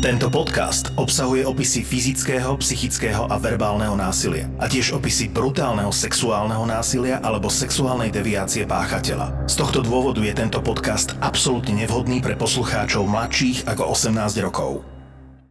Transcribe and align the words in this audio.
Tento 0.00 0.32
podcast 0.32 0.96
obsahuje 0.96 1.44
opisy 1.44 1.84
fyzického, 1.84 2.56
psychického 2.56 3.28
a 3.28 3.36
verbálneho 3.36 3.92
násilia 3.92 4.48
a 4.56 4.64
tiež 4.64 4.96
opisy 4.96 5.28
brutálneho 5.28 5.92
sexuálneho 5.92 6.64
násilia 6.64 7.20
alebo 7.20 7.52
sexuálnej 7.52 8.08
deviácie 8.08 8.64
páchateľa. 8.64 9.44
Z 9.44 9.60
tohto 9.60 9.84
dôvodu 9.84 10.24
je 10.24 10.32
tento 10.32 10.56
podcast 10.64 11.12
absolútne 11.20 11.84
nevhodný 11.84 12.24
pre 12.24 12.32
poslucháčov 12.32 13.04
mladších 13.12 13.68
ako 13.68 13.92
18 13.92 14.40
rokov. 14.40 14.80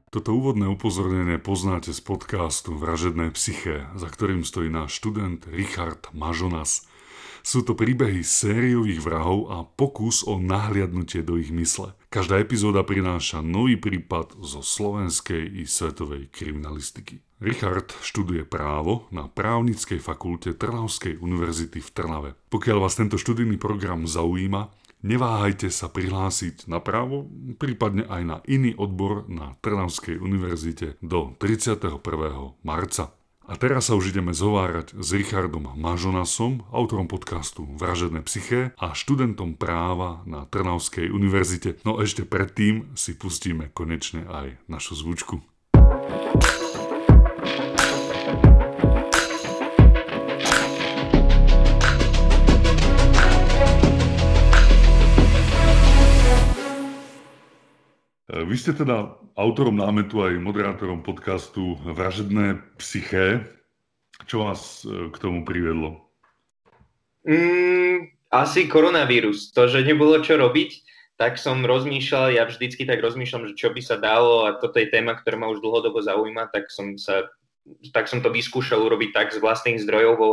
Toto 0.09 0.33
úvodné 0.33 0.65
upozornenie 0.65 1.37
poznáte 1.37 1.93
z 1.93 2.01
podcastu 2.01 2.73
Vražedné 2.73 3.29
psyché, 3.37 3.85
za 4.01 4.09
ktorým 4.09 4.41
stojí 4.41 4.73
náš 4.73 4.97
študent 4.97 5.45
Richard 5.45 6.09
Mažonas– 6.09 6.81
sú 7.39 7.63
to 7.63 7.71
príbehy 7.71 8.19
sériových 8.19 8.99
vrahov 8.99 9.47
a 9.47 9.63
pokus 9.63 10.27
o 10.27 10.35
nahliadnutie 10.37 11.23
do 11.23 11.39
ich 11.39 11.55
mysle. 11.55 11.95
Každá 12.09 12.41
epizóda 12.41 12.81
prináša 12.81 13.45
nový 13.45 13.77
prípad 13.77 14.41
zo 14.41 14.65
slovenskej 14.65 15.61
i 15.61 15.69
svetovej 15.69 16.33
kriminalistiky. 16.33 17.21
Richard 17.37 17.93
študuje 18.01 18.49
právo 18.49 19.05
na 19.13 19.29
právnickej 19.29 20.01
fakulte 20.01 20.57
Trnavskej 20.57 21.21
univerzity 21.21 21.77
v 21.77 21.89
Trnave. 21.93 22.29
Pokiaľ 22.49 22.77
vás 22.81 22.97
tento 22.97 23.21
študijný 23.21 23.61
program 23.61 24.09
zaujíma, 24.09 24.73
neváhajte 25.05 25.69
sa 25.69 25.85
prihlásiť 25.85 26.65
na 26.65 26.81
právo, 26.81 27.29
prípadne 27.61 28.09
aj 28.09 28.21
na 28.25 28.37
iný 28.49 28.73
odbor 28.73 29.29
na 29.29 29.53
Trnavskej 29.61 30.17
univerzite 30.17 30.97
do 31.05 31.37
31. 31.37 31.93
marca. 32.65 33.18
A 33.49 33.57
teraz 33.57 33.89
sa 33.89 33.97
už 33.97 34.13
ideme 34.13 34.29
zhovárať 34.29 34.93
s 34.93 35.09
Richardom 35.09 35.73
Mažonasom, 35.73 36.69
autorom 36.69 37.09
podcastu 37.09 37.65
Vražedné 37.81 38.21
psyché 38.29 38.77
a 38.77 38.93
študentom 38.93 39.57
práva 39.57 40.21
na 40.29 40.45
Trnavskej 40.45 41.09
univerzite. 41.09 41.81
No 41.81 41.97
ešte 41.97 42.29
predtým 42.29 42.93
si 42.93 43.17
pustíme 43.17 43.73
konečne 43.73 44.29
aj 44.29 44.61
našu 44.69 45.01
zvučku. 45.01 45.41
Vy 58.29 58.61
ste 58.61 58.77
teda 58.77 59.17
autorom 59.33 59.73
námetu 59.73 60.21
aj 60.21 60.37
moderátorom 60.37 61.01
podcastu 61.01 61.81
Vražedné 61.81 62.61
psyché. 62.77 63.41
Čo 64.29 64.45
vás 64.45 64.85
e, 64.85 65.09
k 65.09 65.17
tomu 65.17 65.41
privedlo? 65.41 65.97
Mm, 67.25 68.13
asi 68.29 68.69
koronavírus. 68.69 69.49
To, 69.57 69.65
že 69.65 69.81
nebolo 69.81 70.21
čo 70.21 70.37
robiť, 70.37 70.71
tak 71.17 71.41
som 71.41 71.65
rozmýšľal, 71.65 72.37
ja 72.37 72.45
vždycky 72.45 72.85
tak 72.85 73.01
rozmýšľam, 73.01 73.49
že 73.49 73.57
čo 73.57 73.73
by 73.73 73.81
sa 73.81 73.97
dalo 73.97 74.45
a 74.45 74.61
toto 74.61 74.77
je 74.77 74.93
téma, 74.93 75.17
ktorá 75.17 75.33
ma 75.41 75.49
už 75.49 75.65
dlhodobo 75.65 75.97
zaujíma, 75.97 76.53
tak 76.53 76.69
som 76.69 77.01
sa 77.01 77.25
tak 77.93 78.09
som 78.09 78.21
to 78.21 78.29
vyskúšal 78.29 78.81
urobiť 78.81 79.09
tak 79.13 79.27
z 79.33 79.41
vlastných 79.41 79.81
zdrojov 79.81 80.13
vo, 80.17 80.29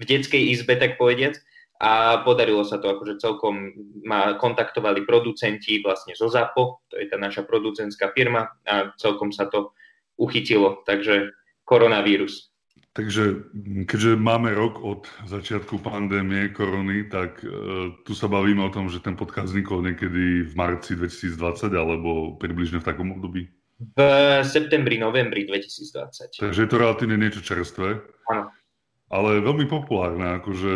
v 0.00 0.04
detskej 0.04 0.52
izbe, 0.52 0.76
tak 0.80 0.96
povediac 0.96 1.36
a 1.80 2.22
podarilo 2.22 2.62
sa 2.62 2.78
to, 2.78 2.86
akože 2.86 3.18
celkom 3.18 3.74
ma 4.06 4.38
kontaktovali 4.38 5.02
producenti 5.02 5.82
vlastne 5.82 6.14
zo 6.14 6.30
ZAPO, 6.30 6.86
to 6.86 6.94
je 7.02 7.10
tá 7.10 7.18
naša 7.18 7.42
producentská 7.42 8.14
firma 8.14 8.46
a 8.62 8.94
celkom 8.94 9.34
sa 9.34 9.50
to 9.50 9.74
uchytilo, 10.14 10.86
takže 10.86 11.34
koronavírus. 11.66 12.54
Takže 12.94 13.50
keďže 13.90 14.14
máme 14.14 14.54
rok 14.54 14.78
od 14.78 15.10
začiatku 15.26 15.82
pandémie 15.82 16.54
korony, 16.54 17.10
tak 17.10 17.42
e, 17.42 17.50
tu 18.06 18.14
sa 18.14 18.30
bavíme 18.30 18.62
o 18.62 18.70
tom, 18.70 18.86
že 18.86 19.02
ten 19.02 19.18
podcast 19.18 19.50
vznikol 19.50 19.82
niekedy 19.82 20.46
v 20.46 20.52
marci 20.54 20.94
2020 20.94 21.74
alebo 21.74 22.38
približne 22.38 22.78
v 22.78 22.86
takom 22.86 23.10
období? 23.18 23.50
V 23.98 24.00
septembri, 24.46 25.02
novembri 25.02 25.42
2020. 25.42 26.38
Takže 26.38 26.60
je 26.62 26.70
to 26.70 26.78
relatívne 26.78 27.18
niečo 27.18 27.42
čerstvé. 27.42 27.98
Áno 28.30 28.54
ale 29.14 29.38
veľmi 29.38 29.70
populárne, 29.70 30.42
akože 30.42 30.70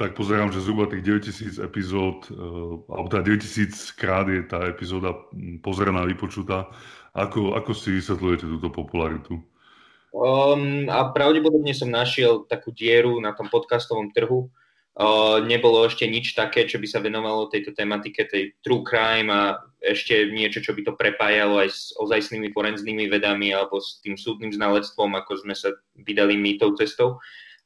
tak 0.00 0.16
pozerám, 0.16 0.48
že 0.48 0.64
zhruba 0.64 0.88
tých 0.88 1.04
9000 1.04 1.60
epizód, 1.60 2.24
uh, 2.32 2.80
alebo 2.88 3.12
teda 3.12 3.36
9000 3.36 4.00
krát 4.00 4.24
je 4.32 4.40
tá 4.48 4.64
epizóda 4.64 5.12
pozeraná, 5.60 6.08
vypočutá. 6.08 6.72
Ako, 7.12 7.52
ako 7.52 7.76
si 7.76 7.92
vysvetľujete 8.00 8.48
túto 8.48 8.72
popularitu? 8.72 9.38
Um, 10.14 10.88
a 10.88 11.12
pravdepodobne 11.12 11.76
som 11.76 11.92
našiel 11.92 12.48
takú 12.48 12.72
dieru 12.72 13.20
na 13.20 13.36
tom 13.36 13.52
podcastovom 13.52 14.10
trhu. 14.16 14.48
Uh, 14.94 15.42
nebolo 15.42 15.82
ešte 15.90 16.06
nič 16.06 16.38
také, 16.38 16.70
čo 16.70 16.78
by 16.78 16.86
sa 16.86 17.02
venovalo 17.02 17.50
tejto 17.50 17.74
tematike, 17.74 18.30
tej 18.30 18.54
true 18.62 18.86
crime 18.86 19.26
a 19.26 19.58
ešte 19.82 20.30
niečo, 20.30 20.62
čo 20.62 20.70
by 20.70 20.86
to 20.86 20.94
prepájalo 20.94 21.60
aj 21.60 21.68
s 21.68 21.80
ozajstnými 21.98 22.54
forenznými 22.54 23.10
vedami 23.10 23.50
alebo 23.50 23.82
s 23.82 23.98
tým 24.00 24.14
súdnym 24.14 24.54
znalectvom, 24.54 25.18
ako 25.18 25.44
sme 25.44 25.52
sa 25.58 25.74
vydali 25.98 26.38
my 26.38 26.56
tou 26.62 26.72
cestou. 26.78 27.18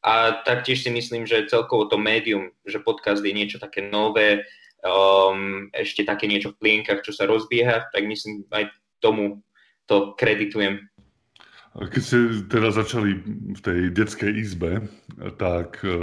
A 0.03 0.45
taktiež 0.47 0.87
si 0.87 0.91
myslím, 0.95 1.27
že 1.27 1.51
celkovo 1.51 1.91
to 1.91 1.99
médium, 1.99 2.55
že 2.63 2.79
podcast 2.79 3.19
je 3.19 3.35
niečo 3.35 3.59
také 3.59 3.83
nové, 3.83 4.47
um, 4.87 5.67
ešte 5.75 6.07
také 6.07 6.31
niečo 6.31 6.55
v 6.55 6.59
plienkach, 6.63 7.03
čo 7.03 7.11
sa 7.11 7.27
rozbieha, 7.27 7.91
tak 7.91 8.07
myslím 8.07 8.47
aj 8.55 8.71
tomu 9.03 9.43
to 9.91 10.15
kreditujem. 10.15 10.87
Keď 11.79 12.03
ste 12.03 12.19
teda 12.51 12.75
začali 12.75 13.23
v 13.55 13.61
tej 13.63 13.95
detskej 13.95 14.33
izbe, 14.35 14.89
tak 15.39 15.79
e, 15.87 15.95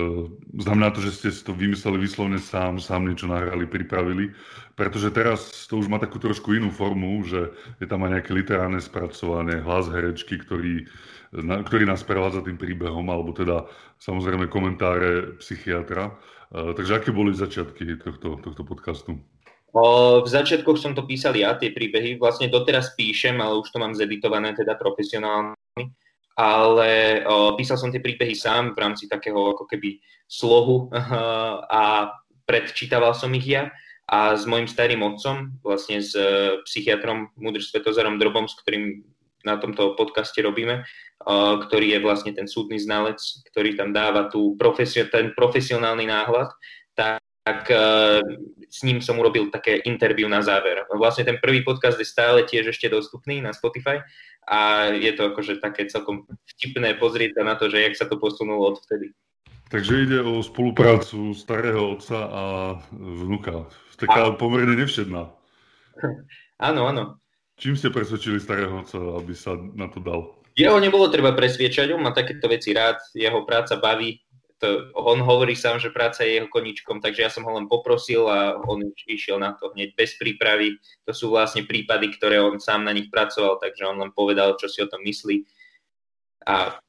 znamená 0.55 0.93
to, 0.95 1.03
že 1.03 1.11
ste 1.11 1.29
si 1.35 1.41
to 1.43 1.51
vymysleli 1.51 1.99
vyslovne 1.99 2.39
sám, 2.39 2.79
sám 2.79 3.11
niečo 3.11 3.27
nahrali, 3.27 3.67
pripravili, 3.67 4.31
pretože 4.79 5.11
teraz 5.11 5.67
to 5.67 5.81
už 5.81 5.91
má 5.91 5.99
takú 5.99 6.15
trošku 6.15 6.55
inú 6.55 6.71
formu, 6.71 7.19
že 7.27 7.51
je 7.83 7.87
tam 7.91 8.07
aj 8.07 8.13
nejaké 8.15 8.31
literárne 8.31 8.79
spracovanie, 8.79 9.59
hlas 9.59 9.91
herečky, 9.91 10.39
ktorý 10.39 10.87
ktorý 11.43 11.83
nás 11.83 12.01
prevádza 12.07 12.45
tým 12.45 12.55
príbehom, 12.55 13.03
alebo 13.11 13.35
teda 13.35 13.67
samozrejme 13.99 14.47
komentáre 14.47 15.35
psychiatra. 15.43 16.15
E, 16.53 16.71
takže 16.73 17.03
aké 17.03 17.09
boli 17.11 17.35
začiatky 17.35 17.99
tohto, 17.99 18.39
tohto 18.39 18.63
podcastu? 18.63 19.19
V 19.75 20.23
začiatkoch 20.23 20.79
som 20.79 20.95
to 20.95 21.03
písal 21.03 21.35
ja, 21.35 21.51
tie 21.59 21.75
príbehy. 21.75 22.15
Vlastne 22.15 22.47
doteraz 22.47 22.95
píšem, 22.95 23.35
ale 23.43 23.59
už 23.59 23.67
to 23.75 23.83
mám 23.83 23.91
zeditované 23.91 24.55
teda 24.55 24.79
profesionálne. 24.79 25.59
Ale 26.39 27.19
písal 27.59 27.75
som 27.75 27.91
tie 27.91 27.99
príbehy 27.99 28.39
sám 28.39 28.71
v 28.71 28.79
rámci 28.79 29.11
takého 29.11 29.51
ako 29.51 29.67
keby 29.67 29.99
slohu 30.31 30.87
a 31.67 32.07
predčítaval 32.47 33.11
som 33.19 33.35
ich 33.35 33.51
ja. 33.51 33.67
A 34.05 34.37
s 34.37 34.45
mojim 34.45 34.69
starým 34.69 35.01
otcom, 35.01 35.57
vlastne 35.65 35.97
s 35.97 36.13
e, 36.13 36.61
psychiatrom 36.61 37.33
Mudr 37.41 37.57
Svetozarom 37.57 38.21
Drobom, 38.21 38.45
s 38.45 38.53
ktorým 38.61 39.01
na 39.45 39.61
tomto 39.61 39.93
podcaste 39.93 40.41
robíme, 40.41 40.83
ktorý 41.61 41.95
je 41.95 41.99
vlastne 42.03 42.33
ten 42.33 42.49
súdny 42.49 42.81
znalec, 42.81 43.21
ktorý 43.53 43.77
tam 43.77 43.93
dáva 43.93 44.27
tú 44.27 44.57
profesio- 44.57 45.07
ten 45.07 45.31
profesionálny 45.31 46.09
náhľad, 46.09 46.49
tak, 46.97 47.21
tak 47.45 47.69
e, 47.69 47.77
s 48.67 48.81
ním 48.83 48.99
som 48.99 49.21
urobil 49.21 49.53
také 49.53 49.79
interview 49.85 50.27
na 50.27 50.41
záver. 50.41 50.83
Vlastne 50.91 51.23
ten 51.23 51.37
prvý 51.37 51.61
podcast 51.61 51.95
je 52.01 52.07
stále 52.07 52.43
tiež 52.43 52.73
ešte 52.73 52.89
dostupný 52.89 53.39
na 53.39 53.53
Spotify 53.53 54.01
a 54.49 54.91
je 54.93 55.11
to 55.13 55.33
akože 55.33 55.61
také 55.61 55.89
celkom 55.89 56.25
vtipné 56.57 56.97
pozrieť 56.97 57.41
sa 57.41 57.43
na 57.45 57.55
to, 57.57 57.69
že 57.69 57.81
jak 57.81 57.95
sa 57.97 58.05
to 58.05 58.21
posunulo 58.21 58.75
odvtedy. 58.75 59.13
Takže 59.65 60.05
ide 60.05 60.19
o 60.21 60.45
spoluprácu 60.45 61.33
starého 61.33 61.97
otca 61.97 62.19
a 62.29 62.43
vnuka. 62.93 63.65
Taká 63.97 64.29
a... 64.29 64.37
pomerne 64.37 64.77
nevšedná. 64.77 65.33
Áno, 66.61 66.81
áno. 66.85 67.03
Čím 67.55 67.79
ste 67.79 67.87
presvedčili 67.87 68.43
starého 68.43 68.83
otca, 68.83 68.99
aby 69.15 69.31
sa 69.31 69.55
na 69.55 69.87
to 69.87 70.03
dal? 70.03 70.35
Jeho 70.55 70.79
nebolo 70.79 71.11
treba 71.11 71.35
presviečať, 71.35 71.91
on 71.91 72.03
má 72.03 72.11
takéto 72.15 72.47
veci 72.47 72.71
rád, 72.71 72.99
jeho 73.11 73.43
práca 73.43 73.75
baví. 73.75 74.23
To, 74.63 74.87
on 74.95 75.19
hovorí 75.19 75.51
sám, 75.51 75.83
že 75.83 75.91
práca 75.91 76.23
je 76.23 76.39
jeho 76.39 76.47
koničkom, 76.47 77.03
takže 77.03 77.27
ja 77.27 77.31
som 77.31 77.43
ho 77.43 77.51
len 77.59 77.67
poprosil 77.67 78.23
a 78.31 78.55
on 78.63 78.87
išiel 79.03 79.35
na 79.35 79.51
to 79.51 79.75
hneď 79.75 79.91
bez 79.99 80.15
prípravy. 80.15 80.79
To 81.03 81.11
sú 81.11 81.27
vlastne 81.35 81.67
prípady, 81.67 82.15
ktoré 82.15 82.39
on 82.39 82.55
sám 82.63 82.87
na 82.87 82.95
nich 82.95 83.11
pracoval, 83.11 83.59
takže 83.59 83.83
on 83.83 83.99
len 83.99 84.15
povedal, 84.15 84.55
čo 84.55 84.71
si 84.71 84.79
o 84.79 84.87
tom 84.87 85.03
myslí. 85.03 85.43
A 86.47 86.79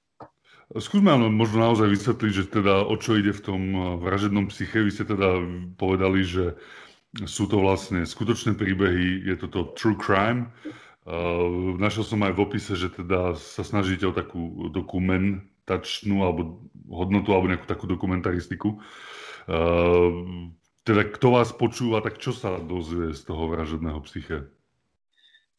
Skúsme 0.66 1.14
ale 1.14 1.30
možno 1.30 1.62
naozaj 1.62 1.86
vysvetliť, 1.94 2.32
že 2.34 2.44
teda 2.50 2.82
o 2.90 2.98
čo 2.98 3.14
ide 3.14 3.30
v 3.30 3.38
tom 3.38 3.62
vražednom 4.02 4.50
psyche. 4.50 4.82
Vy 4.82 4.90
ste 4.90 5.06
teda 5.06 5.38
povedali, 5.78 6.26
že 6.26 6.58
sú 7.24 7.48
to 7.48 7.64
vlastne 7.64 8.04
skutočné 8.04 8.52
príbehy, 8.60 9.24
je 9.24 9.36
to 9.40 9.46
to 9.48 9.60
true 9.72 9.96
crime. 9.96 10.52
Uh, 11.06 11.78
našiel 11.80 12.04
som 12.04 12.20
aj 12.26 12.36
v 12.36 12.42
opise, 12.44 12.76
že 12.76 12.92
teda 12.92 13.38
sa 13.38 13.62
snažíte 13.64 14.04
o 14.04 14.12
takú 14.12 14.68
dokumentačnú 14.74 16.20
alebo 16.20 16.66
hodnotu 16.90 17.32
alebo 17.32 17.48
nejakú 17.48 17.64
takú 17.64 17.88
dokumentaristiku. 17.88 18.76
Uh, 19.46 20.50
teda 20.84 21.08
kto 21.08 21.40
vás 21.40 21.54
počúva, 21.54 22.04
tak 22.04 22.20
čo 22.20 22.36
sa 22.36 22.60
dozvie 22.60 23.14
z 23.16 23.22
toho 23.22 23.48
vražedného 23.48 24.02
psyche? 24.04 24.50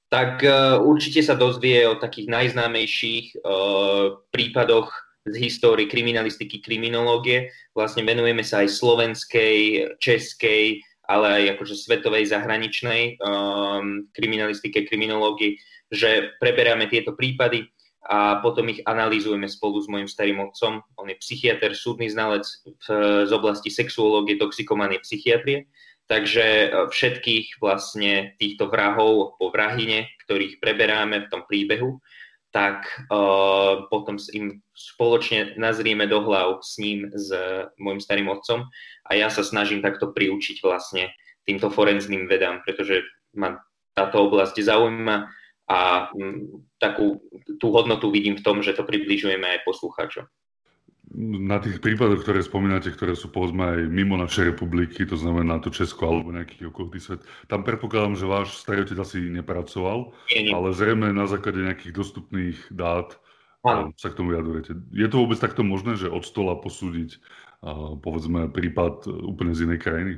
Tak 0.07 0.43
uh, 0.43 0.79
určite 0.83 1.25
sa 1.25 1.35
dozvie 1.35 1.83
o 1.87 1.99
takých 1.99 2.31
najznámejších 2.31 3.41
uh, 3.43 4.19
prípadoch 4.31 4.91
z 5.27 5.35
histórie 5.35 5.91
kriminalistiky, 5.91 6.63
kriminológie. 6.63 7.51
Vlastne 7.75 8.07
venujeme 8.07 8.43
sa 8.47 8.63
aj 8.63 8.71
slovenskej, 8.71 9.55
českej 9.99 10.79
ale 11.07 11.27
aj 11.41 11.43
akože 11.55 11.75
svetovej 11.79 12.27
zahraničnej 12.27 13.17
um, 13.23 14.11
kriminalistike, 14.11 14.83
kriminológii, 14.83 15.55
že 15.87 16.35
preberáme 16.43 16.91
tieto 16.91 17.15
prípady 17.15 17.71
a 18.07 18.39
potom 18.39 18.71
ich 18.71 18.79
analýzujeme 18.87 19.47
spolu 19.51 19.83
s 19.83 19.87
mojim 19.91 20.07
starým 20.07 20.39
otcom. 20.39 20.79
On 20.95 21.07
je 21.07 21.19
psychiatr, 21.19 21.75
súdny 21.75 22.07
znalec 22.07 22.47
v, 22.63 22.87
z 23.27 23.31
oblasti 23.35 23.67
sexuológie, 23.67 24.39
toxikomanie, 24.39 25.03
psychiatrie. 25.03 25.67
Takže 26.07 26.45
e, 26.47 26.67
všetkých 26.87 27.59
vlastne 27.59 28.31
týchto 28.39 28.71
vrahov 28.71 29.35
po 29.35 29.51
vrahine, 29.51 30.07
ktorých 30.23 30.63
preberáme 30.63 31.27
v 31.27 31.31
tom 31.31 31.43
príbehu, 31.43 31.99
tak 32.57 32.89
uh, 33.13 33.85
potom 33.93 34.17
im 34.33 34.65
spoločne 34.73 35.53
nazrieme 35.61 36.09
do 36.09 36.25
hlav 36.25 36.65
s 36.65 36.81
ním, 36.81 37.13
s 37.13 37.29
môjim 37.77 38.01
starým 38.01 38.33
otcom 38.33 38.65
a 39.05 39.09
ja 39.13 39.29
sa 39.29 39.45
snažím 39.45 39.85
takto 39.85 40.09
priučiť 40.09 40.65
vlastne 40.65 41.13
týmto 41.45 41.69
forenzným 41.69 42.25
vedám, 42.25 42.65
pretože 42.65 43.05
ma 43.37 43.61
táto 43.93 44.25
oblasť 44.25 44.57
zaujíma 44.57 45.29
a 45.69 46.09
m, 46.17 46.65
takú 46.81 47.21
tú 47.61 47.69
hodnotu 47.69 48.09
vidím 48.09 48.41
v 48.41 48.45
tom, 48.45 48.65
že 48.65 48.73
to 48.73 48.81
približujeme 48.81 49.45
aj 49.45 49.61
poslucháčom 49.61 50.25
na 51.15 51.57
tých 51.63 51.79
prípadoch, 51.79 52.19
ktoré 52.19 52.43
spomínate, 52.43 52.91
ktoré 52.91 53.15
sú 53.15 53.31
povedzme 53.31 53.63
aj 53.63 53.79
mimo 53.87 54.19
našej 54.19 54.51
republiky, 54.51 55.07
to 55.07 55.15
znamená 55.15 55.63
to 55.63 55.71
Česko 55.71 56.03
alebo 56.03 56.35
nejaký 56.35 56.67
okolitý 56.67 56.99
svet, 56.99 57.21
tam 57.47 57.63
predpokladám, 57.63 58.19
že 58.19 58.27
váš 58.27 58.59
starý 58.59 58.83
otec 58.83 58.99
asi 58.99 59.23
nepracoval, 59.31 60.11
nie, 60.35 60.51
nie. 60.51 60.53
ale 60.53 60.75
zrejme 60.75 61.15
na 61.15 61.23
základe 61.23 61.63
nejakých 61.63 61.95
dostupných 61.95 62.59
dát 62.75 63.15
ano. 63.63 63.95
sa 63.95 64.11
k 64.11 64.19
tomu 64.19 64.35
vyjadrujete. 64.35 64.75
Je 64.91 65.07
to 65.07 65.23
vôbec 65.23 65.39
takto 65.39 65.63
možné, 65.63 65.95
že 65.95 66.11
od 66.11 66.27
stola 66.27 66.59
posúdiť 66.59 67.19
povedzme 68.03 68.53
prípad 68.53 69.09
úplne 69.09 69.55
z 69.55 69.65
inej 69.65 69.79
krajiny? 69.81 70.13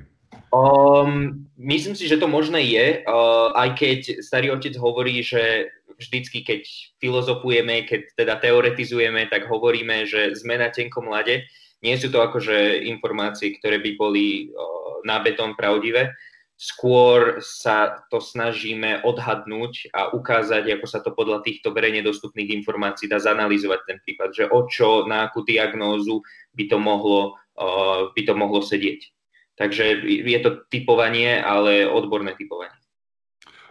Um, 0.49 1.45
myslím 1.61 1.93
si, 1.93 2.09
že 2.09 2.17
to 2.17 2.25
možné 2.25 2.65
je, 2.65 3.05
uh, 3.05 3.53
aj 3.53 3.69
keď 3.77 3.99
starý 4.25 4.49
otec 4.49 4.73
hovorí, 4.81 5.21
že 5.21 5.69
vždycky, 5.93 6.41
keď 6.41 6.61
filozofujeme, 6.97 7.85
keď 7.85 8.01
teda 8.17 8.33
teoretizujeme, 8.41 9.29
tak 9.29 9.45
hovoríme, 9.45 10.09
že 10.09 10.33
sme 10.33 10.57
na 10.57 10.73
tenkom 10.73 11.05
lade. 11.05 11.45
Nie 11.85 12.01
sú 12.01 12.09
to 12.09 12.25
akože 12.25 12.81
informácie, 12.89 13.61
ktoré 13.61 13.77
by 13.77 13.91
boli 13.93 14.49
uh, 14.49 15.05
na 15.05 15.21
betón 15.21 15.53
pravdivé. 15.53 16.17
Skôr 16.59 17.39
sa 17.39 18.03
to 18.11 18.19
snažíme 18.19 19.05
odhadnúť 19.07 19.95
a 19.95 20.11
ukázať, 20.11 20.75
ako 20.75 20.85
sa 20.89 20.99
to 20.99 21.15
podľa 21.15 21.39
týchto 21.45 21.71
verejne 21.71 22.03
dostupných 22.03 22.51
informácií 22.51 23.07
dá 23.07 23.21
zanalizovať 23.21 23.79
ten 23.85 23.97
prípad, 24.03 24.29
že 24.33 24.43
o 24.49 24.67
čo, 24.67 25.05
na 25.05 25.29
akú 25.29 25.45
diagnózu 25.45 26.19
by 26.57 26.67
to 26.67 26.77
mohlo, 26.81 27.37
uh, 27.55 28.09
by 28.11 28.21
to 28.25 28.33
mohlo 28.33 28.65
sedieť. 28.65 29.18
Takže 29.59 30.07
je 30.07 30.39
to 30.39 30.63
typovanie, 30.71 31.35
ale 31.43 31.83
odborné 31.83 32.31
typovanie. 32.39 32.79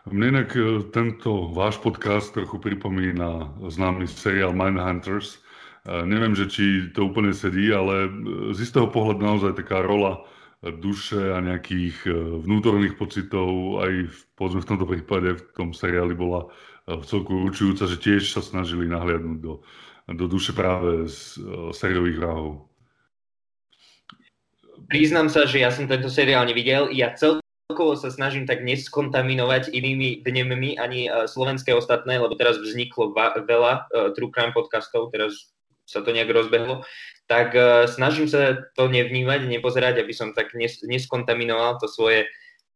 Mne 0.08 0.40
inak 0.40 0.56
e, 0.56 0.85
tento 0.88 1.52
váš 1.52 1.76
podcast 1.81 2.32
trochu 2.32 2.56
pripomína 2.56 3.61
známy 3.69 4.08
seriál 4.08 4.56
Mindhunters. 4.56 5.37
E, 5.37 6.05
neviem, 6.08 6.32
že 6.32 6.49
či 6.49 6.64
to 6.93 7.08
úplne 7.12 7.32
sedí, 7.32 7.69
ale 7.73 8.08
e, 8.08 8.11
z 8.56 8.69
istého 8.69 8.88
pohľadu 8.88 9.20
naozaj 9.20 9.52
taká 9.56 9.85
rola 9.85 10.25
duše 10.58 11.14
a 11.14 11.38
nejakých 11.38 12.02
vnútorných 12.43 12.99
pocitov 12.99 13.79
aj 13.79 14.11
v, 14.11 14.19
povedzme 14.35 14.58
v 14.58 14.70
tomto 14.75 14.90
prípade 14.90 15.38
v 15.38 15.43
tom 15.55 15.70
seriáli 15.70 16.19
bola 16.19 16.50
v 16.82 17.05
celku 17.06 17.46
určujúca, 17.46 17.87
že 17.87 17.94
tiež 17.94 18.35
sa 18.35 18.43
snažili 18.43 18.90
nahliadnúť 18.90 19.38
do, 19.38 19.62
do 20.11 20.26
duše 20.26 20.50
práve 20.50 21.06
z 21.06 21.38
sériových 21.70 22.19
vrahov. 22.19 22.67
Priznám 24.86 25.26
sa, 25.26 25.44
že 25.44 25.58
ja 25.58 25.75
som 25.75 25.90
tento 25.90 26.06
seriál 26.06 26.46
nevidel. 26.46 26.94
Ja 26.94 27.12
celkovo 27.19 27.98
sa 27.98 28.14
snažím 28.14 28.46
tak 28.46 28.62
neskontaminovať 28.62 29.75
inými 29.75 30.22
vnemmi 30.22 30.78
ani 30.78 31.10
uh, 31.10 31.26
slovenské 31.26 31.75
ostatné, 31.75 32.22
lebo 32.22 32.38
teraz 32.38 32.62
vzniklo 32.62 33.10
va- 33.10 33.34
veľa 33.34 33.90
uh, 33.90 34.08
True 34.14 34.30
Crime 34.30 34.54
podcastov, 34.54 35.10
teraz 35.10 35.50
sa 35.88 36.04
to 36.04 36.12
nejak 36.12 36.28
rozbehlo, 36.28 36.84
tak 37.26 37.56
uh, 37.56 37.88
snažím 37.88 38.28
sa 38.28 38.60
to 38.76 38.88
nevnímať, 38.92 39.48
nepozerať, 39.48 40.04
aby 40.04 40.12
som 40.12 40.36
tak 40.36 40.52
nes- 40.52 40.84
neskontaminoval 40.84 41.80
to 41.80 41.88
svoje 41.88 42.28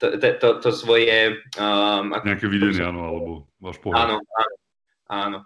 to, 0.02 0.18
to, 0.18 0.28
to, 0.34 0.48
to 0.58 0.70
svoje... 0.74 1.38
Um, 1.54 2.10
ako, 2.10 2.24
Nejaké 2.26 2.46
videnie, 2.50 2.82
áno, 2.82 3.06
alebo 3.06 3.30
váš 3.62 3.78
pohľad. 3.78 4.02
Áno, 4.02 4.16
áno, 4.18 4.54
áno. 5.06 5.38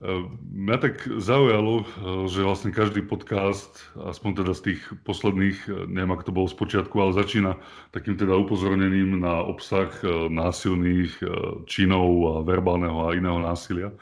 Mňa 0.00 0.76
tak 0.80 1.04
zaujalo, 1.20 1.84
že 2.24 2.40
vlastne 2.40 2.72
každý 2.72 3.04
podcast, 3.04 3.84
aspoň 4.00 4.40
teda 4.40 4.52
z 4.56 4.72
tých 4.72 4.80
posledných, 5.04 5.68
neviem 5.92 6.16
ako 6.16 6.24
to 6.24 6.32
bolo 6.32 6.48
z 6.48 6.56
počiatku, 6.56 6.96
ale 6.96 7.20
začína 7.20 7.60
takým 7.92 8.16
teda 8.16 8.32
upozornením 8.32 9.20
na 9.20 9.44
obsah 9.44 9.92
e, 10.00 10.32
násilných 10.32 11.20
činov 11.68 12.08
a 12.32 12.34
verbálneho 12.40 12.96
a 12.96 13.12
iného 13.12 13.44
násilia. 13.44 13.92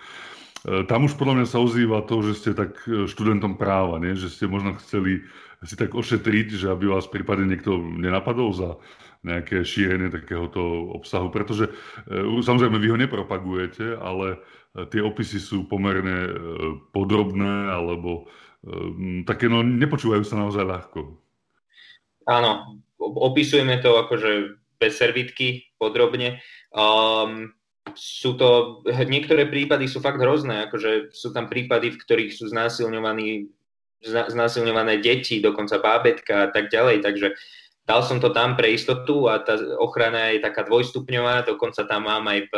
Tam 0.68 1.06
už 1.06 1.14
podľa 1.14 1.42
mňa 1.42 1.46
sa 1.46 1.62
ozýva 1.62 2.02
to, 2.06 2.18
že 2.30 2.32
ste 2.34 2.50
tak 2.50 2.82
študentom 2.86 3.54
práva, 3.54 4.02
nie? 4.02 4.18
že 4.18 4.26
ste 4.26 4.50
možno 4.50 4.74
chceli 4.82 5.22
si 5.62 5.74
tak 5.74 5.94
ošetriť, 5.94 6.54
že 6.54 6.66
aby 6.70 6.90
vás 6.90 7.10
prípadne 7.10 7.50
niekto 7.50 7.78
nenapadol 7.78 8.50
za 8.54 8.70
nejaké 9.26 9.66
šírenie 9.66 10.14
takéhoto 10.14 10.94
obsahu, 10.94 11.30
pretože 11.34 11.74
samozrejme 12.42 12.78
vy 12.78 12.88
ho 12.94 12.98
nepropagujete, 12.98 13.98
ale 13.98 14.38
tie 14.86 15.02
opisy 15.02 15.42
sú 15.42 15.66
pomerne 15.66 16.19
e, 16.28 16.32
podrobné 16.94 17.75
alebo 17.75 18.30
e, 18.62 19.25
také, 19.26 19.50
no 19.50 19.66
nepočúvajú 19.66 20.22
sa 20.22 20.38
naozaj 20.38 20.62
ľahko. 20.62 21.00
Áno, 22.28 22.78
opisujeme 23.00 23.82
to 23.82 23.98
akože 23.98 24.60
bez 24.78 24.94
servitky 24.94 25.66
podrobne. 25.80 26.38
Um, 26.70 27.50
sú 27.96 28.36
to, 28.36 28.80
niektoré 28.86 29.48
prípady 29.48 29.88
sú 29.88 29.98
fakt 30.04 30.20
hrozné, 30.20 30.69
akože 30.69 31.10
sú 31.10 31.32
tam 31.32 31.48
prípady, 31.48 31.96
v 31.96 32.00
ktorých 32.04 32.31
sú 32.36 32.52
znásilňovaní 32.52 33.48
znásilňované 34.04 35.02
deti, 35.02 35.42
dokonca 35.42 35.82
bábetka 35.82 36.46
a 36.46 36.48
tak 36.54 36.70
ďalej, 36.70 37.02
takže 37.02 37.34
dal 37.82 38.06
som 38.06 38.22
to 38.22 38.31
tam 38.31 38.54
pre 38.54 38.70
istotu 38.76 39.26
a 39.26 39.42
tá 39.42 39.58
ochrana 39.81 40.31
je 40.36 40.44
taká 40.44 40.62
dvojstupňová, 40.62 41.48
dokonca 41.48 41.82
tam 41.82 42.06
mám 42.06 42.31
aj 42.31 42.46
v 42.46 42.54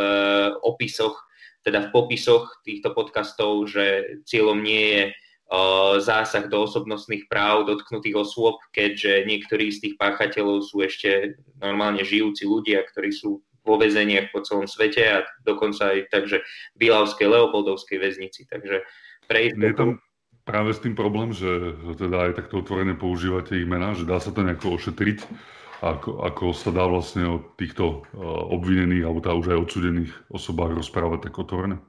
opisoch 0.61 1.17
teda 1.61 1.89
v 1.89 1.93
popisoch 1.93 2.61
týchto 2.65 2.97
podcastov, 2.97 3.69
že 3.69 4.19
cieľom 4.25 4.61
nie 4.65 4.85
je 4.97 5.03
uh, 5.11 6.01
zásah 6.01 6.49
do 6.49 6.65
osobnostných 6.65 7.29
práv 7.29 7.69
dotknutých 7.69 8.17
osôb, 8.17 8.61
keďže 8.73 9.29
niektorí 9.29 9.69
z 9.69 9.79
tých 9.89 9.95
páchateľov 10.01 10.65
sú 10.65 10.81
ešte 10.81 11.37
normálne 11.61 12.01
žijúci 12.01 12.49
ľudia, 12.49 12.81
ktorí 12.89 13.13
sú 13.13 13.45
vo 13.61 13.77
väzeniach 13.77 14.33
po 14.33 14.41
celom 14.41 14.65
svete 14.65 15.05
a 15.05 15.17
dokonca 15.45 15.93
aj 15.93 16.09
takže 16.09 16.41
v 16.75 16.77
Bilavskej, 16.81 17.29
Leopoldovskej 17.29 17.99
väznici. 18.01 18.49
Takže 18.49 18.83
pre 19.29 19.53
Je 19.53 19.77
tam 19.77 20.01
práve 20.49 20.73
s 20.73 20.81
tým 20.81 20.97
problém, 20.97 21.37
že 21.37 21.77
teda 21.95 22.33
aj 22.33 22.41
takto 22.41 22.65
otvorene 22.65 22.97
používate 22.97 23.61
ich 23.61 23.69
mená, 23.69 23.93
že 23.93 24.09
dá 24.09 24.17
sa 24.17 24.33
to 24.33 24.41
nejako 24.41 24.81
ošetriť 24.81 25.19
ako, 25.81 26.21
ako 26.21 26.45
sa 26.53 26.71
dá 26.71 26.85
vlastne 26.85 27.25
o 27.25 27.37
týchto 27.57 28.05
uh, 28.13 28.53
obvinených 28.53 29.05
alebo 29.09 29.21
tá 29.25 29.33
už 29.33 29.57
aj 29.57 29.63
odsudených 29.65 30.13
osobách 30.29 30.77
rozprávať 30.77 31.29
tak 31.29 31.41
otvorene? 31.41 31.81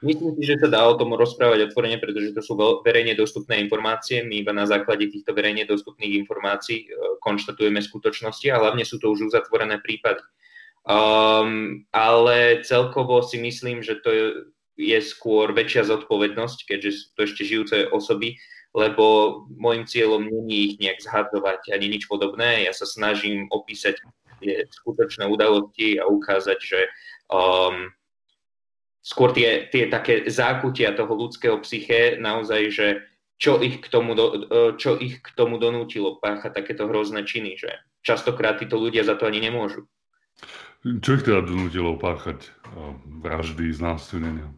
Myslím 0.00 0.32
si, 0.38 0.46
že 0.46 0.62
sa 0.62 0.70
dá 0.70 0.86
o 0.86 0.94
tom 0.94 1.12
rozprávať 1.12 1.68
otvorene, 1.68 1.98
pretože 1.98 2.30
to 2.30 2.40
sú 2.40 2.54
verejne 2.86 3.18
dostupné 3.18 3.58
informácie. 3.58 4.22
My 4.22 4.40
iba 4.40 4.54
na 4.54 4.62
základe 4.62 5.10
týchto 5.10 5.34
verejne 5.34 5.68
dostupných 5.68 6.24
informácií 6.24 6.88
uh, 6.88 7.20
konštatujeme 7.20 7.84
skutočnosti 7.84 8.48
a 8.48 8.60
hlavne 8.64 8.88
sú 8.88 8.96
to 8.96 9.12
už 9.12 9.28
uzatvorené 9.28 9.82
prípady. 9.84 10.24
Um, 10.88 11.84
ale 11.92 12.64
celkovo 12.64 13.20
si 13.20 13.36
myslím, 13.36 13.84
že 13.84 14.00
to 14.00 14.08
je, 14.08 14.26
je 14.80 14.98
skôr 15.04 15.52
väčšia 15.52 15.84
zodpovednosť, 15.84 16.64
keďže 16.64 16.90
sú 16.96 17.06
to 17.12 17.20
ešte 17.28 17.42
žijúce 17.44 17.76
osoby, 17.92 18.40
lebo 18.78 19.04
môjim 19.50 19.82
cieľom 19.90 20.30
nie 20.46 20.70
ich 20.70 20.74
nejak 20.78 21.02
zhadzovať 21.02 21.74
ani 21.74 21.98
nič 21.98 22.06
podobné. 22.06 22.62
Ja 22.62 22.70
sa 22.70 22.86
snažím 22.86 23.50
opísať 23.50 23.98
tie 24.38 24.70
skutočné 24.70 25.26
udalosti 25.26 25.98
a 25.98 26.06
ukázať, 26.06 26.58
že 26.62 26.80
um, 27.26 27.90
skôr 29.02 29.34
tie, 29.34 29.66
tie 29.66 29.90
také 29.90 30.30
zákutia 30.30 30.94
toho 30.94 31.10
ľudského 31.10 31.58
psyché, 31.66 32.14
naozaj, 32.22 32.62
že 32.70 32.86
čo 33.38 33.58
ich 33.58 33.82
k 33.82 33.86
tomu, 33.90 34.14
do, 34.14 34.46
čo 34.78 34.94
ich 34.98 35.22
k 35.22 35.28
tomu 35.34 35.58
donútilo 35.58 36.18
páchať 36.22 36.58
takéto 36.58 36.86
hrozné 36.86 37.22
činy, 37.26 37.58
že 37.58 37.70
častokrát 38.02 38.58
títo 38.62 38.78
ľudia 38.78 39.02
za 39.06 39.18
to 39.18 39.26
ani 39.26 39.42
nemôžu. 39.42 39.86
Čo 40.82 41.18
ich 41.18 41.26
teda 41.26 41.42
donútilo 41.42 41.98
páchať 41.98 42.50
vraždy, 43.22 43.74
znásilnenia? 43.74 44.54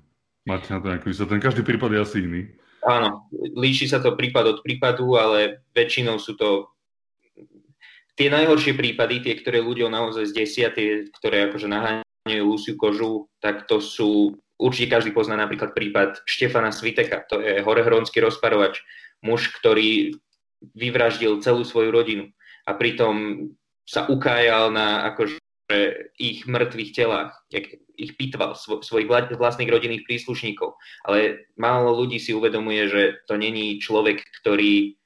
Máte 0.49 0.73
na 0.73 0.81
to 0.81 0.93
nejaký 0.93 1.13
vysvetlenie? 1.13 1.45
Každý 1.45 1.63
prípad 1.65 1.93
je 1.93 2.01
asi 2.01 2.19
iný. 2.25 2.43
Áno, 2.81 3.29
líši 3.35 3.89
sa 3.89 4.01
to 4.01 4.17
prípad 4.17 4.57
od 4.57 4.59
prípadu, 4.65 5.21
ale 5.21 5.65
väčšinou 5.77 6.17
sú 6.17 6.33
to 6.37 6.73
tie 8.17 8.33
najhoršie 8.33 8.77
prípady, 8.77 9.21
tie, 9.21 9.37
ktoré 9.37 9.61
ľudia 9.61 9.89
naozaj 9.93 10.29
zdesia, 10.33 10.73
tie, 10.73 11.09
ktoré 11.21 11.49
akože 11.49 11.69
naháňajú 11.69 12.45
úsiu 12.45 12.77
kožu, 12.81 13.29
tak 13.41 13.65
to 13.69 13.81
sú, 13.81 14.37
určite 14.61 14.97
každý 14.97 15.13
pozná 15.13 15.41
napríklad 15.41 15.73
prípad 15.73 16.21
Štefana 16.29 16.73
Sviteka, 16.73 17.25
to 17.29 17.41
je 17.41 17.65
horehronský 17.65 18.21
rozparovač, 18.21 18.85
muž, 19.25 19.53
ktorý 19.61 20.17
vyvraždil 20.77 21.41
celú 21.41 21.65
svoju 21.65 21.89
rodinu 21.89 22.25
a 22.69 22.77
pritom 22.77 23.49
sa 23.89 24.05
ukájal 24.07 24.71
na 24.71 25.09
akože 25.13 25.40
ich 26.19 26.45
mŕtvych 26.45 26.91
telách, 26.93 27.33
ich 28.01 28.17
pitval 28.17 28.57
svo, 28.57 28.81
svojich 28.81 29.09
vlastných 29.37 29.71
rodinných 29.71 30.09
príslušníkov. 30.09 30.75
Ale 31.05 31.49
málo 31.61 31.93
ľudí 31.95 32.17
si 32.17 32.33
uvedomuje, 32.33 32.89
že 32.89 33.03
to 33.29 33.37
není 33.37 33.77
človek, 33.81 34.25
ktorý 34.41 34.97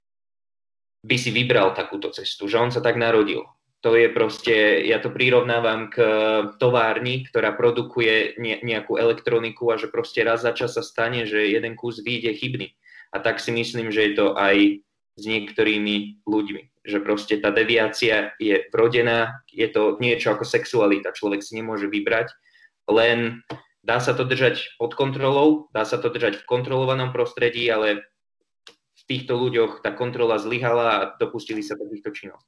by 1.05 1.17
si 1.21 1.31
vybral 1.35 1.77
takúto 1.77 2.09
cestu, 2.15 2.49
že 2.49 2.57
on 2.57 2.73
sa 2.73 2.81
tak 2.81 2.97
narodil. 2.97 3.45
To 3.85 3.93
je 3.93 4.09
proste, 4.09 4.81
ja 4.89 4.97
to 4.97 5.13
prirovnávam 5.13 5.93
k 5.93 6.01
továrni, 6.57 7.29
ktorá 7.29 7.53
produkuje 7.53 8.41
nejakú 8.41 8.97
elektroniku 8.97 9.69
a 9.69 9.77
že 9.77 9.93
proste 9.93 10.25
raz 10.25 10.41
za 10.41 10.57
čas 10.57 10.73
sa 10.73 10.81
stane, 10.81 11.29
že 11.29 11.53
jeden 11.53 11.77
kus 11.77 12.01
vyjde 12.01 12.33
chybný. 12.41 12.73
A 13.13 13.21
tak 13.21 13.45
si 13.45 13.53
myslím, 13.53 13.93
že 13.93 14.09
je 14.09 14.13
to 14.17 14.27
aj 14.41 14.81
s 15.15 15.23
niektorými 15.25 16.27
ľuďmi. 16.27 16.85
Že 16.85 16.99
proste 17.01 17.35
tá 17.41 17.55
deviácia 17.55 18.35
je 18.37 18.67
vrodená, 18.69 19.47
je 19.49 19.67
to 19.71 19.97
niečo 20.03 20.35
ako 20.35 20.45
sexualita. 20.45 21.15
Človek 21.15 21.41
si 21.41 21.57
nemôže 21.57 21.89
vybrať, 21.89 22.35
len 22.91 23.41
dá 23.81 24.03
sa 24.03 24.13
to 24.13 24.27
držať 24.27 24.77
pod 24.77 24.99
kontrolou, 24.99 25.71
dá 25.73 25.87
sa 25.87 25.97
to 25.97 26.11
držať 26.11 26.43
v 26.43 26.49
kontrolovanom 26.49 27.15
prostredí, 27.15 27.71
ale 27.71 28.05
v 28.75 29.03
týchto 29.07 29.37
ľuďoch 29.37 29.85
tá 29.85 29.93
kontrola 29.93 30.41
zlyhala 30.41 30.87
a 30.97 31.01
dopustili 31.21 31.61
sa 31.61 31.77
takýchto 31.77 32.11
činov. 32.13 32.41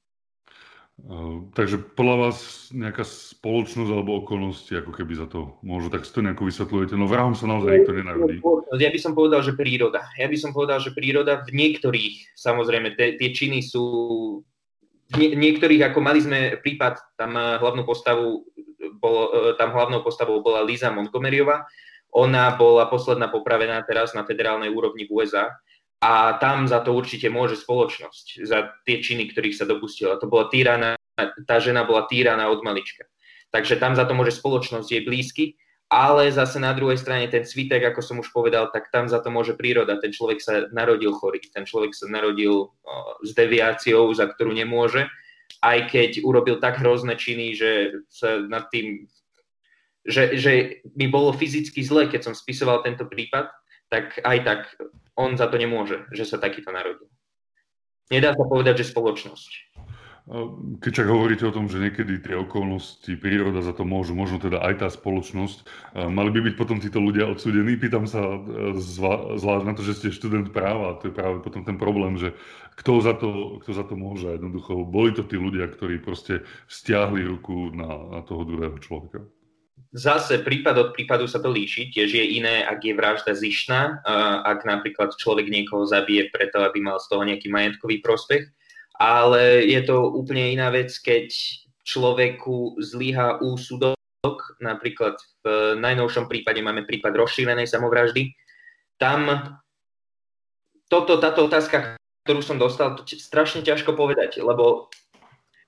Takže 1.52 1.92
podľa 1.92 2.16
vás 2.16 2.68
nejaká 2.72 3.04
spoločnosť 3.04 3.90
alebo 3.92 4.16
okolnosti 4.24 4.72
ako 4.72 4.96
keby 4.96 5.12
za 5.12 5.28
to 5.28 5.60
môžu, 5.60 5.92
tak 5.92 6.08
si 6.08 6.10
to 6.10 6.24
nejako 6.24 6.48
vysvetľujete. 6.48 6.96
No 6.96 7.04
vrahom 7.04 7.36
sa 7.36 7.44
naozaj 7.44 7.84
nikto 7.84 7.92
nenarodí. 7.92 8.40
Ja 8.80 8.88
by 8.88 9.00
som 9.00 9.12
povedal, 9.12 9.44
že 9.44 9.52
príroda. 9.52 10.08
Ja 10.16 10.24
by 10.24 10.38
som 10.40 10.56
povedal, 10.56 10.80
že 10.80 10.96
príroda 10.96 11.44
v 11.44 11.52
niektorých, 11.52 12.32
samozrejme, 12.32 12.96
tie, 12.96 13.20
tie 13.20 13.28
činy 13.28 13.60
sú 13.60 13.84
nie, 15.20 15.36
niektorých, 15.36 15.92
ako 15.92 16.00
mali 16.00 16.24
sme 16.24 16.58
prípad, 16.64 17.14
tam 17.20 17.36
hlavnú 17.36 17.84
postavu 17.84 18.48
bol, 18.96 19.54
tam 19.60 19.76
hlavnou 19.76 20.00
postavou 20.00 20.40
bola 20.40 20.64
Liza 20.64 20.88
Montgomeryová. 20.90 21.68
Ona 22.16 22.56
bola 22.56 22.88
posledná 22.88 23.28
popravená 23.28 23.84
teraz 23.84 24.16
na 24.16 24.24
federálnej 24.24 24.72
úrovni 24.72 25.04
v 25.04 25.20
USA 25.20 25.52
a 26.00 26.36
tam 26.36 26.68
za 26.68 26.84
to 26.84 26.92
určite 26.92 27.32
môže 27.32 27.56
spoločnosť, 27.56 28.44
za 28.44 28.76
tie 28.84 29.00
činy, 29.00 29.32
ktorých 29.32 29.56
sa 29.56 29.64
dopustila. 29.64 30.20
To 30.20 30.28
bola 30.28 30.52
týraná, 30.52 30.96
tá 31.48 31.56
žena 31.56 31.88
bola 31.88 32.04
týraná 32.04 32.52
od 32.52 32.60
malička. 32.60 33.08
Takže 33.48 33.80
tam 33.80 33.96
za 33.96 34.04
to 34.04 34.12
môže 34.12 34.36
spoločnosť, 34.36 34.88
jej 34.92 35.02
blízky, 35.06 35.56
ale 35.86 36.34
zase 36.34 36.58
na 36.58 36.74
druhej 36.74 36.98
strane 36.98 37.30
ten 37.30 37.46
svitek, 37.46 37.94
ako 37.94 38.00
som 38.02 38.16
už 38.18 38.34
povedal, 38.34 38.68
tak 38.74 38.90
tam 38.90 39.06
za 39.06 39.22
to 39.22 39.30
môže 39.30 39.54
príroda. 39.54 39.96
Ten 40.02 40.10
človek 40.10 40.42
sa 40.42 40.66
narodil 40.74 41.14
chorý, 41.14 41.38
ten 41.48 41.62
človek 41.62 41.94
sa 41.94 42.10
narodil 42.10 42.74
s 43.22 43.30
deviáciou, 43.32 44.10
za 44.12 44.26
ktorú 44.26 44.50
nemôže, 44.50 45.06
aj 45.62 45.88
keď 45.88 46.10
urobil 46.26 46.58
tak 46.58 46.82
hrozné 46.82 47.14
činy, 47.14 47.54
že 47.54 47.70
sa 48.10 48.42
nad 48.42 48.68
tým 48.68 49.08
že, 50.06 50.38
že 50.38 50.52
mi 50.94 51.10
bolo 51.10 51.34
fyzicky 51.34 51.82
zle, 51.82 52.06
keď 52.06 52.30
som 52.30 52.34
spisoval 52.34 52.86
tento 52.86 53.10
prípad, 53.10 53.50
tak 53.90 54.22
aj 54.22 54.38
tak 54.46 54.60
on 55.16 55.34
za 55.34 55.48
to 55.48 55.56
nemôže, 55.56 56.04
že 56.12 56.28
sa 56.28 56.36
takýto 56.36 56.70
narodil. 56.70 57.08
Nedá 58.12 58.36
sa 58.36 58.44
povedať, 58.46 58.84
že 58.84 58.92
spoločnosť. 58.94 59.50
Keď 60.82 60.90
však 60.90 61.06
hovoríte 61.06 61.46
o 61.46 61.54
tom, 61.54 61.70
že 61.70 61.78
niekedy 61.78 62.18
tie 62.18 62.34
okolnosti, 62.34 63.14
príroda 63.14 63.62
za 63.62 63.70
to 63.70 63.86
môžu, 63.86 64.10
možno 64.18 64.42
teda 64.42 64.58
aj 64.58 64.82
tá 64.82 64.88
spoločnosť, 64.90 65.62
mali 66.10 66.34
by 66.34 66.50
byť 66.50 66.54
potom 66.58 66.82
títo 66.82 66.98
ľudia 66.98 67.30
odsúdení? 67.30 67.78
Pýtam 67.78 68.10
sa 68.10 68.18
e, 68.18 68.74
zvlášť 69.38 69.64
na 69.70 69.74
to, 69.78 69.86
že 69.86 69.94
ste 69.94 70.10
študent 70.10 70.50
práva 70.50 70.98
to 70.98 71.10
je 71.10 71.14
práve 71.14 71.38
potom 71.46 71.62
ten 71.62 71.78
problém, 71.78 72.18
že 72.18 72.34
kto 72.74 73.06
za 73.06 73.14
to, 73.14 73.62
kto 73.62 73.70
za 73.70 73.86
to 73.86 73.94
môže. 73.94 74.26
Jednoducho 74.26 74.82
boli 74.82 75.14
to 75.14 75.22
tí 75.22 75.38
ľudia, 75.38 75.70
ktorí 75.70 76.02
proste 76.02 76.42
stiahli 76.66 77.22
ruku 77.22 77.70
na, 77.70 78.18
na 78.18 78.20
toho 78.26 78.42
druhého 78.42 78.82
človeka. 78.82 79.22
Zase 79.94 80.42
prípad 80.42 80.74
od 80.78 80.90
prípadu 80.96 81.30
sa 81.30 81.38
to 81.38 81.50
líši. 81.52 81.90
Tiež 81.94 82.10
je 82.14 82.24
iné, 82.42 82.66
ak 82.66 82.82
je 82.82 82.94
vražda 82.94 83.32
zišná, 83.36 84.02
ak 84.42 84.66
napríklad 84.66 85.14
človek 85.14 85.46
niekoho 85.46 85.86
zabije 85.86 86.30
preto, 86.34 86.62
aby 86.64 86.82
mal 86.82 86.98
z 86.98 87.06
toho 87.10 87.22
nejaký 87.22 87.48
majetkový 87.48 88.02
prospech. 88.02 88.50
Ale 88.96 89.62
je 89.68 89.80
to 89.84 90.08
úplne 90.12 90.56
iná 90.56 90.72
vec, 90.72 90.92
keď 91.00 91.28
človeku 91.84 92.80
zlyha 92.80 93.38
úsudok. 93.44 93.96
Napríklad 94.58 95.20
v 95.46 95.78
najnovšom 95.78 96.26
prípade 96.26 96.58
máme 96.58 96.82
prípad 96.82 97.14
rozšírenej 97.14 97.70
samovraždy. 97.70 98.34
Tam 98.96 99.28
toto, 100.90 101.18
táto 101.18 101.46
otázka, 101.46 101.98
ktorú 102.26 102.40
som 102.42 102.58
dostal, 102.58 102.94
to 102.98 103.06
strašne 103.06 103.62
ťažko 103.62 103.94
povedať, 103.94 104.38
lebo 104.42 104.90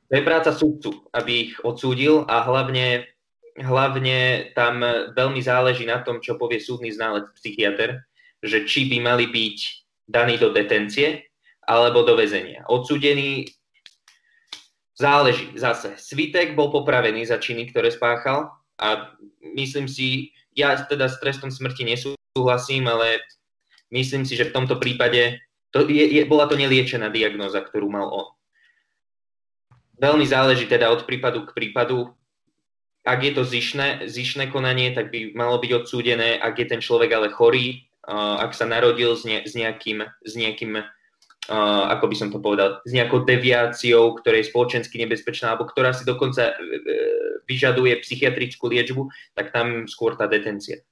to 0.09 0.13
je 0.15 0.25
práca 0.25 0.51
súdcu, 0.55 1.05
aby 1.13 1.51
ich 1.51 1.55
odsúdil 1.61 2.25
a 2.27 2.43
hlavne 2.47 3.05
hlavne 3.59 4.51
tam 4.55 4.81
veľmi 5.15 5.41
záleží 5.43 5.87
na 5.87 6.03
tom, 6.03 6.23
čo 6.23 6.39
povie 6.39 6.63
súdny 6.63 6.95
ználec 6.95 7.31
psychiatr, 7.39 8.03
že 8.43 8.65
či 8.65 8.87
by 8.87 8.99
mali 9.03 9.27
byť 9.27 9.59
daní 10.09 10.39
do 10.39 10.55
detencie 10.55 11.27
alebo 11.69 12.07
do 12.07 12.17
väzenia. 12.17 12.65
Odsúdený 12.71 13.51
záleží 14.97 15.53
zase. 15.55 15.95
Svitek 16.01 16.57
bol 16.59 16.73
popravený 16.73 17.29
za 17.29 17.39
činy, 17.39 17.71
ktoré 17.71 17.93
spáchal 17.93 18.51
a 18.81 19.15
myslím 19.55 19.87
si, 19.87 20.35
ja 20.57 20.75
teda 20.75 21.07
s 21.07 21.23
trestom 21.23 21.53
smrti 21.53 21.87
nesúhlasím, 21.87 22.91
ale 22.91 23.23
myslím 23.95 24.27
si, 24.27 24.35
že 24.35 24.51
v 24.51 24.55
tomto 24.55 24.81
prípade 24.83 25.39
to 25.71 25.85
je, 25.85 26.19
je, 26.19 26.23
bola 26.25 26.49
to 26.49 26.57
neliečená 26.57 27.13
diagnóza, 27.13 27.61
ktorú 27.61 27.93
mal 27.93 28.09
on. 28.09 28.29
Veľmi 29.99 30.25
záleží 30.25 30.65
teda 30.65 30.89
od 30.89 31.05
prípadu 31.05 31.45
k 31.45 31.55
prípadu, 31.55 32.15
ak 33.09 33.21
je 33.25 33.33
to 33.33 33.43
zišné, 33.49 34.05
zišné 34.05 34.53
konanie, 34.53 34.93
tak 34.93 35.09
by 35.09 35.33
malo 35.33 35.57
byť 35.57 35.71
odsúdené, 35.73 36.37
ak 36.37 36.61
je 36.61 36.67
ten 36.69 36.81
človek 36.85 37.09
ale 37.17 37.33
chorý, 37.33 37.89
uh, 38.05 38.45
ak 38.45 38.53
sa 38.53 38.69
narodil 38.69 39.17
s, 39.17 39.25
ne, 39.25 39.41
s 39.41 39.57
nejakým, 39.57 40.05
s 40.05 40.33
nejakým 40.37 40.77
uh, 40.77 41.85
ako 41.89 42.05
by 42.13 42.17
som 42.21 42.29
to 42.29 42.37
povedal, 42.37 42.85
s 42.85 42.93
nejakou 42.93 43.25
deviáciou, 43.25 44.21
ktorá 44.21 44.37
je 44.37 44.53
spoločensky 44.53 45.01
nebezpečná, 45.01 45.57
alebo 45.57 45.65
ktorá 45.65 45.97
si 45.97 46.05
dokonca 46.05 46.53
uh, 46.53 46.57
vyžaduje 47.49 47.97
psychiatrickú 48.05 48.69
liečbu, 48.69 49.09
tak 49.33 49.57
tam 49.57 49.89
skôr 49.89 50.13
tá 50.13 50.29
detencia. 50.29 50.85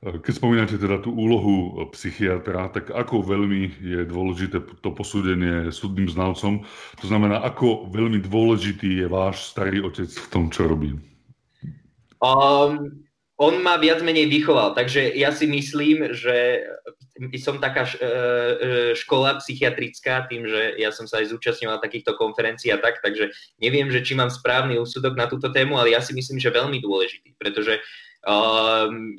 Keď 0.00 0.32
spomínate 0.32 0.80
teda 0.80 0.96
tú 1.04 1.12
úlohu 1.12 1.76
psychiatra, 1.92 2.72
tak 2.72 2.88
ako 2.88 3.20
veľmi 3.20 3.84
je 3.84 4.00
dôležité 4.08 4.64
to 4.80 4.96
posúdenie 4.96 5.68
súdnym 5.68 6.08
znalcom? 6.08 6.64
To 7.04 7.06
znamená, 7.06 7.44
ako 7.44 7.84
veľmi 7.92 8.16
dôležitý 8.24 9.04
je 9.04 9.06
váš 9.12 9.52
starý 9.52 9.84
otec 9.84 10.08
v 10.08 10.26
tom, 10.32 10.48
čo 10.48 10.64
robí? 10.64 10.96
Um, 12.20 13.04
on 13.40 13.64
ma 13.64 13.80
viac 13.80 14.04
menej 14.04 14.28
vychoval, 14.28 14.76
takže 14.76 15.16
ja 15.16 15.32
si 15.32 15.48
myslím, 15.48 16.12
že 16.12 16.68
som 17.40 17.56
taká 17.56 17.88
e, 17.88 17.96
e, 17.96 18.06
škola 18.92 19.40
psychiatrická, 19.40 20.28
tým, 20.28 20.44
že 20.44 20.76
ja 20.76 20.92
som 20.92 21.08
sa 21.08 21.24
aj 21.24 21.32
zúčastňoval 21.32 21.80
takýchto 21.80 22.20
konferencií 22.20 22.68
a 22.68 22.76
tak, 22.76 23.00
takže 23.00 23.32
neviem, 23.56 23.88
že 23.88 24.04
či 24.04 24.12
mám 24.12 24.28
správny 24.28 24.76
úsudok 24.76 25.16
na 25.16 25.24
túto 25.24 25.48
tému, 25.48 25.80
ale 25.80 25.96
ja 25.96 26.04
si 26.04 26.12
myslím, 26.12 26.36
že 26.36 26.52
veľmi 26.52 26.84
dôležitý, 26.84 27.32
pretože 27.40 27.80
um, 28.28 29.16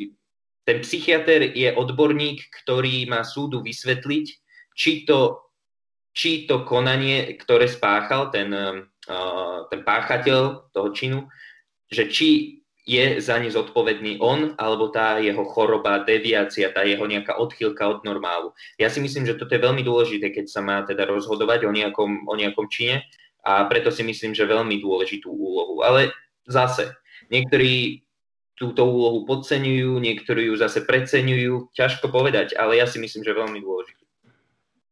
ten 0.70 0.77
psychiatr 0.86 1.58
je 1.58 1.74
odborník, 1.74 2.46
ktorý 2.62 3.10
má 3.10 3.25
súdu 3.25 3.65
vysvetliť, 3.65 4.25
či 4.77 4.91
to, 5.10 5.50
či 6.13 6.46
to 6.46 6.62
konanie, 6.62 7.38
ktoré 7.41 7.65
spáchal 7.65 8.29
ten, 8.29 8.53
uh, 8.53 9.65
ten 9.74 9.81
páchateľ 9.81 10.70
toho 10.70 10.89
činu, 10.93 11.25
že 11.89 12.05
či 12.05 12.61
je 12.92 13.24
za 13.24 13.40
ne 13.40 13.48
zodpovedný 13.48 14.20
on 14.20 14.52
alebo 14.60 14.92
tá 14.92 15.16
jeho 15.24 15.48
choroba, 15.48 16.04
deviácia, 16.04 16.76
tá 16.76 16.84
jeho 16.84 17.08
nejaká 17.08 17.40
odchýlka 17.40 17.88
od 17.88 18.04
normálu. 18.04 18.52
Ja 18.76 18.92
si 18.92 19.00
myslím, 19.00 19.24
že 19.24 19.40
toto 19.40 19.56
je 19.56 19.64
veľmi 19.64 19.80
dôležité, 19.80 20.36
keď 20.36 20.52
sa 20.52 20.60
má 20.60 20.84
teda 20.84 21.08
rozhodovať 21.08 21.64
o 21.64 21.72
nejakom, 21.72 22.28
o 22.28 22.34
nejakom 22.36 22.68
čine 22.68 23.08
a 23.48 23.64
preto 23.72 23.96
si 23.96 24.04
myslím, 24.04 24.36
že 24.36 24.44
veľmi 24.44 24.84
dôležitú 24.84 25.32
úlohu. 25.32 25.80
Ale 25.88 26.12
zase, 26.44 26.92
niektorí 27.32 28.04
túto 28.60 28.84
úlohu 28.86 29.24
podceňujú, 29.24 29.98
niektorí 29.98 30.52
ju 30.52 30.60
zase 30.60 30.84
preceňujú, 30.84 31.72
ťažko 31.74 32.12
povedať, 32.12 32.54
ale 32.60 32.78
ja 32.78 32.86
si 32.86 33.00
myslím, 33.00 33.24
že 33.24 33.34
veľmi 33.34 33.58
dôležitý. 33.64 34.04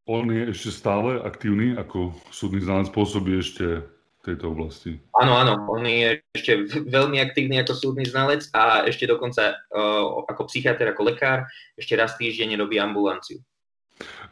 On 0.10 0.25
je 0.25 0.50
ešte 0.50 0.74
stále 0.74 1.22
aktívny 1.22 1.77
ako 1.77 2.18
súdny 2.34 2.65
znalec, 2.65 2.89
pôsobí 2.89 3.38
ešte 3.38 3.86
tejto 4.19 4.51
oblasti. 4.51 4.99
Áno, 5.15 5.39
áno, 5.39 5.63
on 5.71 5.88
je 5.88 6.19
ešte 6.35 6.67
veľmi 6.91 7.23
aktívny 7.23 7.63
ako 7.63 7.73
súdny 7.75 8.03
znalec 8.03 8.43
a 8.51 8.83
ešte 8.83 9.07
dokonca 9.07 9.55
uh, 9.71 10.27
ako 10.27 10.51
psychiatr, 10.51 10.91
ako 10.91 11.07
lekár, 11.07 11.47
ešte 11.79 11.95
raz 11.95 12.19
týždeň 12.19 12.59
robí 12.59 12.75
ambulanciu. 12.77 13.39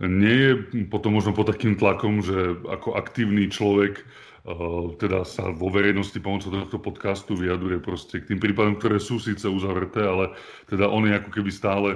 Nie 0.03 0.35
je 0.35 0.53
potom 0.87 1.15
možno 1.15 1.31
pod 1.31 1.51
takým 1.51 1.75
tlakom, 1.79 2.19
že 2.19 2.59
ako 2.67 2.99
aktívny 2.99 3.47
človek 3.47 4.03
uh, 4.03 4.91
teda 4.99 5.23
sa 5.23 5.55
vo 5.55 5.71
verejnosti 5.71 6.19
pomocou 6.19 6.51
tohto 6.51 6.83
podcastu 6.83 7.39
vyjadruje 7.39 7.79
proste 7.79 8.19
k 8.19 8.35
tým 8.35 8.39
prípadom, 8.43 8.75
ktoré 8.75 8.99
sú 8.99 9.23
síce 9.23 9.47
uzavreté, 9.47 10.03
ale 10.03 10.35
teda 10.67 10.91
on 10.91 11.07
je 11.07 11.15
ako 11.15 11.31
keby 11.31 11.51
stále 11.51 11.89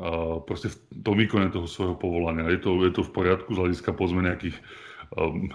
uh, 0.00 0.40
proste 0.40 0.72
v 0.72 0.76
tom 1.04 1.20
výkone 1.20 1.52
toho 1.52 1.68
svojho 1.68 2.00
povolania. 2.00 2.48
Je 2.48 2.64
to, 2.64 2.80
je 2.80 2.92
to 2.96 3.04
v 3.04 3.12
poriadku 3.12 3.52
z 3.52 3.60
hľadiska 3.60 3.92
pozme 3.92 4.24
nejakých 4.24 4.56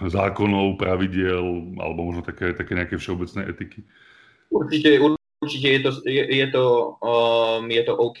zákonov, 0.08 0.80
pravidiel 0.80 1.76
alebo 1.78 2.00
možno 2.08 2.22
také, 2.24 2.52
také 2.56 2.72
nejaké 2.74 2.96
všeobecné 2.98 3.50
etiky? 3.52 3.84
Určite, 4.52 5.00
určite 5.40 5.68
je 5.68 5.80
to, 5.80 5.90
je, 6.04 6.22
je 6.28 6.46
to, 6.52 6.64
um, 7.00 7.64
je 7.68 7.82
to 7.84 7.94
OK. 7.96 8.20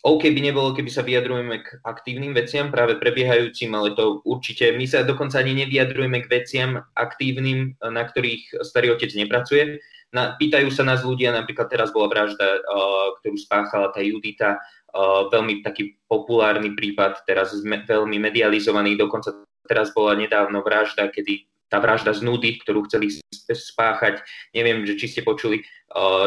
OK 0.00 0.32
by 0.32 0.40
nebolo, 0.40 0.72
keby 0.72 0.88
sa 0.88 1.04
vyjadrujeme 1.04 1.60
k 1.60 1.76
aktívnym 1.84 2.32
veciam, 2.32 2.72
práve 2.72 2.96
prebiehajúcim, 2.96 3.68
ale 3.76 3.92
to 3.92 4.24
určite, 4.24 4.72
my 4.72 4.88
sa 4.88 5.04
dokonca 5.04 5.36
ani 5.36 5.52
nevyjadrujeme 5.64 6.24
k 6.24 6.30
veciam 6.40 6.80
aktívnym, 6.96 7.76
na 7.84 8.08
ktorých 8.08 8.64
starý 8.64 8.96
otec 8.96 9.12
nepracuje. 9.12 9.76
Na, 10.10 10.34
pýtajú 10.40 10.72
sa 10.72 10.82
nás 10.82 11.04
ľudia, 11.04 11.30
napríklad 11.30 11.70
teraz 11.70 11.92
bola 11.92 12.10
vražda, 12.10 12.42
uh, 12.42 13.14
ktorú 13.20 13.36
spáchala 13.38 13.92
tá 13.92 14.00
Judita, 14.00 14.58
uh, 14.58 15.28
veľmi 15.30 15.62
taký 15.62 16.00
populárny 16.08 16.74
prípad, 16.74 17.22
teraz 17.28 17.54
veľmi 17.62 18.16
medializovaný, 18.18 18.96
dokonca 18.98 19.36
teraz 19.70 19.94
bola 19.94 20.18
nedávno 20.18 20.66
vražda, 20.66 21.06
kedy 21.06 21.46
tá 21.70 21.78
vražda 21.78 22.10
z 22.10 22.26
nudy, 22.26 22.58
ktorú 22.58 22.90
chceli 22.90 23.22
spáchať, 23.46 24.26
neviem, 24.50 24.82
že 24.82 24.98
či 24.98 25.06
ste 25.06 25.22
počuli, 25.22 25.62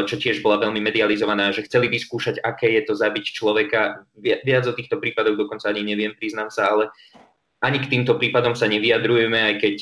čo 0.07 0.15
tiež 0.15 0.39
bola 0.39 0.63
veľmi 0.63 0.79
medializovaná, 0.79 1.51
že 1.51 1.67
chceli 1.67 1.91
vyskúšať, 1.91 2.39
aké 2.39 2.71
je 2.79 2.87
to 2.87 2.95
zabiť 2.95 3.25
človeka. 3.35 4.07
Viac 4.23 4.63
o 4.71 4.73
týchto 4.73 5.03
prípadoch 5.03 5.35
dokonca 5.35 5.67
ani 5.67 5.83
neviem, 5.83 6.15
priznám 6.15 6.47
sa, 6.47 6.71
ale 6.71 6.95
ani 7.59 7.83
k 7.83 7.91
týmto 7.91 8.15
prípadom 8.15 8.55
sa 8.55 8.71
nevyjadrujeme, 8.71 9.35
aj 9.35 9.55
keď 9.59 9.75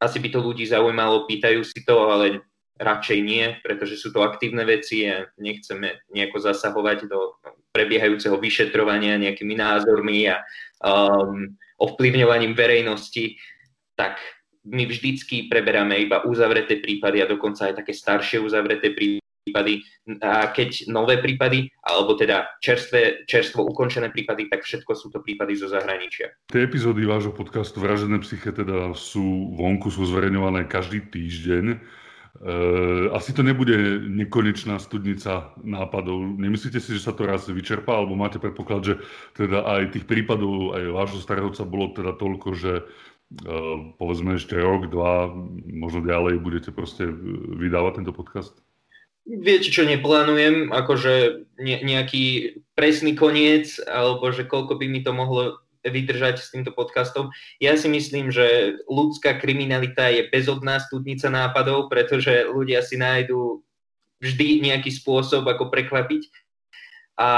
asi 0.00 0.16
by 0.16 0.28
to 0.32 0.40
ľudí 0.40 0.64
zaujímalo, 0.64 1.28
pýtajú 1.28 1.60
si 1.60 1.84
to, 1.84 2.08
ale 2.08 2.40
radšej 2.80 3.18
nie, 3.20 3.44
pretože 3.60 4.00
sú 4.00 4.10
to 4.16 4.24
aktívne 4.24 4.64
veci 4.64 5.06
a 5.06 5.28
nechceme 5.36 6.08
nejako 6.08 6.40
zasahovať 6.40 7.06
do 7.06 7.36
prebiehajúceho 7.72 8.36
vyšetrovania 8.36 9.20
nejakými 9.20 9.54
názormi 9.56 10.28
a 10.28 10.42
um, 10.82 11.52
ovplyvňovaním 11.82 12.54
verejnosti, 12.54 13.36
tak 13.98 14.22
my 14.62 14.86
vždycky 14.86 15.50
preberáme 15.50 15.98
iba 15.98 16.22
uzavreté 16.22 16.78
prípady 16.78 17.18
a 17.18 17.26
dokonca 17.26 17.66
aj 17.70 17.82
také 17.82 17.92
staršie 17.92 18.38
uzavreté 18.38 18.94
prípady. 18.94 19.82
A 20.22 20.54
keď 20.54 20.86
nové 20.86 21.18
prípady, 21.18 21.66
alebo 21.82 22.14
teda 22.14 22.46
čerstvé, 22.62 23.26
čerstvo 23.26 23.66
ukončené 23.66 24.14
prípady, 24.14 24.46
tak 24.46 24.62
všetko 24.62 24.94
sú 24.94 25.10
to 25.10 25.18
prípady 25.18 25.58
zo 25.58 25.66
zahraničia. 25.66 26.30
Tie 26.46 26.62
epizódy 26.62 27.02
vášho 27.02 27.34
podcastu 27.34 27.82
Vražené 27.82 28.22
psyche 28.22 28.54
teda 28.54 28.94
sú 28.94 29.50
vonku, 29.58 29.90
sú 29.90 30.06
zverejňované 30.06 30.70
každý 30.70 31.02
týždeň. 31.10 31.82
E, 32.40 32.54
asi 33.12 33.36
to 33.36 33.44
nebude 33.44 33.76
nekonečná 34.08 34.80
studnica 34.80 35.52
nápadov. 35.60 36.40
Nemyslíte 36.40 36.80
si, 36.80 36.96
že 36.96 37.04
sa 37.04 37.12
to 37.12 37.28
raz 37.28 37.44
vyčerpá, 37.50 37.98
alebo 37.98 38.16
máte 38.16 38.40
predpoklad, 38.40 38.80
že 38.80 38.94
teda 39.36 39.68
aj 39.68 39.92
tých 39.98 40.08
prípadov 40.08 40.72
aj 40.72 40.84
vášho 40.96 41.20
starého 41.20 41.52
bolo 41.68 41.92
teda 41.92 42.16
toľko, 42.16 42.48
že 42.56 42.72
Ehm, 43.40 43.96
povedzme 43.96 44.36
ešte 44.36 44.60
rok, 44.60 44.92
dva, 44.92 45.32
možno 45.64 46.04
ďalej 46.04 46.36
budete 46.44 46.70
proste 46.70 47.08
vydávať 47.56 48.04
tento 48.04 48.12
podcast? 48.12 48.52
Viete, 49.24 49.70
čo 49.70 49.86
neplánujem, 49.86 50.74
akože 50.74 51.46
nejaký 51.62 52.58
presný 52.74 53.14
koniec, 53.14 53.78
alebo 53.86 54.34
že 54.34 54.44
koľko 54.44 54.76
by 54.76 54.86
mi 54.90 55.00
to 55.00 55.14
mohlo 55.14 55.61
vydržať 55.82 56.38
s 56.38 56.54
týmto 56.54 56.70
podcastom. 56.70 57.34
Ja 57.58 57.74
si 57.74 57.90
myslím, 57.90 58.30
že 58.30 58.78
ľudská 58.86 59.38
kriminalita 59.42 60.08
je 60.14 60.30
bezodná 60.30 60.78
studnica 60.78 61.26
nápadov, 61.28 61.90
pretože 61.90 62.46
ľudia 62.46 62.82
si 62.86 62.94
nájdú 62.98 63.62
vždy 64.22 64.62
nejaký 64.62 64.94
spôsob, 64.94 65.42
ako 65.50 65.68
prekvapiť. 65.68 66.30
A, 67.18 67.28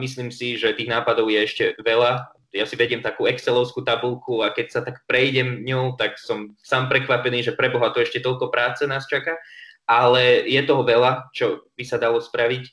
myslím 0.00 0.32
si, 0.32 0.56
že 0.56 0.74
tých 0.74 0.90
nápadov 0.90 1.28
je 1.28 1.40
ešte 1.44 1.64
veľa 1.84 2.32
ja 2.48 2.64
si 2.64 2.80
vediem 2.80 3.04
takú 3.04 3.28
Excelovskú 3.28 3.84
tabulku 3.84 4.40
a 4.40 4.48
keď 4.48 4.66
sa 4.72 4.80
tak 4.80 5.04
prejdem 5.04 5.68
ňou, 5.68 6.00
tak 6.00 6.16
som 6.16 6.56
sám 6.64 6.88
prekvapený, 6.88 7.44
že 7.44 7.52
preboha 7.52 7.92
to 7.92 8.00
ešte 8.00 8.24
toľko 8.24 8.48
práce 8.48 8.88
nás 8.88 9.04
čaká, 9.04 9.36
ale 9.84 10.48
je 10.48 10.60
toho 10.64 10.80
veľa, 10.80 11.28
čo 11.36 11.68
by 11.76 11.84
sa 11.84 12.00
dalo 12.00 12.20
spraviť. 12.20 12.64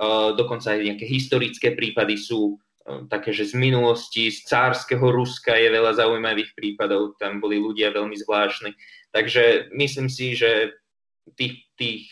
Uh, 0.00 0.32
dokonca 0.32 0.72
aj 0.72 0.80
nejaké 0.80 1.04
historické 1.04 1.76
prípady 1.76 2.16
sú 2.16 2.56
také, 3.10 3.34
že 3.34 3.50
z 3.50 3.54
minulosti, 3.58 4.30
z 4.30 4.46
cárskeho 4.46 5.02
Ruska 5.02 5.56
je 5.56 5.68
veľa 5.70 5.98
zaujímavých 5.98 6.54
prípadov, 6.54 7.18
tam 7.20 7.38
boli 7.38 7.58
ľudia 7.58 7.94
veľmi 7.94 8.16
zvláštni. 8.16 8.72
Takže 9.10 9.74
myslím 9.74 10.08
si, 10.08 10.38
že 10.38 10.74
tých, 11.34 11.66
tých 11.74 12.10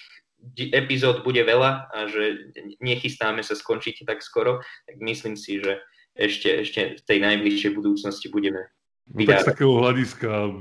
epizód 0.74 1.26
bude 1.26 1.42
veľa 1.42 1.90
a 1.90 1.98
že 2.06 2.54
nechystáme 2.78 3.42
sa 3.42 3.58
skončiť 3.58 4.06
tak 4.06 4.22
skoro, 4.22 4.62
tak 4.86 4.96
myslím 5.02 5.34
si, 5.34 5.58
že 5.58 5.82
ešte, 6.18 6.66
ešte 6.66 6.80
v 6.98 7.02
tej 7.06 7.18
najbližšej 7.22 7.72
budúcnosti 7.78 8.26
budeme 8.30 8.66
No 9.08 9.24
tak 9.24 9.40
z 9.40 9.48
takého 9.56 9.72
hľadiska, 9.80 10.52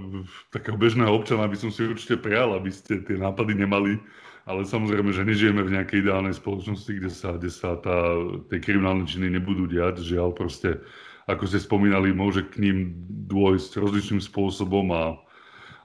takého 0.55 0.79
bežného 0.79 1.11
občana 1.11 1.51
by 1.51 1.57
som 1.59 1.67
si 1.67 1.83
určite 1.83 2.15
prijal, 2.15 2.55
aby 2.55 2.71
ste 2.71 3.03
tie 3.03 3.19
nápady 3.19 3.59
nemali, 3.59 3.99
ale 4.47 4.63
samozrejme, 4.63 5.11
že 5.11 5.27
nežijeme 5.27 5.61
v 5.61 5.75
nejakej 5.75 6.07
ideálnej 6.07 6.31
spoločnosti, 6.31 6.87
kde 6.87 7.11
sa, 7.11 7.35
kde 7.35 7.51
sa 7.51 7.75
tá, 7.83 8.15
tie 8.47 8.63
kriminálne 8.63 9.03
činy 9.03 9.27
nebudú 9.27 9.67
diať. 9.67 9.99
Žiaľ, 9.99 10.31
proste, 10.31 10.79
ako 11.27 11.43
ste 11.51 11.59
spomínali, 11.59 12.15
môže 12.15 12.47
k 12.47 12.63
ním 12.63 12.95
dôjsť 13.27 13.75
rozličným 13.75 14.23
spôsobom 14.23 14.87
a 14.95 15.03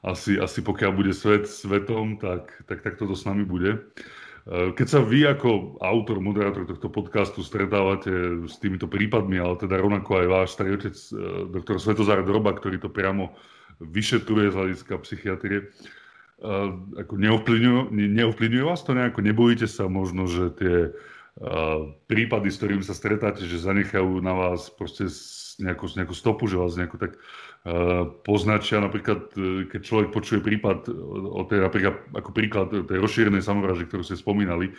asi, 0.07 0.38
asi 0.38 0.62
pokiaľ 0.62 0.92
bude 0.94 1.11
svet 1.11 1.51
svetom, 1.51 2.22
tak, 2.22 2.55
tak, 2.70 2.87
tak 2.87 2.94
toto 2.98 3.18
s 3.18 3.27
nami 3.27 3.42
bude. 3.42 3.83
Keď 4.51 4.87
sa 4.90 4.98
vy 4.98 5.22
ako 5.22 5.79
autor, 5.79 6.18
moderátor 6.18 6.66
tohto 6.66 6.90
podcastu 6.90 7.46
stretávate 7.46 8.11
s 8.51 8.59
týmito 8.59 8.90
prípadmi, 8.90 9.38
ale 9.38 9.55
teda 9.55 9.79
rovnako 9.79 10.18
aj 10.18 10.27
váš 10.27 10.48
starý 10.59 10.75
otec, 10.75 10.94
eh, 10.98 11.14
doktor 11.46 11.79
Svetozár 11.79 12.27
Droba, 12.27 12.51
ktorý 12.51 12.83
to 12.83 12.90
priamo 12.90 13.38
vyšetruje 13.79 14.51
z 14.51 14.59
hľadiska 14.59 14.94
psychiatrie, 15.07 15.70
ako 16.99 17.15
neovplyvňuje, 17.17 17.95
neovplyvňuje 17.95 18.65
vás 18.67 18.83
to 18.83 18.99
nejako? 18.99 19.23
Nebojíte 19.23 19.71
sa 19.71 19.87
možno, 19.87 20.27
že 20.27 20.51
tie 20.59 20.77
prípady, 22.11 22.53
s 22.53 22.59
ktorými 22.61 22.85
sa 22.85 22.93
stretáte, 22.93 23.47
že 23.49 23.63
zanechajú 23.63 24.21
na 24.21 24.37
vás 24.37 24.69
proste 24.69 25.09
nejakú, 25.63 25.89
nejakú 25.97 26.13
stopu, 26.13 26.45
že 26.45 26.61
vás 26.61 26.77
nejako 26.77 26.99
tak 27.01 27.17
poznačia 28.27 28.83
napríklad, 28.83 29.31
eh, 29.39 29.71
keď 29.71 29.81
človek 29.81 30.09
počuje 30.11 30.41
prípad 30.43 30.91
o 31.31 31.47
tej, 31.47 31.63
napríklad 31.63 31.95
ako 32.11 32.31
príklad 32.35 32.69
tej 32.75 32.99
rozšírenej 32.99 33.47
samovraždy, 33.47 33.87
ktorú 33.87 34.03
ste 34.03 34.19
spomínali, 34.19 34.75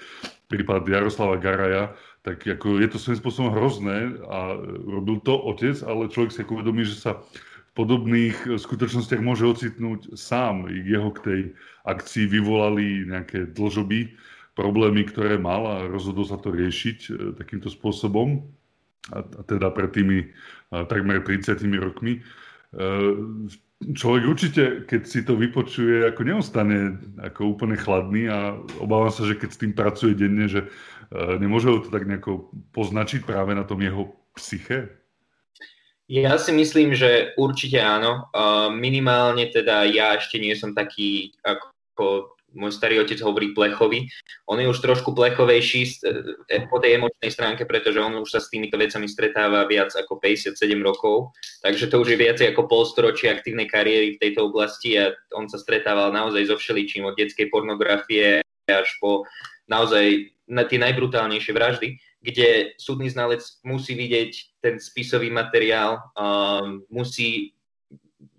prípad 0.51 0.83
Jaroslava 0.83 1.39
Garaja, 1.39 1.95
tak 2.27 2.43
ako 2.43 2.83
je 2.83 2.87
to 2.91 2.99
svojím 2.99 3.19
spôsobom 3.23 3.51
hrozné 3.55 4.19
a 4.27 4.59
robil 4.67 5.23
to 5.23 5.31
otec, 5.31 5.79
ale 5.83 6.11
človek 6.11 6.31
si 6.35 6.39
ako 6.43 6.59
uvedomí, 6.59 6.83
že 6.83 6.99
sa 6.99 7.23
v 7.23 7.52
podobných 7.73 8.61
skutočnostiach 8.61 9.21
môže 9.21 9.49
ocitnúť 9.49 10.13
sám. 10.13 10.69
Jeho 10.69 11.09
k 11.13 11.19
tej 11.25 11.41
akcii 11.89 12.29
vyvolali 12.29 13.09
nejaké 13.09 13.49
dlžoby, 13.53 14.13
problémy, 14.53 15.09
ktoré 15.09 15.41
mal 15.41 15.65
a 15.65 15.75
rozhodol 15.89 16.29
sa 16.29 16.37
to 16.37 16.53
riešiť 16.53 16.97
eh, 17.09 17.13
takýmto 17.33 17.73
spôsobom, 17.73 18.45
a, 19.11 19.19
teda 19.49 19.73
pred 19.73 19.89
tými 19.91 20.17
a, 20.71 20.85
takmer 20.85 21.25
30 21.25 21.59
rokmi. 21.81 22.21
Ehm, 22.73 23.51
človek 23.91 24.23
určite, 24.25 24.63
keď 24.87 25.01
si 25.03 25.21
to 25.27 25.35
vypočuje, 25.35 26.07
ako 26.07 26.21
neostane 26.23 26.97
ako 27.19 27.57
úplne 27.57 27.75
chladný 27.75 28.31
a 28.31 28.55
obávam 28.79 29.11
sa, 29.11 29.27
že 29.27 29.35
keď 29.35 29.49
s 29.51 29.59
tým 29.59 29.73
pracuje 29.75 30.15
denne, 30.15 30.47
že 30.47 30.65
nemôže 31.13 31.69
ho 31.69 31.77
to 31.83 31.93
tak 31.93 32.07
nejako 32.09 32.49
poznačiť 32.73 33.27
práve 33.27 33.53
na 33.53 33.67
tom 33.67 33.83
jeho 33.83 34.15
psyche? 34.39 35.02
Ja 36.11 36.35
si 36.35 36.51
myslím, 36.51 36.91
že 36.91 37.31
určite 37.39 37.79
áno. 37.79 38.27
Minimálne 38.75 39.47
teda 39.47 39.87
ja 39.87 40.19
ešte 40.19 40.35
nie 40.35 40.51
som 40.53 40.75
taký 40.75 41.31
ako 41.43 42.33
môj 42.53 42.71
starý 42.73 43.01
otec 43.01 43.17
hovorí 43.25 43.51
plechovi. 43.51 44.05
On 44.45 44.57
je 44.61 44.69
už 44.69 44.79
trošku 44.79 45.17
plechovejší 45.17 45.81
e, 46.05 46.69
po 46.69 46.77
tej 46.77 47.01
emočnej 47.01 47.33
stránke, 47.33 47.65
pretože 47.65 47.97
on 47.97 48.21
už 48.21 48.29
sa 48.29 48.39
s 48.39 48.53
týmito 48.53 48.77
vecami 48.77 49.09
stretáva 49.09 49.65
viac 49.65 49.89
ako 49.97 50.21
57 50.21 50.53
rokov, 50.85 51.33
takže 51.65 51.89
to 51.89 51.97
už 51.97 52.13
je 52.13 52.17
viac 52.17 52.37
ako 52.39 52.69
polstoročie 52.69 53.33
aktívnej 53.33 53.65
kariéry 53.65 54.15
v 54.15 54.21
tejto 54.21 54.53
oblasti 54.53 55.01
a 55.01 55.11
on 55.33 55.49
sa 55.49 55.57
stretával 55.57 56.13
naozaj 56.13 56.45
so 56.45 56.55
všeličím 56.61 57.09
od 57.09 57.17
detskej 57.17 57.49
pornografie 57.49 58.45
až 58.69 58.89
po 59.01 59.25
naozaj 59.65 60.31
na 60.45 60.67
tie 60.67 60.77
najbrutálnejšie 60.77 61.51
vraždy, 61.55 61.97
kde 62.23 62.79
súdny 62.79 63.11
znalec 63.11 63.43
musí 63.67 63.99
vidieť 63.99 64.63
ten 64.63 64.79
spisový 64.79 65.27
materiál, 65.27 65.99
um, 66.15 66.79
musí 66.87 67.51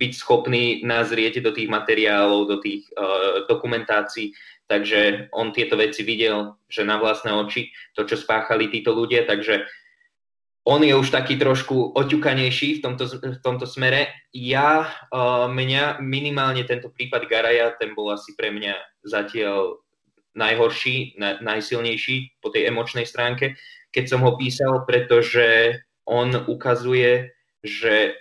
byť 0.00 0.12
schopný 0.16 0.80
nazrieť 0.82 1.44
do 1.44 1.52
tých 1.52 1.68
materiálov, 1.68 2.48
do 2.48 2.56
tých 2.64 2.88
uh, 2.96 3.44
dokumentácií. 3.44 4.32
Takže 4.64 5.28
on 5.36 5.52
tieto 5.52 5.76
veci 5.76 6.00
videl, 6.00 6.56
že 6.66 6.88
na 6.88 6.96
vlastné 6.96 7.36
oči, 7.36 7.68
to, 7.92 8.08
čo 8.08 8.16
spáchali 8.16 8.72
títo 8.72 8.96
ľudia, 8.96 9.28
takže 9.28 9.68
on 10.64 10.80
je 10.80 10.96
už 10.96 11.12
taký 11.12 11.36
trošku 11.36 11.92
oťukanejší 11.92 12.80
v 12.80 12.82
tomto, 12.88 13.04
v 13.20 13.40
tomto 13.44 13.68
smere. 13.68 14.08
Ja, 14.32 14.88
uh, 15.12 15.44
mňa 15.52 16.00
minimálne 16.00 16.64
tento 16.64 16.88
prípad 16.88 17.28
Garaja, 17.28 17.76
ten 17.76 17.92
bol 17.92 18.16
asi 18.16 18.32
pre 18.32 18.48
mňa 18.48 19.04
zatiaľ 19.04 19.83
najhorší, 20.34 21.18
na, 21.18 21.38
najsilnejší 21.40 22.42
po 22.42 22.50
tej 22.50 22.70
emočnej 22.70 23.06
stránke, 23.06 23.54
keď 23.94 24.04
som 24.10 24.20
ho 24.26 24.34
písal, 24.34 24.82
pretože 24.86 25.78
on 26.04 26.34
ukazuje, 26.50 27.32
že 27.62 28.18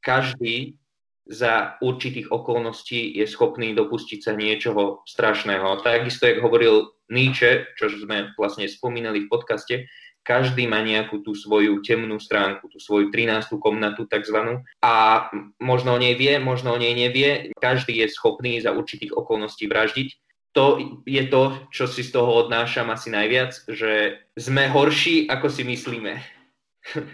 každý 0.00 0.78
za 1.26 1.74
určitých 1.82 2.30
okolností 2.30 3.18
je 3.18 3.26
schopný 3.26 3.74
dopustiť 3.74 4.20
sa 4.22 4.32
niečoho 4.38 5.02
strašného. 5.02 5.82
Takisto, 5.82 6.30
jak 6.30 6.38
hovoril 6.38 6.94
Nietzsche, 7.10 7.66
čo 7.74 7.90
sme 7.90 8.30
vlastne 8.38 8.70
spomínali 8.70 9.26
v 9.26 9.30
podcaste, 9.30 9.90
každý 10.26 10.66
má 10.66 10.82
nejakú 10.82 11.22
tú 11.22 11.38
svoju 11.38 11.82
temnú 11.86 12.18
stránku, 12.18 12.66
tú 12.66 12.82
svoju 12.82 13.14
13. 13.14 13.62
komnatu 13.62 14.10
takzvanú 14.10 14.66
a 14.82 15.26
možno 15.62 15.94
o 15.94 16.02
nej 16.02 16.18
vie, 16.18 16.42
možno 16.42 16.74
o 16.74 16.82
nej 16.82 16.98
nevie. 16.98 17.54
Každý 17.62 18.02
je 18.02 18.10
schopný 18.10 18.58
za 18.58 18.74
určitých 18.74 19.14
okolností 19.14 19.70
vraždiť. 19.70 20.08
To 20.56 20.80
je 21.04 21.22
to, 21.28 21.68
čo 21.68 21.84
si 21.84 22.00
z 22.00 22.16
toho 22.16 22.48
odnášam 22.48 22.88
asi 22.88 23.12
najviac, 23.12 23.52
že 23.68 24.24
sme 24.40 24.72
horší, 24.72 25.28
ako 25.28 25.52
si 25.52 25.62
myslíme. 25.68 26.12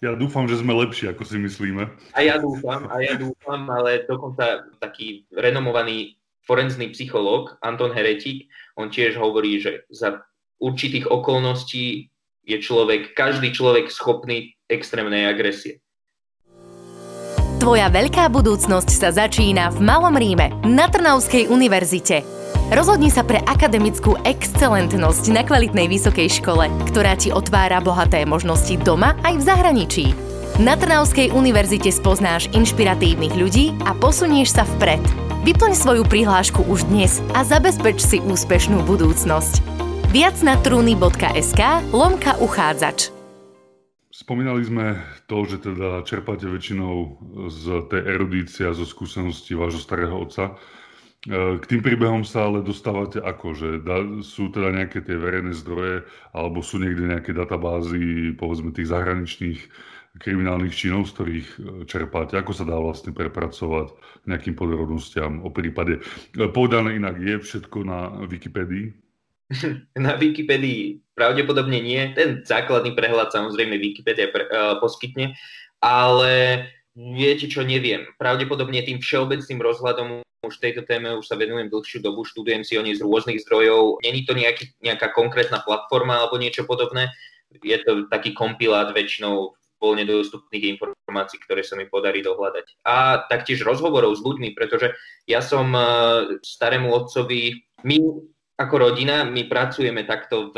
Ja 0.00 0.16
dúfam, 0.16 0.48
že 0.48 0.56
sme 0.56 0.72
lepší, 0.72 1.12
ako 1.12 1.28
si 1.28 1.36
myslíme. 1.36 1.90
A 2.16 2.24
ja 2.24 2.40
dúfam, 2.40 2.88
a 2.88 3.04
ja 3.04 3.20
dúfam, 3.20 3.68
ale 3.68 4.08
dokonca 4.08 4.64
taký 4.80 5.28
renomovaný 5.28 6.16
forenzný 6.46 6.88
psychológ 6.96 7.58
Anton 7.60 7.92
Heretik, 7.92 8.48
on 8.80 8.88
tiež 8.88 9.20
hovorí, 9.20 9.60
že 9.60 9.84
za 9.92 10.24
určitých 10.56 11.04
okolností 11.04 12.08
je 12.48 12.56
človek, 12.62 13.12
každý 13.12 13.52
človek 13.52 13.92
schopný 13.92 14.56
extrémnej 14.72 15.28
agresie. 15.28 15.84
Tvoja 17.60 17.92
veľká 17.92 18.32
budúcnosť 18.32 18.88
sa 18.88 19.12
začína 19.12 19.68
v 19.68 19.84
Malom 19.84 20.16
Ríme 20.16 20.48
na 20.64 20.88
Trnavskej 20.88 21.52
univerzite. 21.52 22.24
Rozhodni 22.72 23.12
sa 23.12 23.20
pre 23.20 23.36
akademickú 23.44 24.16
excelentnosť 24.24 25.28
na 25.28 25.44
kvalitnej 25.44 25.84
vysokej 25.92 26.40
škole, 26.40 26.72
ktorá 26.88 27.20
ti 27.20 27.28
otvára 27.28 27.84
bohaté 27.84 28.24
možnosti 28.24 28.80
doma 28.80 29.12
aj 29.28 29.34
v 29.36 29.42
zahraničí. 29.44 30.06
Na 30.56 30.72
Trnavskej 30.72 31.36
univerzite 31.36 31.92
spoznáš 31.92 32.48
inšpiratívnych 32.56 33.36
ľudí 33.36 33.76
a 33.84 33.92
posunieš 33.92 34.56
sa 34.56 34.64
vpred. 34.64 35.04
Vyplň 35.44 35.76
svoju 35.76 36.08
prihlášku 36.08 36.64
už 36.64 36.88
dnes 36.88 37.20
a 37.36 37.44
zabezpeč 37.44 38.00
si 38.00 38.24
úspešnú 38.24 38.88
budúcnosť. 38.88 39.60
Viac 40.16 40.40
na 40.40 40.56
trúny.sk 40.64 41.60
lomka 41.92 42.40
uchádzač. 42.40 43.19
Spomínali 44.20 44.60
sme 44.60 45.00
to, 45.24 45.48
že 45.48 45.64
teda 45.64 46.04
čerpáte 46.04 46.44
väčšinou 46.44 47.16
z 47.48 47.88
tej 47.88 48.04
erudície 48.04 48.68
a 48.68 48.76
zo 48.76 48.84
skúsenosti 48.84 49.56
vášho 49.56 49.80
starého 49.80 50.12
otca. 50.12 50.60
E, 51.24 51.56
k 51.56 51.64
tým 51.64 51.80
príbehom 51.80 52.20
sa 52.20 52.44
ale 52.44 52.60
dostávate 52.60 53.16
ako? 53.16 53.56
Že 53.56 53.68
sú 54.20 54.52
teda 54.52 54.76
nejaké 54.76 55.00
tie 55.00 55.16
verejné 55.16 55.56
zdroje 55.56 56.04
alebo 56.36 56.60
sú 56.60 56.84
niekde 56.84 57.08
nejaké 57.08 57.32
databázy 57.32 58.36
povedzme 58.36 58.76
tých 58.76 58.92
zahraničných 58.92 59.60
kriminálnych 60.20 60.76
činov, 60.76 61.08
z 61.08 61.12
ktorých 61.16 61.48
e, 61.48 61.58
čerpáte? 61.88 62.36
Ako 62.36 62.52
sa 62.52 62.68
dá 62.68 62.76
vlastne 62.76 63.16
prepracovať 63.16 63.96
nejakým 64.28 64.52
podrobnostiam 64.52 65.40
o 65.40 65.48
prípade? 65.48 66.04
E, 66.36 66.44
povedané 66.52 67.00
inak, 67.00 67.16
je 67.16 67.40
všetko 67.40 67.88
na 67.88 68.20
Wikipédii? 68.28 69.09
Na 70.06 70.14
Wikipédii 70.14 71.02
pravdepodobne 71.18 71.82
nie. 71.82 72.00
Ten 72.14 72.46
základný 72.46 72.94
prehľad 72.94 73.34
samozrejme 73.34 73.76
Wikipedia 73.76 74.30
pre, 74.30 74.46
uh, 74.46 74.78
poskytne, 74.78 75.34
ale 75.82 76.64
viete 76.94 77.50
čo, 77.50 77.66
neviem. 77.66 78.06
Pravdepodobne 78.16 78.82
tým 78.86 79.02
všeobecným 79.02 79.60
rozhľadom 79.60 80.22
už 80.40 80.56
tejto 80.56 80.88
téme 80.88 81.12
už 81.20 81.28
sa 81.28 81.36
venujem 81.36 81.68
dlhšiu 81.68 82.00
dobu, 82.00 82.24
študujem 82.24 82.64
si 82.64 82.80
o 82.80 82.82
nej 82.82 82.96
z 82.96 83.04
rôznych 83.04 83.44
zdrojov. 83.44 84.00
Není 84.00 84.24
to 84.24 84.32
nejaký, 84.32 84.72
nejaká 84.80 85.12
konkrétna 85.12 85.60
platforma 85.60 86.16
alebo 86.16 86.40
niečo 86.40 86.64
podobné. 86.64 87.12
Je 87.60 87.76
to 87.84 88.08
taký 88.08 88.32
kompilát 88.32 88.88
väčšinou 88.96 89.52
voľne 89.80 90.04
dostupných 90.04 90.76
informácií, 90.76 91.40
ktoré 91.40 91.64
sa 91.64 91.76
mi 91.76 91.88
podarí 91.88 92.20
dohľadať. 92.20 92.84
A 92.84 93.24
taktiež 93.28 93.64
rozhovorov 93.64 94.12
s 94.16 94.20
ľuďmi, 94.20 94.52
pretože 94.52 94.92
ja 95.24 95.40
som 95.40 95.72
e, 95.72 95.80
starému 96.44 96.92
otcovi, 96.92 97.64
my 97.84 97.96
ako 98.60 98.92
rodina, 98.92 99.24
my 99.24 99.48
pracujeme 99.48 100.04
takto 100.04 100.52
v, 100.52 100.56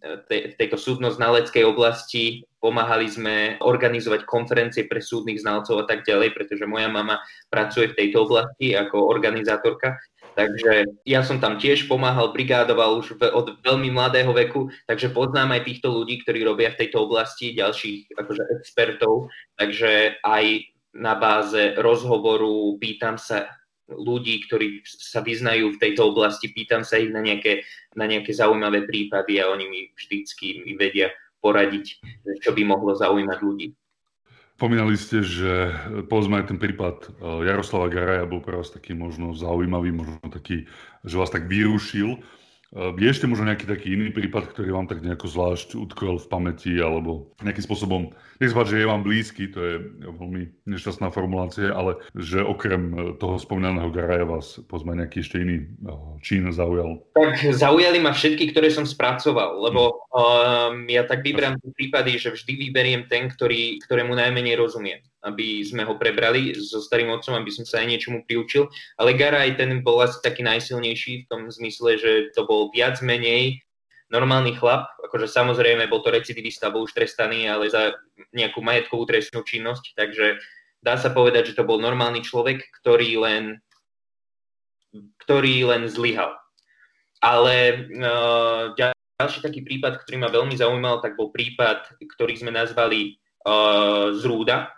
e, 0.00 0.48
v 0.48 0.54
tejto 0.56 0.80
súdno-znaleckej 0.80 1.64
oblasti, 1.68 2.48
pomáhali 2.56 3.04
sme 3.12 3.60
organizovať 3.60 4.24
konferencie 4.24 4.88
pre 4.88 5.04
súdnych 5.04 5.44
znalcov 5.44 5.84
a 5.84 5.86
tak 5.86 6.08
ďalej, 6.08 6.32
pretože 6.32 6.64
moja 6.64 6.88
mama 6.88 7.20
pracuje 7.52 7.92
v 7.92 7.98
tejto 8.00 8.24
oblasti 8.24 8.72
ako 8.72 9.04
organizátorka. 9.04 10.00
Takže 10.34 11.04
ja 11.06 11.22
som 11.22 11.38
tam 11.38 11.60
tiež 11.60 11.86
pomáhal, 11.86 12.34
brigádoval 12.34 12.98
už 12.98 13.20
od 13.20 13.60
veľmi 13.62 13.92
mladého 13.92 14.32
veku, 14.34 14.66
takže 14.88 15.14
poznám 15.14 15.54
aj 15.54 15.68
týchto 15.68 15.94
ľudí, 15.94 16.24
ktorí 16.24 16.42
robia 16.42 16.74
v 16.74 16.80
tejto 16.80 17.06
oblasti, 17.06 17.54
ďalších 17.54 18.18
akože 18.18 18.42
expertov, 18.58 19.30
takže 19.54 20.18
aj 20.26 20.74
na 20.96 21.14
báze 21.14 21.78
rozhovoru 21.78 22.74
pýtam 22.82 23.14
sa 23.14 23.46
ľudí, 23.88 24.44
ktorí 24.48 24.80
sa 24.84 25.20
vyznajú 25.20 25.76
v 25.76 25.80
tejto 25.80 26.08
oblasti, 26.08 26.48
pýtam 26.48 26.84
sa 26.84 26.96
ich 26.96 27.12
na 27.12 27.20
nejaké, 27.20 27.64
na 27.92 28.08
nejaké 28.08 28.32
zaujímavé 28.32 28.88
prípady 28.88 29.40
a 29.40 29.52
oni 29.52 29.64
mi 29.68 29.80
vždycky 29.92 30.64
mi 30.64 30.72
vedia 30.76 31.12
poradiť, 31.44 32.00
čo 32.40 32.56
by 32.56 32.62
mohlo 32.64 32.96
zaujímať 32.96 33.38
ľudí. 33.44 33.68
Spomínali 34.54 34.94
ste, 34.94 35.20
že 35.20 35.74
povedzme 36.06 36.40
aj 36.40 36.54
ten 36.54 36.58
prípad 36.62 36.96
e, 37.04 37.06
Jaroslava 37.42 37.90
Garaja 37.90 38.24
bol 38.24 38.38
pre 38.38 38.54
vás 38.54 38.70
taký 38.70 38.94
možno 38.94 39.34
zaujímavý, 39.34 39.90
možno 39.90 40.22
taký, 40.30 40.70
že 41.02 41.18
vás 41.18 41.28
tak 41.34 41.50
vyrušil. 41.50 42.22
Ehm, 42.74 42.98
je 42.98 43.06
ešte 43.06 43.30
možno 43.30 43.46
nejaký 43.46 43.70
taký 43.70 43.94
iný 43.94 44.10
prípad, 44.10 44.50
ktorý 44.50 44.74
vám 44.74 44.90
tak 44.90 44.98
nejako 45.00 45.30
zvlášť 45.30 45.78
utkvel 45.78 46.18
v 46.18 46.26
pamäti, 46.26 46.74
alebo 46.82 47.30
nejakým 47.46 47.64
spôsobom, 47.64 48.10
nech 48.42 48.50
že 48.50 48.82
je 48.82 48.90
vám 48.90 49.06
blízky, 49.06 49.46
to 49.46 49.58
je 49.62 49.74
veľmi 50.02 50.66
nešťastná 50.66 51.14
formulácia, 51.14 51.70
ale 51.70 52.02
že 52.18 52.42
okrem 52.42 52.82
e, 52.90 52.94
toho 53.22 53.38
spomínaného 53.38 53.94
Garaja 53.94 54.26
vás 54.26 54.58
pozme 54.66 54.98
nejaký 54.98 55.22
ešte 55.22 55.38
iný 55.38 55.62
e, 55.62 55.66
čín 56.18 56.50
zaujal? 56.50 56.98
Tak 57.14 57.54
zaujali 57.54 58.02
ma 58.02 58.10
všetky, 58.10 58.50
ktoré 58.50 58.74
som 58.74 58.82
spracoval, 58.82 59.62
lebo 59.70 60.10
um, 60.10 60.82
ja 60.90 61.06
tak 61.06 61.22
vyberám 61.22 61.62
prípady, 61.78 62.18
že 62.18 62.34
vždy 62.34 62.58
vyberiem 62.68 63.06
ten, 63.06 63.30
ktorý, 63.30 63.78
ktorému 63.86 64.18
najmenej 64.18 64.58
rozumiem 64.58 64.98
aby 65.24 65.64
sme 65.64 65.88
ho 65.88 65.96
prebrali 65.96 66.52
so 66.54 66.84
starým 66.84 67.08
otcom, 67.10 67.34
aby 67.40 67.48
som 67.48 67.64
sa 67.64 67.80
aj 67.80 67.88
niečomu 67.88 68.28
priučil. 68.28 68.68
Ale 69.00 69.16
Garaj 69.16 69.56
ten 69.56 69.80
bol 69.80 70.04
asi 70.04 70.20
taký 70.20 70.44
najsilnejší 70.44 71.24
v 71.24 71.28
tom 71.32 71.48
zmysle, 71.48 71.96
že 71.96 72.12
to 72.36 72.44
bol 72.44 72.68
viac 72.70 73.00
menej 73.00 73.64
normálny 74.12 74.54
chlap, 74.54 74.92
akože 75.02 75.26
samozrejme 75.26 75.88
bol 75.88 76.04
to 76.04 76.12
recidivista, 76.12 76.70
bol 76.70 76.84
už 76.84 76.94
trestaný, 76.94 77.48
ale 77.48 77.66
za 77.72 77.96
nejakú 78.36 78.60
majetkovú 78.60 79.08
trestnú 79.08 79.42
činnosť, 79.42 79.96
takže 79.96 80.38
dá 80.84 81.00
sa 81.00 81.10
povedať, 81.10 81.50
že 81.50 81.56
to 81.58 81.64
bol 81.64 81.80
normálny 81.80 82.20
človek, 82.20 82.62
ktorý 82.78 83.18
len, 83.18 83.44
ktorý 85.24 85.66
len 85.66 85.88
zlyhal. 85.88 86.36
Ale 87.24 87.88
uh, 87.90 88.76
ďalší 88.76 89.40
taký 89.40 89.64
prípad, 89.64 90.04
ktorý 90.04 90.20
ma 90.20 90.28
veľmi 90.28 90.54
zaujímal, 90.54 91.00
tak 91.00 91.16
bol 91.16 91.32
prípad, 91.32 91.96
ktorý 91.96 92.36
sme 92.36 92.52
nazvali 92.52 93.16
uh, 93.48 94.12
Zrúda, 94.14 94.68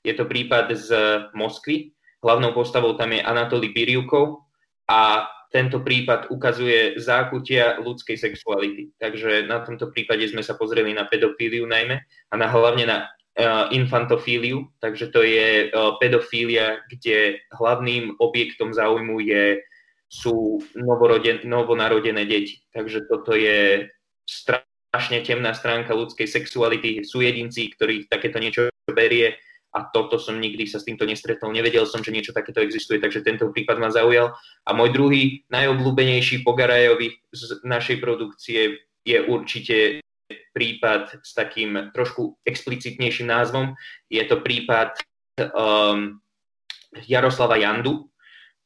je 0.00 0.14
to 0.16 0.24
prípad 0.24 0.72
z 0.76 0.88
Moskvy. 1.36 1.92
Hlavnou 2.20 2.52
postavou 2.52 2.92
tam 2.96 3.16
je 3.16 3.24
Anatoly 3.24 3.72
Biriukov 3.72 4.44
a 4.88 5.28
tento 5.50 5.82
prípad 5.82 6.30
ukazuje 6.30 6.94
zákutia 7.00 7.82
ľudskej 7.82 8.14
sexuality. 8.14 8.94
Takže 9.02 9.50
na 9.50 9.60
tomto 9.66 9.90
prípade 9.90 10.22
sme 10.30 10.46
sa 10.46 10.54
pozreli 10.54 10.94
na 10.94 11.10
pedofíliu 11.10 11.66
najmä 11.66 11.96
a 12.30 12.34
na, 12.38 12.46
hlavne 12.46 12.84
na 12.86 12.98
uh, 13.02 13.66
infantofíliu. 13.74 14.70
Takže 14.78 15.10
to 15.10 15.26
je 15.26 15.68
uh, 15.68 15.98
pedofília, 15.98 16.78
kde 16.86 17.42
hlavným 17.50 18.14
objektom 18.22 18.70
záujmu 18.70 19.18
je, 19.26 19.58
sú 20.06 20.62
novoroden, 20.78 21.42
novonarodené 21.42 22.22
deti. 22.30 22.62
Takže 22.70 23.10
toto 23.10 23.34
je 23.34 23.90
strašne 24.22 25.26
temná 25.26 25.50
stránka 25.50 25.98
ľudskej 25.98 26.30
sexuality. 26.30 27.02
Sú 27.02 27.26
jedinci, 27.26 27.74
ktorých 27.74 28.06
takéto 28.06 28.38
niečo 28.38 28.70
berie 28.86 29.34
a 29.70 29.86
toto 29.86 30.18
som 30.18 30.42
nikdy 30.42 30.66
sa 30.66 30.82
s 30.82 30.86
týmto 30.86 31.06
nestretol. 31.06 31.54
Nevedel 31.54 31.86
som, 31.86 32.02
že 32.02 32.10
niečo 32.10 32.34
takéto 32.34 32.58
existuje, 32.58 32.98
takže 32.98 33.22
tento 33.22 33.54
prípad 33.54 33.78
ma 33.78 33.94
zaujal. 33.94 34.34
A 34.66 34.70
môj 34.74 34.90
druhý 34.90 35.22
najobľúbenejší 35.46 36.42
Pogarajovi 36.42 37.14
z 37.30 37.62
našej 37.62 38.02
produkcie 38.02 38.82
je 39.06 39.18
určite 39.22 40.02
prípad 40.50 41.22
s 41.22 41.30
takým 41.38 41.94
trošku 41.94 42.42
explicitnejším 42.42 43.30
názvom. 43.30 43.78
Je 44.10 44.22
to 44.26 44.42
prípad 44.42 44.98
um, 45.38 46.18
Jaroslava 47.06 47.54
Jandu, 47.54 48.10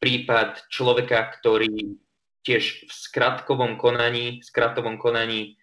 prípad 0.00 0.72
človeka, 0.72 1.36
ktorý 1.36 2.00
tiež 2.44 2.88
v 2.88 2.92
skratkovom 2.92 3.76
konaní, 3.76 4.40
skratovom 4.40 4.96
konaní 4.96 5.60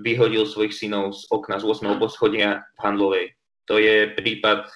vyhodil 0.00 0.48
svojich 0.48 0.72
synov 0.72 1.12
z 1.12 1.28
okna 1.28 1.60
z 1.60 1.68
8. 1.68 2.00
poschodia 2.00 2.64
v 2.76 2.78
Handlovej 2.80 3.26
to 3.66 3.78
je 3.78 4.10
prípad... 4.14 4.66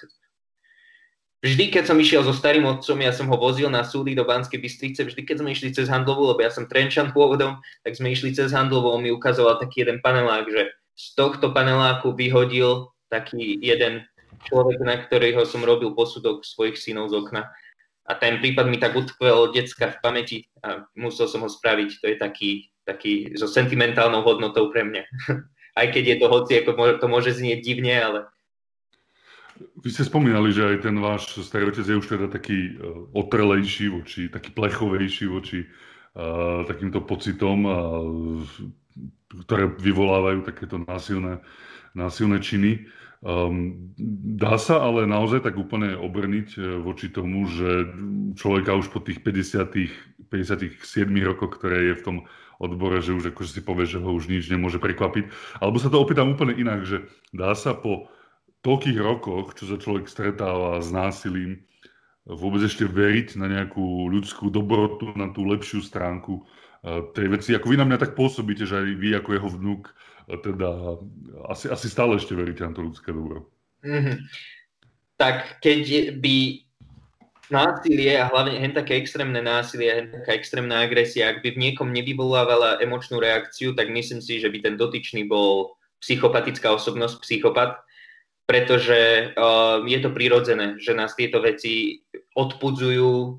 Vždy, 1.37 1.69
keď 1.69 1.93
som 1.93 2.01
išiel 2.01 2.25
so 2.25 2.33
starým 2.33 2.65
otcom, 2.65 2.97
ja 2.97 3.13
som 3.13 3.29
ho 3.29 3.37
vozil 3.37 3.69
na 3.69 3.85
súdy 3.85 4.17
do 4.17 4.25
Banskej 4.25 4.57
Bystrice, 4.57 5.05
vždy, 5.05 5.21
keď 5.21 5.45
sme 5.45 5.53
išli 5.53 5.69
cez 5.69 5.85
Handlovu, 5.85 6.33
lebo 6.33 6.41
ja 6.41 6.49
som 6.49 6.65
Trenčan 6.65 7.13
pôvodom, 7.13 7.61
tak 7.85 7.93
sme 7.93 8.09
išli 8.09 8.33
cez 8.33 8.49
Handlovu, 8.49 8.89
on 8.89 9.05
mi 9.05 9.13
ukazoval 9.13 9.61
taký 9.61 9.85
jeden 9.85 10.01
panelák, 10.01 10.49
že 10.49 10.73
z 10.97 11.05
tohto 11.13 11.53
paneláku 11.53 12.17
vyhodil 12.17 12.89
taký 13.13 13.61
jeden 13.61 14.09
človek, 14.49 14.81
na 14.81 14.97
ktorého 14.97 15.45
som 15.45 15.61
robil 15.61 15.93
posudok 15.93 16.41
svojich 16.41 16.77
synov 16.81 17.13
z 17.13 17.21
okna. 17.21 17.53
A 18.07 18.15
ten 18.15 18.39
prípad 18.39 18.65
mi 18.71 18.79
tak 18.79 18.95
utkvel 18.95 19.51
detská 19.51 19.93
v 19.93 20.01
pamäti 20.01 20.37
a 20.63 20.87
musel 20.95 21.27
som 21.27 21.43
ho 21.43 21.49
spraviť. 21.51 21.89
To 22.01 22.05
je 22.07 22.17
taký, 22.17 22.51
taký 22.87 23.35
so 23.35 23.45
sentimentálnou 23.45 24.23
hodnotou 24.23 24.71
pre 24.71 24.87
mňa. 24.87 25.03
Aj 25.79 25.87
keď 25.91 26.03
je 26.15 26.17
to 26.17 26.27
hoci, 26.31 26.51
ako 26.57 26.97
to 26.97 27.05
môže 27.05 27.37
znieť 27.37 27.61
divne, 27.61 27.93
ale... 27.93 28.19
Vy 29.57 29.89
ste 29.89 30.05
spomínali, 30.05 30.53
že 30.53 30.65
aj 30.65 30.77
ten 30.85 30.95
váš 30.97 31.37
starý 31.41 31.69
je 31.73 31.97
už 31.97 32.07
teda 32.07 32.27
taký 32.29 32.77
uh, 32.77 33.09
otrelejší 33.13 33.89
voči, 33.89 34.29
taký 34.29 34.53
plechovejší 34.53 35.25
voči 35.29 35.65
uh, 35.65 36.65
takýmto 36.65 37.01
pocitom, 37.05 37.59
uh, 37.65 37.75
ktoré 39.47 39.69
vyvolávajú 39.77 40.45
takéto 40.45 40.81
násilné, 40.81 41.41
násilné 41.93 42.41
činy. 42.41 42.85
Um, 43.25 43.93
dá 44.37 44.61
sa 44.61 44.77
ale 44.81 45.09
naozaj 45.09 45.41
tak 45.41 45.57
úplne 45.57 45.97
obrniť 45.97 46.79
voči 46.85 47.09
tomu, 47.09 47.49
že 47.49 47.89
človeka 48.37 48.77
už 48.77 48.93
po 48.93 49.01
tých 49.01 49.25
50 49.25 50.17
57 50.29 50.83
rokoch, 51.23 51.55
ktoré 51.57 51.91
je 51.91 51.93
v 51.97 52.03
tom 52.03 52.17
odbore, 52.59 52.99
že 52.99 53.15
už 53.15 53.31
akože 53.31 53.51
si 53.59 53.61
povie, 53.63 53.85
že 53.87 54.01
ho 54.01 54.09
už 54.11 54.27
nič 54.27 54.49
nemôže 54.51 54.81
prekvapiť. 54.81 55.29
Alebo 55.61 55.77
sa 55.79 55.87
to 55.87 56.01
opýtam 56.01 56.33
úplne 56.33 56.57
inak, 56.57 56.83
že 56.83 57.07
dá 57.31 57.53
sa 57.55 57.77
po 57.77 58.11
toľkých 58.65 58.97
rokoch, 59.01 59.53
čo 59.53 59.69
sa 59.69 59.77
človek 59.77 60.09
stretáva 60.09 60.81
s 60.81 60.89
násilím, 60.89 61.61
vôbec 62.27 62.59
ešte 62.65 62.83
veriť 62.83 63.39
na 63.39 63.47
nejakú 63.47 64.11
ľudskú 64.11 64.51
dobrotu, 64.51 65.15
na 65.15 65.31
tú 65.31 65.47
lepšiu 65.47 65.79
stránku 65.79 66.41
e, 66.41 66.43
tej 67.15 67.27
veci. 67.31 67.49
Ako 67.55 67.71
vy 67.71 67.79
na 67.79 67.87
mňa 67.87 68.03
tak 68.03 68.11
pôsobíte, 68.19 68.67
že 68.67 68.83
aj 68.83 68.87
vy 68.99 69.09
ako 69.15 69.29
jeho 69.31 69.49
vnúk 69.49 69.83
teda 70.27 70.99
asi, 71.47 71.71
asi 71.71 71.87
stále 71.87 72.19
ešte 72.19 72.35
veríte 72.35 72.67
na 72.67 72.75
to 72.75 72.83
ľudské 72.83 73.15
dobro. 73.15 73.47
Mm-hmm. 73.79 74.17
Tak 75.15 75.63
keď 75.63 76.19
by 76.19 76.67
násilie 77.47 78.19
a 78.19 78.27
hlavne 78.27 78.59
hen 78.59 78.75
také 78.75 78.99
extrémne 78.99 79.39
násilie, 79.39 79.87
hen 79.87 80.07
taká 80.11 80.35
extrémna 80.35 80.83
agresia, 80.83 81.31
ak 81.31 81.39
by 81.39 81.55
v 81.55 81.61
niekom 81.63 81.95
nevyvolávala 81.95 82.83
emočnú 82.83 83.23
reakciu, 83.23 83.71
tak 83.71 83.87
myslím 83.87 84.19
si, 84.19 84.43
že 84.43 84.51
by 84.51 84.59
ten 84.59 84.75
dotyčný 84.75 85.23
bol 85.23 85.79
psychopatická 86.03 86.75
osobnosť, 86.75 87.23
psychopat, 87.23 87.79
pretože 88.47 89.35
uh, 89.35 89.83
je 89.83 89.99
to 89.99 90.09
prirodzené, 90.15 90.79
že 90.79 90.95
nás 90.95 91.11
tieto 91.19 91.43
veci 91.43 91.99
odpudzujú, 92.31 93.35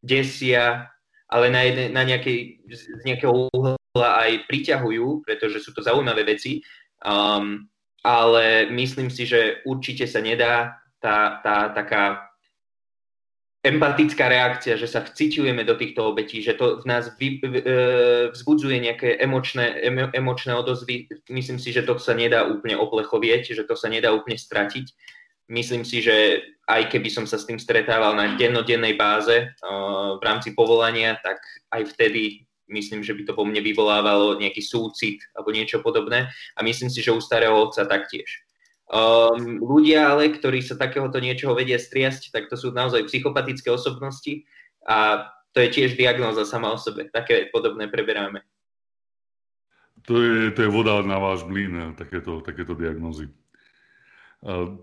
desia, 0.00 0.88
ale 1.28 1.52
na, 1.52 1.60
jedne, 1.68 1.86
na 1.92 2.02
nejakej, 2.06 2.64
z 2.64 3.02
nejakého 3.04 3.52
uhla 3.52 4.10
aj 4.24 4.48
priťahujú, 4.48 5.26
pretože 5.26 5.60
sú 5.60 5.76
to 5.76 5.84
zaujímavé 5.84 6.24
veci, 6.24 6.64
um, 7.04 7.68
ale 8.00 8.70
myslím 8.72 9.12
si, 9.12 9.28
že 9.28 9.60
určite 9.68 10.08
sa 10.08 10.24
nedá 10.24 10.80
tá, 11.02 11.42
tá 11.44 11.74
taká 11.76 12.25
empatická 13.66 14.30
reakcia, 14.30 14.78
že 14.78 14.86
sa 14.86 15.02
vciťujeme 15.02 15.66
do 15.66 15.74
týchto 15.74 16.06
obetí, 16.06 16.38
že 16.38 16.54
to 16.54 16.78
v 16.78 16.86
nás 16.86 17.10
vy, 17.18 17.42
v, 17.42 17.54
e, 17.58 17.74
vzbudzuje 18.30 18.78
nejaké 18.78 19.18
emočné, 19.18 19.82
emo, 19.82 20.06
emočné 20.14 20.54
odozvy. 20.54 21.10
Myslím 21.26 21.58
si, 21.58 21.74
že 21.74 21.82
to 21.82 21.98
sa 21.98 22.14
nedá 22.14 22.46
úplne 22.46 22.78
oplechovieť, 22.78 23.58
že 23.58 23.66
to 23.66 23.74
sa 23.74 23.90
nedá 23.90 24.14
úplne 24.14 24.38
stratiť. 24.38 24.86
Myslím 25.50 25.82
si, 25.82 25.98
že 25.98 26.46
aj 26.66 26.90
keby 26.90 27.10
som 27.10 27.26
sa 27.26 27.38
s 27.38 27.46
tým 27.46 27.58
stretával 27.58 28.14
na 28.14 28.34
dennodennej 28.34 28.98
báze 28.98 29.46
uh, 29.46 30.18
v 30.18 30.22
rámci 30.22 30.58
povolania, 30.58 31.14
tak 31.22 31.38
aj 31.70 31.94
vtedy 31.94 32.46
myslím, 32.66 33.06
že 33.06 33.14
by 33.14 33.22
to 33.30 33.32
po 33.38 33.46
mne 33.46 33.62
vyvolávalo 33.62 34.42
nejaký 34.42 34.58
súcit 34.58 35.22
alebo 35.38 35.54
niečo 35.54 35.78
podobné 35.86 36.26
a 36.54 36.60
myslím 36.66 36.90
si, 36.90 36.98
že 36.98 37.14
u 37.14 37.22
starého 37.22 37.54
otca 37.54 37.86
taktiež. 37.86 38.45
Um, 38.86 39.58
ľudia 39.58 40.14
ale, 40.14 40.30
ktorí 40.30 40.62
sa 40.62 40.78
takéhoto 40.78 41.18
niečoho 41.18 41.58
vedia 41.58 41.74
striasť, 41.74 42.30
tak 42.30 42.46
to 42.46 42.54
sú 42.54 42.70
naozaj 42.70 43.10
psychopatické 43.10 43.66
osobnosti 43.66 44.46
a 44.86 45.26
to 45.50 45.58
je 45.64 45.74
tiež 45.74 45.98
diagnóza 45.98 46.46
sama 46.46 46.70
o 46.70 46.78
sebe. 46.78 47.10
Také 47.10 47.50
podobné 47.50 47.90
preberáme. 47.90 48.46
To 50.06 50.22
je, 50.22 50.54
to 50.54 50.62
je 50.62 50.70
voda 50.70 51.02
na 51.02 51.18
váš 51.18 51.42
mlyn, 51.42 51.98
takéto, 51.98 52.38
takéto 52.46 52.78
diagnózy. 52.78 53.26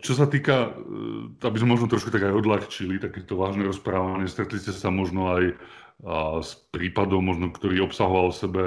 Čo 0.04 0.14
sa 0.18 0.28
týka, 0.28 0.76
e, 0.76 1.40
aby 1.40 1.58
sme 1.62 1.80
možno 1.80 1.88
trošku 1.88 2.12
tak 2.12 2.28
aj 2.28 2.36
odľahčili 2.36 3.00
takéto 3.00 3.40
vážne 3.40 3.64
rozprávanie, 3.64 4.28
stretli 4.28 4.60
ste 4.60 4.76
sa 4.76 4.92
možno 4.92 5.32
aj 5.32 5.56
s 6.44 6.60
prípadom, 6.76 7.24
možno, 7.24 7.48
ktorý 7.56 7.88
obsahoval 7.88 8.36
v 8.36 8.40
sebe, 8.40 8.64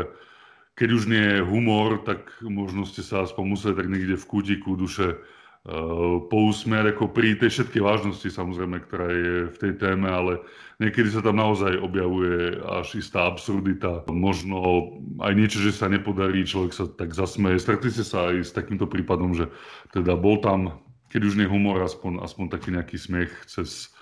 keď 0.77 0.89
už 0.93 1.03
nie 1.09 1.25
je 1.41 1.41
humor, 1.41 2.05
tak 2.05 2.29
možno 2.45 2.85
ste 2.85 3.01
sa 3.01 3.25
aspoň 3.25 3.45
museli 3.49 3.75
tak 3.81 3.89
niekde 3.89 4.21
v 4.21 4.29
kútiku 4.29 4.77
duše 4.77 5.17
uh, 5.17 6.21
pousmiať, 6.29 6.93
ako 6.93 7.17
pri 7.17 7.41
tej 7.41 7.49
všetkej 7.49 7.81
vážnosti 7.81 8.29
samozrejme, 8.29 8.85
ktorá 8.85 9.09
je 9.09 9.35
v 9.49 9.57
tej 9.57 9.73
téme, 9.81 10.05
ale 10.13 10.45
niekedy 10.77 11.09
sa 11.09 11.25
tam 11.25 11.41
naozaj 11.41 11.81
objavuje 11.81 12.61
až 12.61 13.01
istá 13.01 13.25
absurdita. 13.25 14.05
Možno 14.13 14.93
aj 15.25 15.33
niečo, 15.33 15.65
že 15.65 15.73
sa 15.73 15.89
nepodarí, 15.89 16.45
človek 16.45 16.77
sa 16.77 16.85
tak 16.85 17.17
zasmeje. 17.17 17.57
Stretli 17.57 17.89
ste 17.89 18.05
sa 18.05 18.29
aj 18.29 18.45
s 18.45 18.53
takýmto 18.53 18.85
prípadom, 18.85 19.33
že 19.33 19.49
teda 19.97 20.13
bol 20.13 20.45
tam, 20.45 20.77
keď 21.09 21.21
už 21.25 21.41
nie 21.41 21.49
humor, 21.49 21.81
aspoň, 21.81 22.21
aspoň 22.21 22.53
taký 22.53 22.69
nejaký 22.77 23.01
smiech 23.01 23.33
cez, 23.49 23.97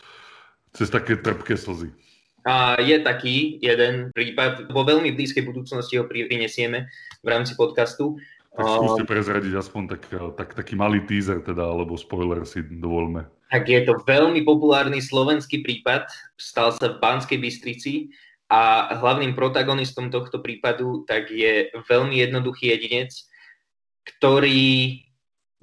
cez 0.75 0.91
také 0.91 1.15
trpké 1.15 1.55
slzy. 1.55 1.95
A 2.45 2.77
je 2.77 3.01
taký 3.01 3.57
jeden 3.65 4.13
prípad, 4.13 4.69
vo 4.69 4.85
veľmi 4.85 5.17
blízkej 5.17 5.49
budúcnosti 5.49 5.97
ho 5.97 6.05
prinesieme 6.05 6.93
v 7.25 7.29
rámci 7.29 7.57
podcastu. 7.57 8.21
Tak 8.53 8.69
skúste 8.69 9.05
prezradiť 9.09 9.57
aspoň 9.57 9.83
tak, 9.97 10.03
tak, 10.37 10.49
taký 10.53 10.77
malý 10.77 11.03
teaser 11.09 11.41
teda, 11.41 11.65
alebo 11.65 11.97
spoiler 11.97 12.45
si 12.45 12.61
dovolme. 12.61 13.25
Tak 13.49 13.65
je 13.67 13.81
to 13.89 13.97
veľmi 14.05 14.45
populárny 14.45 15.01
slovenský 15.01 15.65
prípad, 15.65 16.07
stal 16.37 16.71
sa 16.77 16.95
v 16.95 17.01
Banskej 17.01 17.41
Bystrici 17.41 18.13
a 18.53 18.93
hlavným 19.01 19.33
protagonistom 19.33 20.13
tohto 20.13 20.45
prípadu 20.45 21.09
tak 21.09 21.33
je 21.33 21.73
veľmi 21.89 22.21
jednoduchý 22.21 22.77
jedinec, 22.77 23.11
ktorý 24.05 25.01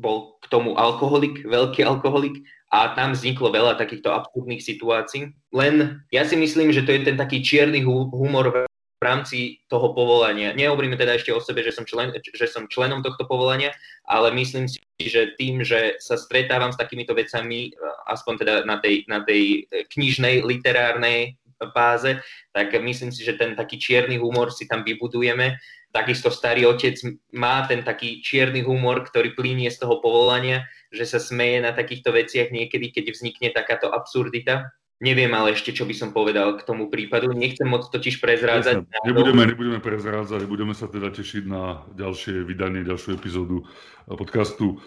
bol 0.01 0.41
k 0.41 0.45
tomu 0.49 0.73
alkoholik, 0.73 1.45
veľký 1.45 1.85
alkoholik 1.85 2.41
a 2.71 2.95
tam 2.95 3.12
vzniklo 3.12 3.51
veľa 3.51 3.75
takýchto 3.75 4.07
absurdných 4.15 4.63
situácií. 4.63 5.36
Len 5.51 5.99
ja 6.07 6.23
si 6.23 6.39
myslím, 6.39 6.71
že 6.71 6.88
to 6.88 6.95
je 6.95 7.03
ten 7.03 7.19
taký 7.19 7.43
čierny 7.43 7.84
humor 7.84 8.65
v 9.01 9.03
rámci 9.03 9.60
toho 9.67 9.91
povolania. 9.91 10.55
Nehovoríme 10.55 10.95
teda 10.95 11.19
ešte 11.19 11.36
o 11.36 11.43
sebe, 11.43 11.65
že 11.65 11.75
som, 11.75 11.84
člen, 11.84 12.15
že 12.15 12.47
som 12.47 12.71
členom 12.71 13.03
tohto 13.03 13.27
povolania, 13.27 13.75
ale 14.07 14.31
myslím 14.31 14.71
si, 14.71 14.79
že 15.03 15.36
tým, 15.36 15.65
že 15.67 15.99
sa 15.99 16.15
stretávam 16.15 16.71
s 16.71 16.79
takýmito 16.79 17.12
vecami, 17.12 17.75
aspoň 18.07 18.34
teda 18.39 18.53
na 18.63 18.77
tej, 18.79 19.03
na 19.12 19.19
tej 19.25 19.67
knižnej, 19.91 20.45
literárnej 20.45 21.36
báze, 21.75 22.17
tak 22.55 22.73
myslím 22.73 23.12
si, 23.12 23.25
že 23.25 23.38
ten 23.38 23.53
taký 23.57 23.77
čierny 23.77 24.17
humor 24.21 24.49
si 24.53 24.65
tam 24.65 24.81
vybudujeme 24.86 25.60
Takisto 25.91 26.31
starý 26.31 26.63
otec 26.71 26.95
má 27.36 27.67
ten 27.67 27.84
taký 27.84 28.23
čierny 28.23 28.63
humor, 28.63 29.03
ktorý 29.03 29.36
plínie 29.36 29.67
z 29.67 29.84
toho 29.84 29.99
povolania, 29.99 30.63
že 30.91 31.08
sa 31.08 31.23
smeje 31.23 31.63
na 31.63 31.71
takýchto 31.71 32.12
veciach 32.12 32.51
niekedy, 32.51 32.91
keď 32.91 33.15
vznikne 33.15 33.49
takáto 33.56 33.88
absurdita. 33.88 34.75
Neviem 35.01 35.34
ale 35.34 35.58
ešte, 35.58 35.73
čo 35.73 35.89
by 35.89 35.97
som 35.97 36.13
povedal 36.13 36.60
k 36.60 36.67
tomu 36.67 36.86
prípadu. 36.86 37.34
Nechcem 37.34 37.65
moc 37.65 37.89
totiž 37.89 38.21
prezrádzať. 38.21 38.86
Jasne. 38.86 39.08
Nebudeme, 39.10 39.49
nebudeme 39.49 39.80
prezrádzať, 39.82 40.45
budeme 40.45 40.77
sa 40.77 40.86
teda 40.86 41.10
tešiť 41.10 41.43
na 41.49 41.82
ďalšie 41.97 42.45
vydanie, 42.45 42.86
ďalšiu 42.86 43.17
epizódu 43.17 43.65
podcastu 44.06 44.77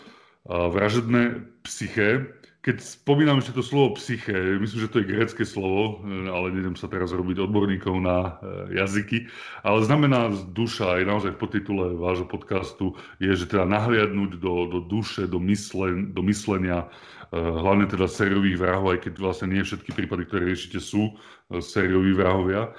Vražedné 0.46 1.50
psyché. 1.66 2.30
Keď 2.64 2.80
spomínam 2.80 3.44
ešte 3.44 3.60
to 3.60 3.60
slovo 3.60 3.92
psyché, 4.00 4.56
myslím, 4.56 4.88
že 4.88 4.88
to 4.88 5.04
je 5.04 5.12
grecké 5.12 5.44
slovo, 5.44 6.00
e, 6.00 6.32
ale 6.32 6.48
nejdem 6.48 6.80
sa 6.80 6.88
teraz 6.88 7.12
robiť 7.12 7.44
odborníkov 7.44 7.92
na 8.00 8.40
e, 8.40 8.80
jazyky, 8.80 9.28
ale 9.60 9.84
znamená 9.84 10.32
duša, 10.32 10.96
aj 10.96 11.04
naozaj 11.04 11.30
v 11.36 11.40
podtitule 11.44 11.92
vášho 11.92 12.24
podcastu 12.24 12.96
je, 13.20 13.36
že 13.36 13.52
teda 13.52 13.68
nahliadnúť 13.68 14.40
do, 14.40 14.64
do 14.72 14.80
duše, 14.80 15.28
do, 15.28 15.36
myslen, 15.44 16.16
do 16.16 16.24
myslenia, 16.24 16.88
e, 17.28 17.36
hlavne 17.36 17.84
teda 17.84 18.08
sériových 18.08 18.56
vrahov, 18.56 18.96
aj 18.96 19.12
keď 19.12 19.12
vlastne 19.20 19.52
nie 19.52 19.60
všetky 19.60 19.92
prípady, 19.92 20.24
ktoré 20.24 20.48
riešite, 20.48 20.80
sú 20.80 21.20
sérioví 21.60 22.16
vrahovia. 22.16 22.72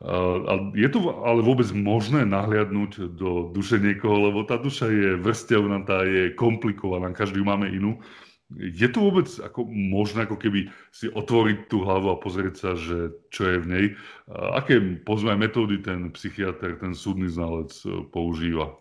A 0.00 0.52
je 0.72 0.88
to 0.88 1.12
ale 1.28 1.44
vôbec 1.44 1.68
možné 1.76 2.24
nahliadnúť 2.24 3.20
do 3.20 3.52
duše 3.52 3.76
niekoho, 3.76 4.32
lebo 4.32 4.48
tá 4.48 4.56
duša 4.56 4.88
je 4.88 5.20
vrstevnatá, 5.20 6.08
je 6.08 6.32
komplikovaná, 6.32 7.12
každý 7.12 7.44
máme 7.44 7.68
inú. 7.68 8.00
Je 8.58 8.88
to 8.90 8.98
vôbec 8.98 9.30
ako 9.38 9.62
možné 9.70 10.26
ako 10.26 10.34
keby 10.34 10.74
si 10.90 11.06
otvoriť 11.06 11.70
tú 11.70 11.86
hlavu 11.86 12.10
a 12.10 12.18
pozrieť 12.18 12.54
sa, 12.58 12.70
že 12.74 13.14
čo 13.30 13.46
je 13.46 13.56
v 13.62 13.66
nej? 13.70 13.84
Aké 14.58 14.82
pozme 15.06 15.38
metódy 15.38 15.78
ten 15.78 16.10
psychiatr, 16.10 16.74
ten 16.82 16.98
súdny 16.98 17.30
znalec 17.30 17.70
e, 17.86 18.02
používa? 18.10 18.74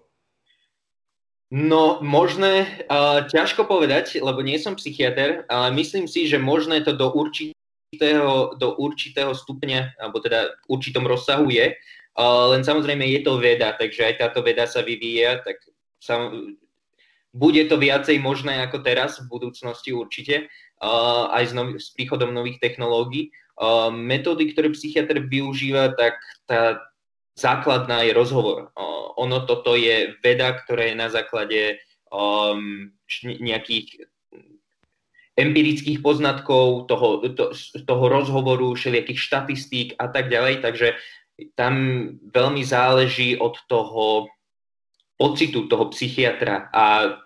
No, 1.49 1.97
možné, 2.05 2.85
uh, 2.85 3.25
ťažko 3.25 3.65
povedať, 3.65 4.21
lebo 4.21 4.45
nie 4.45 4.61
som 4.61 4.77
psychiatr, 4.77 5.49
ale 5.49 5.73
myslím 5.81 6.05
si, 6.05 6.29
že 6.29 6.37
možné 6.37 6.85
to 6.85 6.93
do 6.93 7.09
určitého, 7.09 8.53
do 8.53 8.77
určitého 8.77 9.33
stupňa, 9.33 9.97
alebo 9.97 10.21
teda 10.21 10.45
v 10.45 10.65
určitom 10.69 11.09
rozsahu 11.09 11.49
je, 11.49 11.73
uh, 11.73 12.53
len 12.53 12.61
samozrejme 12.61 13.01
je 13.01 13.25
to 13.25 13.41
veda, 13.41 13.73
takže 13.73 14.13
aj 14.13 14.15
táto 14.21 14.45
veda 14.45 14.69
sa 14.69 14.85
vyvíja, 14.85 15.41
tak 15.41 15.57
sam, 15.97 16.53
bude 17.29 17.61
to 17.69 17.77
viacej 17.77 18.17
možné 18.17 18.65
ako 18.65 18.81
teraz, 18.81 19.21
v 19.21 19.29
budúcnosti 19.29 19.93
určite, 19.93 20.49
uh, 20.81 21.29
aj 21.29 21.43
s, 21.49 21.53
nov- 21.53 21.77
s 21.77 21.93
príchodom 21.93 22.33
nových 22.33 22.57
technológií. 22.57 23.29
Uh, 23.59 23.91
metódy, 23.91 24.55
ktoré 24.55 24.71
psychiatr 24.71 25.19
využíva, 25.21 25.93
tak 25.93 26.17
tá 26.49 26.79
základná 27.37 28.07
je 28.07 28.15
rozhovor. 28.15 28.73
Uh, 28.73 29.13
ono 29.19 29.45
toto 29.45 29.75
je 29.75 30.15
veda, 30.23 30.55
ktorá 30.55 30.89
je 30.89 30.95
na 30.95 31.09
základe 31.11 31.83
um, 32.09 32.89
nejakých 33.23 34.09
empirických 35.39 36.03
poznatkov, 36.03 36.91
toho, 36.91 37.23
to, 37.31 37.55
toho 37.87 38.05
rozhovoru, 38.11 38.75
všelijakých 38.75 39.19
štatistík 39.19 39.87
a 39.95 40.11
tak 40.11 40.27
ďalej, 40.27 40.59
takže 40.59 40.99
tam 41.55 41.73
veľmi 42.19 42.59
záleží 42.67 43.39
od 43.39 43.55
toho 43.71 44.27
pocitu 45.19 45.67
toho 45.67 45.91
psychiatra 45.91 46.71
a 46.71 47.19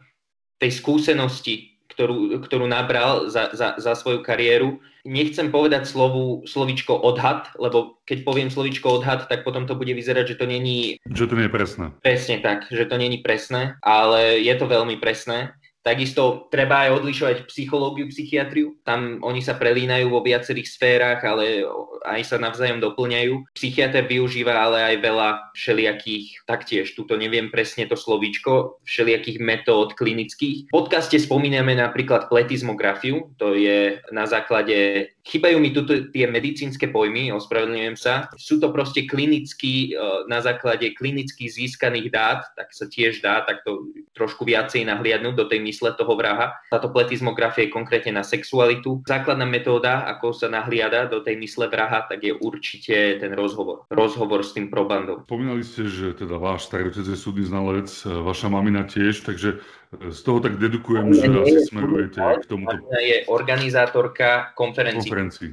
tej 0.58 0.72
skúsenosti, 0.74 1.78
ktorú, 1.94 2.42
ktorú 2.42 2.66
nabral 2.66 3.30
za, 3.30 3.54
za, 3.54 3.78
za 3.78 3.94
svoju 3.94 4.26
kariéru. 4.26 4.82
Nechcem 5.06 5.54
povedať 5.54 5.86
slovu, 5.86 6.42
slovičko 6.48 6.96
odhad, 7.06 7.54
lebo 7.60 8.02
keď 8.10 8.26
poviem 8.26 8.50
slovičko 8.50 8.98
odhad, 8.98 9.30
tak 9.30 9.46
potom 9.46 9.70
to 9.70 9.78
bude 9.78 9.94
vyzerať, 9.94 10.34
že 10.34 10.40
to 10.42 10.46
není... 10.50 10.98
Že 11.06 11.28
to 11.30 11.36
nie 11.38 11.46
je 11.46 11.54
presné. 11.54 11.86
Presne 12.02 12.38
tak, 12.42 12.66
že 12.72 12.90
to 12.90 12.96
není 12.98 13.22
presné, 13.22 13.78
ale 13.86 14.42
je 14.42 14.56
to 14.58 14.66
veľmi 14.66 14.98
presné. 14.98 15.54
Takisto 15.84 16.48
treba 16.48 16.88
aj 16.88 17.04
odlišovať 17.04 17.38
psychológiu, 17.52 18.08
psychiatriu. 18.08 18.80
Tam 18.88 19.20
oni 19.20 19.44
sa 19.44 19.60
prelínajú 19.60 20.08
vo 20.08 20.24
viacerých 20.24 20.72
sférach, 20.72 21.20
ale 21.28 21.68
aj 22.08 22.22
sa 22.24 22.40
navzájom 22.40 22.80
doplňajú. 22.80 23.52
Psychiatr 23.52 24.08
využíva 24.08 24.56
ale 24.56 24.80
aj 24.80 24.96
veľa 25.04 25.30
všelijakých, 25.52 26.48
taktiež, 26.48 26.96
tuto 26.96 27.20
neviem 27.20 27.52
presne 27.52 27.84
to 27.84 28.00
slovíčko, 28.00 28.80
všelijakých 28.88 29.44
metód 29.44 29.92
klinických. 30.00 30.72
V 30.72 30.74
podcaste 30.74 31.20
spomíname 31.20 31.76
napríklad 31.76 32.32
pletizmografiu, 32.32 33.36
to 33.36 33.52
je 33.52 34.00
na 34.16 34.24
základe 34.24 35.12
Chýbajú 35.24 35.58
mi 35.64 35.72
tu 35.72 35.88
tie 35.88 36.28
medicínske 36.28 36.92
pojmy, 36.92 37.32
ospravedlňujem 37.32 37.96
sa. 37.96 38.28
Sú 38.36 38.60
to 38.60 38.76
proste 38.76 39.08
klinicky, 39.08 39.96
e, 39.96 40.28
na 40.28 40.44
základe 40.44 40.92
klinicky 40.92 41.48
získaných 41.48 42.12
dát, 42.12 42.44
tak 42.60 42.76
sa 42.76 42.92
tiež 42.92 43.24
dá 43.24 43.40
takto 43.48 43.88
trošku 44.12 44.44
viacej 44.44 44.84
nahliadnúť 44.84 45.36
do 45.40 45.48
tej 45.48 45.64
mysle 45.64 45.96
toho 45.96 46.20
vraha. 46.20 46.60
Táto 46.68 46.92
pletizmografia 46.92 47.64
je 47.64 47.72
konkrétne 47.72 48.20
na 48.20 48.28
sexualitu. 48.28 49.00
Základná 49.08 49.48
metóda, 49.48 50.04
ako 50.12 50.36
sa 50.36 50.52
nahliada 50.52 51.08
do 51.08 51.24
tej 51.24 51.40
mysle 51.40 51.72
vraha, 51.72 52.04
tak 52.04 52.20
je 52.20 52.36
určite 52.36 53.24
ten 53.24 53.32
rozhovor. 53.32 53.88
Rozhovor 53.88 54.44
s 54.44 54.52
tým 54.52 54.68
probandom. 54.68 55.24
Spomínali 55.24 55.64
ste, 55.64 55.88
že 55.88 56.20
teda 56.20 56.36
váš 56.36 56.68
starý 56.68 56.92
otec 56.92 57.08
je 57.08 57.16
súdny 57.16 57.48
znalec, 57.48 57.88
e, 58.04 58.12
vaša 58.12 58.52
mamina 58.52 58.84
tiež, 58.84 59.24
takže 59.24 59.64
z 60.10 60.20
toho 60.24 60.40
tak 60.40 60.58
dedukujem, 60.58 61.14
že 61.14 61.28
asi 61.30 61.60
smerujete 61.70 62.20
k 62.20 62.46
tomuto. 62.46 62.78
Je 62.98 63.26
organizátorka 63.30 64.54
konferencií. 64.58 65.10
konferencií. 65.10 65.50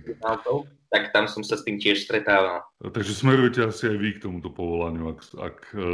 Tak 0.91 1.15
tam 1.15 1.31
som 1.31 1.47
sa 1.47 1.55
s 1.55 1.63
tým 1.63 1.79
tiež 1.79 2.03
stretával. 2.03 2.67
Takže 2.83 3.15
smerujete 3.15 3.63
asi 3.63 3.95
aj 3.95 3.97
vy 4.03 4.09
k 4.19 4.27
tomuto 4.27 4.51
povolaniu, 4.51 5.15
ak, 5.15 5.21
ak 5.39 5.59
e, 5.71 5.87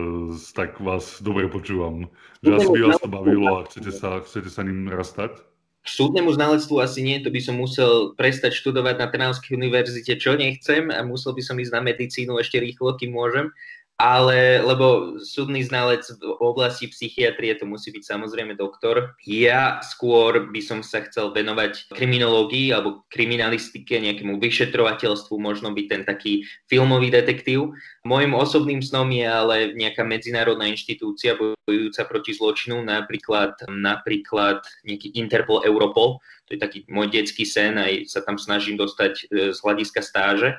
tak 0.57 0.81
vás 0.81 1.21
dobre 1.21 1.53
počúvam. 1.53 2.09
Že 2.41 2.51
asi 2.57 2.69
by 2.73 2.81
vás 2.81 2.99
to 3.05 3.11
bavilo 3.13 3.61
a 3.61 3.69
chcete 3.69 3.93
sa, 3.93 4.25
chcete 4.25 4.49
sa 4.49 4.65
ním 4.65 4.89
rastať? 4.89 5.37
K 5.85 5.89
súdnemu 5.93 6.33
znalectvu 6.33 6.81
asi 6.81 7.05
nie, 7.05 7.21
to 7.21 7.29
by 7.29 7.39
som 7.45 7.61
musel 7.61 8.17
prestať 8.17 8.57
študovať 8.57 8.97
na 8.97 9.07
Trnavskej 9.13 9.55
univerzite, 9.55 10.17
čo 10.17 10.33
nechcem 10.35 10.89
a 10.89 11.05
musel 11.05 11.37
by 11.37 11.45
som 11.45 11.61
ísť 11.61 11.77
na 11.77 11.83
medicínu 11.85 12.33
ešte 12.41 12.57
rýchlo, 12.57 12.97
kým 12.97 13.13
môžem 13.13 13.53
ale 13.97 14.61
lebo 14.61 15.17
súdny 15.25 15.65
znalec 15.65 16.05
v 16.21 16.37
oblasti 16.45 16.93
psychiatrie 16.93 17.57
to 17.57 17.65
musí 17.65 17.89
byť 17.89 18.05
samozrejme 18.05 18.53
doktor. 18.53 19.17
Ja 19.25 19.81
skôr 19.81 20.53
by 20.53 20.61
som 20.61 20.85
sa 20.85 21.01
chcel 21.09 21.33
venovať 21.33 21.97
kriminológii 21.97 22.77
alebo 22.77 23.09
kriminalistike, 23.09 23.97
nejakému 23.97 24.37
vyšetrovateľstvu, 24.37 25.35
možno 25.41 25.73
byť 25.73 25.87
ten 25.89 26.03
taký 26.05 26.45
filmový 26.69 27.09
detektív. 27.09 27.73
Mojím 28.05 28.37
osobným 28.37 28.85
snom 28.85 29.09
je 29.09 29.25
ale 29.25 29.57
nejaká 29.73 30.05
medzinárodná 30.05 30.69
inštitúcia 30.69 31.33
bojujúca 31.41 32.05
proti 32.05 32.37
zločinu, 32.37 32.85
napríklad, 32.85 33.65
napríklad 33.65 34.61
nejaký 34.85 35.17
Interpol, 35.17 35.65
Europol. 35.65 36.21
To 36.47 36.55
je 36.55 36.61
taký 36.61 36.85
môj 36.87 37.11
detský 37.11 37.43
sen, 37.43 37.81
aj 37.81 38.13
sa 38.13 38.23
tam 38.23 38.39
snažím 38.39 38.79
dostať 38.79 39.13
e, 39.19 39.51
z 39.51 39.59
hľadiska 39.59 39.99
stáže 39.99 40.55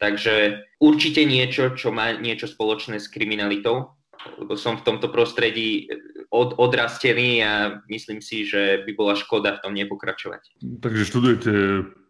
Takže 0.00 0.64
určite 0.80 1.28
niečo, 1.28 1.76
čo 1.76 1.92
má 1.92 2.16
niečo 2.16 2.48
spoločné 2.48 2.96
s 2.96 3.12
kriminalitou, 3.12 3.92
lebo 4.40 4.56
som 4.56 4.80
v 4.80 4.84
tomto 4.88 5.12
prostredí 5.12 5.92
od, 6.32 6.56
odrastený 6.56 7.44
a 7.44 7.52
myslím 7.92 8.24
si, 8.24 8.48
že 8.48 8.80
by 8.88 8.92
bola 8.96 9.12
škoda 9.12 9.60
v 9.60 9.62
tom 9.62 9.72
nepokračovať. 9.76 10.56
Takže 10.80 11.04
študujete 11.04 11.52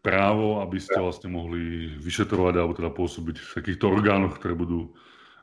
právo, 0.07 0.63
aby 0.63 0.79
ste 0.79 1.03
vlastne 1.03 1.35
mohli 1.35 1.91
vyšetrovať 1.99 2.55
alebo 2.57 2.79
teda 2.79 2.91
pôsobiť 2.95 3.37
v 3.43 3.51
takýchto 3.59 3.91
orgánoch, 3.91 4.39
ktoré 4.39 4.55
budú, 4.55 4.95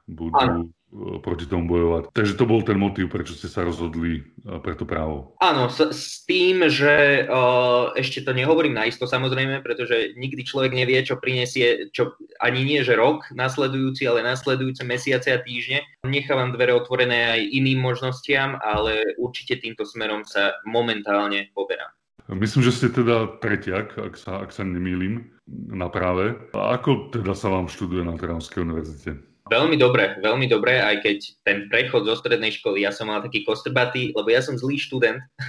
budú 0.08 0.72
proti 0.96 1.46
tomu 1.46 1.68
bojovať. 1.68 2.16
Takže 2.16 2.40
to 2.40 2.48
bol 2.48 2.64
ten 2.64 2.80
motív, 2.80 3.12
prečo 3.12 3.36
ste 3.36 3.52
sa 3.52 3.68
rozhodli 3.68 4.24
e, 4.24 4.62
pre 4.64 4.72
to 4.72 4.88
právo. 4.88 5.36
Áno, 5.44 5.68
s, 5.68 5.84
s 5.84 6.24
tým, 6.24 6.64
že 6.72 7.28
uh, 7.28 7.92
ešte 8.00 8.24
to 8.24 8.32
nehovorím 8.32 8.80
naisto 8.80 9.04
samozrejme, 9.04 9.60
pretože 9.60 10.16
nikdy 10.16 10.48
človek 10.48 10.72
nevie, 10.72 11.04
čo 11.04 11.20
prinesie, 11.20 11.92
čo 11.92 12.16
ani 12.40 12.64
nie, 12.64 12.80
že 12.88 12.96
rok 12.96 13.28
nasledujúci, 13.36 14.08
ale 14.08 14.24
nasledujúce 14.24 14.88
mesiace 14.88 15.36
a 15.36 15.44
týždne. 15.44 15.84
Nechávam 16.08 16.56
dvere 16.56 16.72
otvorené 16.72 17.36
aj 17.36 17.42
iným 17.52 17.84
možnostiam, 17.84 18.56
ale 18.64 19.20
určite 19.20 19.60
týmto 19.60 19.84
smerom 19.84 20.24
sa 20.24 20.56
momentálne 20.64 21.52
poberám. 21.52 21.92
Myslím, 22.28 22.68
že 22.68 22.76
ste 22.76 22.88
teda 22.92 23.40
tretiak, 23.40 23.96
ak 23.96 24.20
sa, 24.20 24.44
ak 24.44 24.52
sa 24.52 24.68
nemýlim, 24.68 25.32
na 25.48 25.88
práve. 25.88 26.36
A 26.52 26.76
ako 26.76 27.16
teda 27.16 27.32
sa 27.32 27.48
vám 27.48 27.72
študuje 27.72 28.04
na 28.04 28.20
Trnavskej 28.20 28.68
univerzite? 28.68 29.16
Veľmi 29.48 29.80
dobre, 29.80 30.20
veľmi 30.20 30.48
dobre, 30.52 30.80
aj 30.80 31.04
keď 31.04 31.18
ten 31.42 31.58
prechod 31.72 32.04
zo 32.04 32.16
strednej 32.20 32.52
školy, 32.56 32.84
ja 32.84 32.92
som 32.92 33.08
mal 33.08 33.24
taký 33.24 33.42
kostrbatý, 33.48 34.12
lebo 34.12 34.28
ja 34.28 34.44
som 34.44 34.60
zlý 34.60 34.76
študent. 34.78 35.24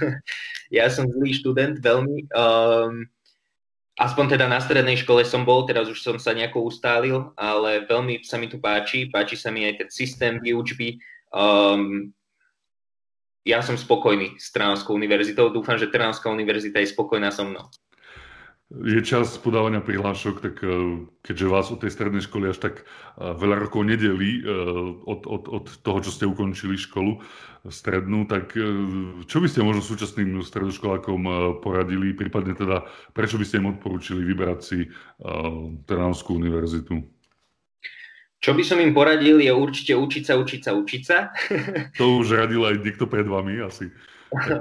ja 0.77 0.87
som 0.87 1.05
zlý 1.05 1.35
študent 1.35 1.83
veľmi. 1.83 2.31
Um, 2.31 3.05
aspoň 3.99 4.39
teda 4.39 4.47
na 4.47 4.63
strednej 4.63 4.97
škole 4.99 5.27
som 5.27 5.43
bol, 5.43 5.67
teraz 5.67 5.91
už 5.91 5.99
som 5.99 6.15
sa 6.15 6.31
nejako 6.31 6.71
ustálil, 6.71 7.35
ale 7.35 7.83
veľmi 7.85 8.23
sa 8.23 8.39
mi 8.39 8.47
tu 8.47 8.57
páči, 8.57 9.11
páči 9.11 9.35
sa 9.35 9.51
mi 9.51 9.67
aj 9.67 9.85
ten 9.85 9.89
systém 9.91 10.39
výučby. 10.39 10.97
Um, 11.35 12.15
ja 13.43 13.59
som 13.59 13.75
spokojný 13.75 14.39
s 14.39 14.51
Trnavskou 14.55 14.95
univerzitou, 14.95 15.51
dúfam, 15.51 15.75
že 15.75 15.91
Trnavská 15.91 16.31
univerzita 16.31 16.79
je 16.79 16.91
spokojná 16.95 17.31
so 17.31 17.43
mnou 17.43 17.67
je 18.69 19.01
čas 19.01 19.33
podávania 19.41 19.81
prihlášok, 19.81 20.35
tak 20.45 20.55
eh, 20.61 20.69
keďže 21.25 21.47
vás 21.49 21.67
od 21.73 21.81
tej 21.81 21.89
strednej 21.89 22.21
školy 22.21 22.53
až 22.53 22.61
tak 22.61 22.75
eh, 22.85 23.33
veľa 23.33 23.65
rokov 23.65 23.81
nedelí 23.81 24.41
eh, 24.41 24.49
od, 25.09 25.25
od, 25.25 25.43
od 25.49 25.65
toho, 25.81 25.99
čo 26.05 26.11
ste 26.13 26.29
ukončili 26.29 26.77
školu 26.77 27.17
strednú, 27.67 28.23
tak 28.23 28.55
čo 29.27 29.37
by 29.43 29.47
ste 29.51 29.67
možno 29.67 29.83
súčasným 29.83 30.39
stredoškolákom 30.47 31.19
poradili, 31.59 32.15
prípadne 32.15 32.55
teda 32.55 32.87
prečo 33.11 33.35
by 33.35 33.43
ste 33.43 33.59
im 33.59 33.75
odporúčili 33.75 34.23
vybrať 34.23 34.59
si 34.63 34.87
Trnavskú 35.83 36.39
univerzitu? 36.39 37.03
Čo 38.39 38.55
by 38.55 38.63
som 38.63 38.79
im 38.79 38.95
poradil 38.95 39.43
je 39.43 39.51
určite 39.51 39.91
učiť 39.91 40.23
sa, 40.23 40.39
učiť 40.39 40.61
sa, 40.63 40.71
učiť 40.71 41.01
sa. 41.03 41.17
To 41.99 42.23
už 42.23 42.39
radil 42.39 42.63
aj 42.63 42.79
niekto 42.79 43.11
pred 43.11 43.27
vami, 43.27 43.59
asi 43.59 43.91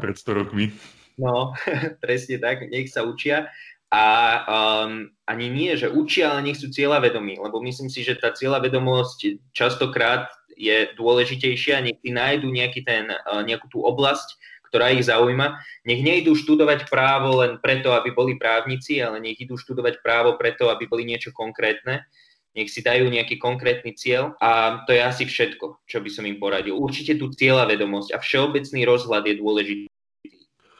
pred 0.02 0.18
100 0.18 0.34
rokmi. 0.34 0.74
No, 1.22 1.54
presne 2.02 2.42
tak, 2.42 2.66
nech 2.66 2.90
sa 2.90 3.06
učia 3.06 3.46
a 3.88 4.04
um, 4.44 5.08
ani 5.24 5.48
nie, 5.48 5.72
že 5.76 5.88
učia, 5.88 6.36
ale 6.36 6.44
nech 6.44 6.60
sú 6.60 6.68
cieľavedomí, 6.68 7.40
lebo 7.40 7.56
myslím 7.64 7.88
si, 7.88 8.04
že 8.04 8.20
tá 8.20 8.36
cieľavedomosť 8.36 9.52
častokrát 9.56 10.28
je 10.52 10.92
dôležitejšia, 10.92 11.80
nech 11.80 11.96
si 12.04 12.12
nájdu 12.12 12.52
nejaký 12.52 12.84
ten, 12.84 13.08
uh, 13.08 13.40
nejakú 13.40 13.72
tú 13.72 13.80
oblasť, 13.80 14.36
ktorá 14.68 14.92
ich 14.92 15.08
zaujíma. 15.08 15.56
Nech 15.88 16.04
nejdú 16.04 16.36
študovať 16.36 16.92
právo 16.92 17.40
len 17.40 17.56
preto, 17.56 17.96
aby 17.96 18.12
boli 18.12 18.36
právnici, 18.36 19.00
ale 19.00 19.18
nech 19.24 19.40
idú 19.40 19.56
študovať 19.56 20.04
právo 20.04 20.36
preto, 20.36 20.68
aby 20.68 20.84
boli 20.84 21.08
niečo 21.08 21.32
konkrétne. 21.32 22.04
Nech 22.52 22.68
si 22.68 22.84
dajú 22.84 23.08
nejaký 23.08 23.40
konkrétny 23.40 23.96
cieľ 23.96 24.36
a 24.40 24.82
to 24.84 24.92
je 24.92 25.00
asi 25.00 25.24
všetko, 25.24 25.84
čo 25.88 26.04
by 26.04 26.10
som 26.12 26.28
im 26.28 26.36
poradil. 26.36 26.76
Určite 26.76 27.16
tú 27.16 27.32
cieľavedomosť 27.32 28.12
a 28.12 28.18
všeobecný 28.20 28.80
rozhľad 28.84 29.24
je 29.24 29.34
dôležitý. 29.40 29.86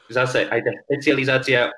Zase 0.09 0.49
aj 0.49 0.59
tá 0.65 0.71
špecializácia 0.85 1.69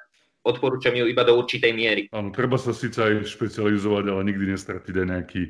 odporúčam 0.42 0.94
ju 0.98 1.06
iba 1.06 1.22
do 1.22 1.38
určitej 1.38 1.72
miery. 1.74 2.02
Áno, 2.10 2.34
treba 2.34 2.58
sa 2.58 2.74
síce 2.74 2.98
aj 2.98 3.30
špecializovať, 3.30 4.06
ale 4.10 4.22
nikdy 4.26 4.54
nestratiť 4.54 4.96
aj 4.98 5.08
nejaký 5.08 5.42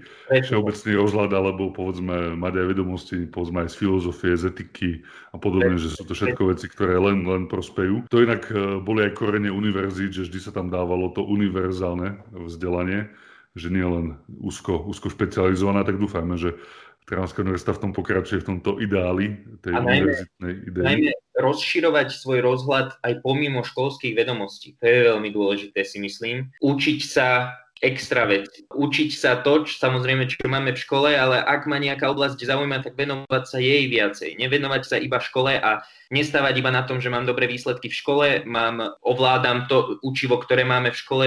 všeobecný 0.43 0.91
rozhľad, 0.99 1.31
alebo 1.31 1.71
povedzme 1.71 2.35
mať 2.35 2.53
aj 2.59 2.65
vedomosti, 2.75 3.15
povedzme 3.31 3.63
aj 3.63 3.69
z 3.71 3.75
filozofie, 3.79 4.31
z 4.35 4.43
etiky 4.51 4.91
a 5.31 5.37
podobne, 5.39 5.79
že 5.79 5.95
sú 5.95 6.03
to 6.03 6.11
všetko 6.11 6.51
veci, 6.51 6.67
ktoré 6.67 6.99
len, 6.99 7.23
len 7.23 7.47
prospejú. 7.47 8.03
To 8.11 8.19
inak 8.19 8.51
e, 8.51 8.83
boli 8.83 9.07
aj 9.07 9.15
korene 9.15 9.47
univerzít, 9.47 10.11
že 10.11 10.27
vždy 10.27 10.39
sa 10.43 10.51
tam 10.51 10.67
dávalo 10.67 11.15
to 11.15 11.23
univerzálne 11.23 12.19
vzdelanie, 12.35 13.07
že 13.55 13.71
nie 13.71 13.83
len 13.83 14.19
úzko, 14.27 14.83
úzko 14.83 15.07
špecializované, 15.07 15.87
tak 15.87 15.99
dúfajme, 15.99 16.35
že 16.35 16.59
Trnavská 17.01 17.41
univerzita 17.41 17.75
v 17.75 17.81
tom 17.81 17.91
pokračuje, 17.91 18.45
v 18.45 18.47
tomto 18.55 18.77
ideáli 18.77 19.41
tej 19.65 19.73
najmä, 19.73 19.89
univerzitnej 19.89 20.53
idei. 20.69 20.85
Najmä 20.85 21.11
rozširovať 21.41 22.13
svoj 22.13 22.45
rozhľad 22.45 23.01
aj 23.01 23.13
pomimo 23.25 23.65
školských 23.65 24.13
vedomostí. 24.13 24.77
To 24.79 24.85
je 24.85 24.99
veľmi 25.09 25.29
dôležité, 25.33 25.81
si 25.81 25.97
myslím. 25.97 26.53
Učiť 26.61 26.99
sa 27.01 27.57
extra 27.81 28.29
vec. 28.29 28.45
Učiť 28.69 29.09
sa 29.17 29.41
to, 29.41 29.65
čo, 29.65 29.81
samozrejme, 29.81 30.29
čo 30.29 30.45
máme 30.45 30.77
v 30.77 30.81
škole, 30.85 31.17
ale 31.17 31.41
ak 31.41 31.65
ma 31.65 31.81
nejaká 31.81 32.13
oblasť 32.13 32.45
zaujíma, 32.45 32.85
tak 32.85 32.93
venovať 32.93 33.43
sa 33.49 33.57
jej 33.57 33.89
viacej. 33.89 34.37
Nevenovať 34.37 34.81
sa 34.85 34.95
iba 35.01 35.17
škole 35.17 35.57
a 35.57 35.81
nestávať 36.13 36.61
iba 36.61 36.69
na 36.69 36.85
tom, 36.85 37.01
že 37.01 37.09
mám 37.09 37.25
dobré 37.25 37.49
výsledky 37.49 37.89
v 37.89 37.97
škole, 37.97 38.27
mám, 38.45 38.93
ovládam 39.01 39.65
to 39.65 39.97
učivo, 40.05 40.37
ktoré 40.37 40.61
máme 40.61 40.93
v 40.93 41.01
škole, 41.01 41.25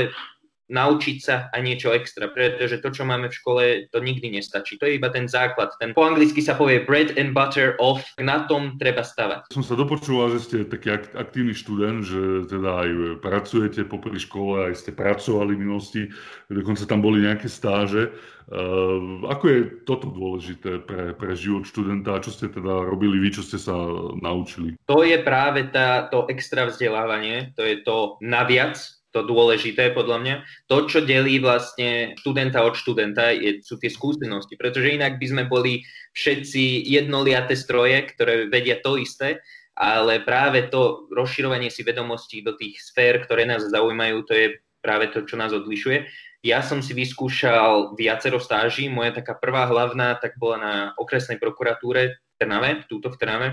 naučiť 0.72 1.16
sa 1.20 1.36
a 1.52 1.56
niečo 1.60 1.92
extra, 1.92 2.32
pretože 2.32 2.80
to, 2.80 2.88
čo 2.88 3.04
máme 3.04 3.28
v 3.28 3.36
škole, 3.36 3.62
to 3.92 3.98
nikdy 4.00 4.32
nestačí. 4.32 4.80
To 4.80 4.88
je 4.88 4.96
iba 4.96 5.12
ten 5.12 5.28
základ. 5.28 5.76
Ten, 5.76 5.92
po 5.92 6.08
anglicky 6.08 6.40
sa 6.40 6.56
povie 6.56 6.80
bread 6.80 7.16
and 7.20 7.36
butter 7.36 7.76
of, 7.80 8.00
na 8.16 8.48
tom 8.48 8.80
treba 8.80 9.04
stavať. 9.04 9.52
Som 9.52 9.64
sa 9.66 9.76
dopočula, 9.76 10.32
že 10.32 10.40
ste 10.40 10.56
taký 10.64 10.96
aktívny 11.12 11.52
študent, 11.52 12.00
že 12.04 12.48
teda 12.48 12.70
aj 12.80 12.90
pracujete 13.20 13.84
popri 13.84 14.16
škole, 14.16 14.72
aj 14.72 14.80
ste 14.80 14.96
pracovali 14.96 15.52
v 15.52 15.62
minulosti, 15.68 16.02
dokonca 16.48 16.88
tam 16.88 17.04
boli 17.04 17.20
nejaké 17.24 17.46
stáže. 17.50 18.12
Uh, 18.44 19.24
ako 19.24 19.44
je 19.48 19.60
toto 19.88 20.12
dôležité 20.12 20.84
pre, 20.84 21.16
pre 21.16 21.32
život 21.32 21.64
študenta? 21.64 22.20
Čo 22.20 22.28
ste 22.28 22.46
teda 22.52 22.84
robili 22.84 23.16
vy, 23.16 23.32
čo 23.32 23.40
ste 23.40 23.56
sa 23.56 23.72
naučili? 24.20 24.76
To 24.84 25.00
je 25.00 25.16
práve 25.24 25.72
tá, 25.72 26.04
to 26.12 26.28
extra 26.28 26.68
vzdelávanie, 26.68 27.56
to 27.56 27.64
je 27.64 27.80
to 27.80 28.20
naviac, 28.20 28.76
to 29.14 29.22
dôležité 29.22 29.94
podľa 29.94 30.18
mňa. 30.18 30.34
To, 30.66 30.90
čo 30.90 31.06
delí 31.06 31.38
vlastne 31.38 32.18
študenta 32.18 32.66
od 32.66 32.74
študenta, 32.74 33.30
je, 33.30 33.62
sú 33.62 33.78
tie 33.78 33.86
skúsenosti, 33.86 34.58
pretože 34.58 34.90
inak 34.90 35.22
by 35.22 35.26
sme 35.30 35.42
boli 35.46 35.86
všetci 36.18 36.90
jednoliaté 36.90 37.54
stroje, 37.54 38.10
ktoré 38.10 38.50
vedia 38.50 38.82
to 38.82 38.98
isté, 38.98 39.38
ale 39.78 40.22
práve 40.26 40.66
to 40.66 41.06
rozširovanie 41.14 41.70
si 41.70 41.86
vedomostí 41.86 42.42
do 42.42 42.58
tých 42.58 42.82
sfér, 42.82 43.22
ktoré 43.22 43.46
nás 43.46 43.62
zaujímajú, 43.70 44.26
to 44.26 44.34
je 44.34 44.46
práve 44.82 45.14
to, 45.14 45.22
čo 45.22 45.38
nás 45.38 45.54
odlišuje. 45.54 46.10
Ja 46.44 46.60
som 46.60 46.84
si 46.84 46.92
vyskúšal 46.92 47.96
viacero 47.96 48.36
stáží, 48.36 48.90
moja 48.92 49.16
taká 49.16 49.32
prvá 49.32 49.64
hlavná 49.64 50.20
tak 50.20 50.36
bola 50.36 50.56
na 50.60 50.74
okresnej 51.00 51.40
prokuratúre 51.40 52.20
v 52.20 52.34
Trnave, 52.36 52.84
túto 52.84 53.08
v 53.08 53.16
Trnave. 53.16 53.48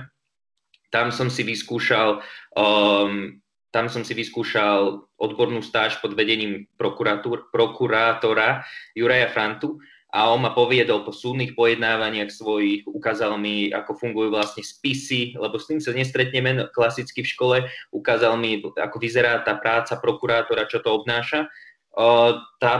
Tam 0.91 1.07
som 1.07 1.31
si 1.31 1.47
vyskúšal 1.47 2.19
um, 2.51 3.40
tam 3.71 3.87
som 3.87 4.03
si 4.03 4.11
vyskúšal 4.11 5.07
odbornú 5.15 5.63
stáž 5.63 6.03
pod 6.03 6.11
vedením 6.13 6.67
prokurátora 6.75 8.67
Juraja 8.93 9.27
Frantu 9.31 9.79
a 10.11 10.27
on 10.27 10.43
ma 10.43 10.51
poviedol 10.51 11.07
po 11.07 11.15
súdnych 11.15 11.55
pojednávaniach 11.55 12.35
svojich, 12.35 12.83
ukázal 12.83 13.39
mi, 13.39 13.71
ako 13.71 13.95
fungujú 13.95 14.27
vlastne 14.35 14.59
spisy, 14.59 15.39
lebo 15.39 15.55
s 15.55 15.71
tým 15.71 15.79
sa 15.79 15.95
nestretneme 15.95 16.67
klasicky 16.75 17.23
v 17.23 17.31
škole, 17.31 17.57
ukázal 17.95 18.35
mi, 18.35 18.59
ako 18.59 18.97
vyzerá 18.99 19.39
tá 19.39 19.55
práca 19.55 19.95
prokurátora, 19.95 20.67
čo 20.67 20.83
to 20.83 20.91
obnáša. 20.91 21.47
Tá 22.59 22.73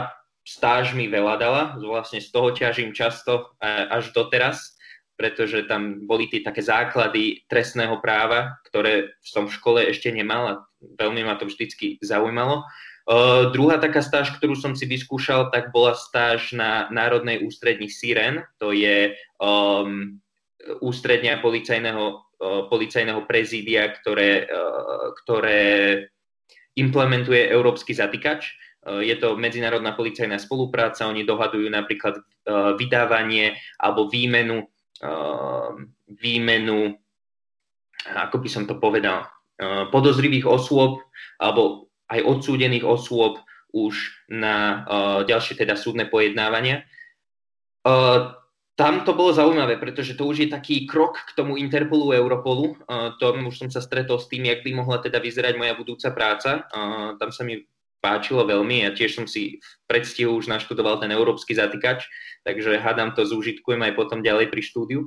stáž 0.44 0.92
mi 0.92 1.08
veľa 1.08 1.36
dala, 1.40 1.64
vlastne 1.80 2.20
z 2.20 2.28
toho 2.36 2.52
ťažím 2.52 2.92
často 2.92 3.56
až 3.64 4.12
doteraz 4.12 4.76
pretože 5.22 5.70
tam 5.70 6.10
boli 6.10 6.26
tie 6.26 6.42
také 6.42 6.66
základy 6.66 7.46
trestného 7.46 8.02
práva, 8.02 8.58
ktoré 8.66 9.14
som 9.22 9.46
v 9.46 9.54
škole 9.54 9.80
ešte 9.86 10.10
nemal 10.10 10.44
a 10.50 10.54
veľmi 10.82 11.22
ma 11.22 11.38
to 11.38 11.46
vždycky 11.46 12.02
zaujímalo. 12.02 12.66
Uh, 13.06 13.54
druhá 13.54 13.78
taká 13.78 14.02
stáž, 14.02 14.34
ktorú 14.34 14.58
som 14.58 14.74
si 14.74 14.90
vyskúšal, 14.90 15.54
tak 15.54 15.70
bola 15.70 15.94
stáž 15.94 16.58
na 16.58 16.90
Národnej 16.90 17.46
ústredni 17.46 17.86
Siren, 17.86 18.42
to 18.58 18.74
je 18.74 19.14
um, 19.38 20.18
ústrednia 20.82 21.38
policajného, 21.38 22.06
uh, 22.18 22.66
policajného 22.66 23.22
prezídia, 23.30 23.94
ktoré, 23.94 24.50
uh, 24.50 25.14
ktoré 25.22 25.62
implementuje 26.74 27.46
európsky 27.46 27.94
zatýkač. 27.94 28.58
Je 28.82 29.14
to 29.22 29.38
medzinárodná 29.38 29.94
policajná 29.94 30.42
spolupráca, 30.42 31.06
oni 31.06 31.22
dohadujú 31.22 31.70
napríklad 31.70 32.18
vydávanie 32.82 33.54
alebo 33.78 34.10
výmenu 34.10 34.66
výmenu, 36.22 36.94
ako 38.10 38.38
by 38.42 38.50
som 38.50 38.64
to 38.66 38.78
povedal, 38.78 39.26
ehm, 39.58 39.90
podozrivých 39.90 40.46
osôb 40.46 41.02
alebo 41.42 41.90
aj 42.12 42.22
odsúdených 42.22 42.86
osôb 42.86 43.40
už 43.72 44.28
na 44.30 44.84
ehm, 44.84 45.20
ďalšie 45.26 45.58
teda 45.58 45.80
súdne 45.80 46.06
pojednávania. 46.10 46.86
Tam 48.72 49.06
to 49.06 49.14
bolo 49.14 49.34
zaujímavé, 49.34 49.78
pretože 49.78 50.18
to 50.18 50.26
už 50.26 50.38
je 50.46 50.50
taký 50.50 50.86
krok 50.90 51.18
k 51.22 51.38
tomu 51.38 51.58
Interpolu 51.58 52.14
Europolu. 52.14 52.78
To 53.18 53.26
už 53.34 53.58
som 53.58 53.70
sa 53.70 53.82
stretol 53.82 54.18
s 54.18 54.26
tým, 54.26 54.50
jak 54.50 54.66
by 54.66 54.74
mohla 54.74 54.98
teda 55.02 55.22
vyzerať 55.22 55.58
moja 55.58 55.74
budúca 55.74 56.10
práca. 56.14 56.66
Tam 57.18 57.30
sa 57.30 57.42
mi 57.46 57.62
páčilo 58.02 58.44
veľmi 58.44 58.84
a 58.84 58.94
tiež 58.98 59.22
som 59.22 59.26
si 59.30 59.62
v 59.62 59.86
predstihu 59.86 60.34
už 60.36 60.50
naštudoval 60.50 60.98
ten 61.00 61.14
európsky 61.14 61.54
zatýkač, 61.54 62.04
takže 62.44 62.82
hádam 62.82 63.14
to 63.14 63.24
zúžitkujem 63.24 63.80
aj 63.86 63.94
potom 63.94 64.26
ďalej 64.26 64.50
pri 64.50 64.62
štúdiu. 64.66 65.02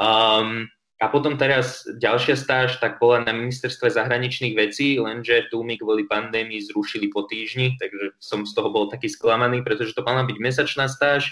Um, 0.00 0.66
a 0.98 1.06
potom 1.06 1.38
teraz 1.38 1.86
ďalšia 1.86 2.34
stáž, 2.34 2.82
tak 2.82 2.98
bola 2.98 3.22
na 3.22 3.30
ministerstve 3.30 3.86
zahraničných 3.86 4.58
vecí, 4.58 4.98
lenže 4.98 5.46
tu 5.46 5.62
mi 5.62 5.78
kvôli 5.78 6.10
pandémii 6.10 6.58
zrušili 6.66 7.06
po 7.14 7.22
týždni, 7.22 7.78
takže 7.78 8.18
som 8.18 8.42
z 8.42 8.50
toho 8.50 8.74
bol 8.74 8.90
taký 8.90 9.06
sklamaný, 9.06 9.62
pretože 9.62 9.94
to 9.94 10.02
mala 10.02 10.26
byť 10.26 10.36
mesačná 10.42 10.90
stáž 10.90 11.30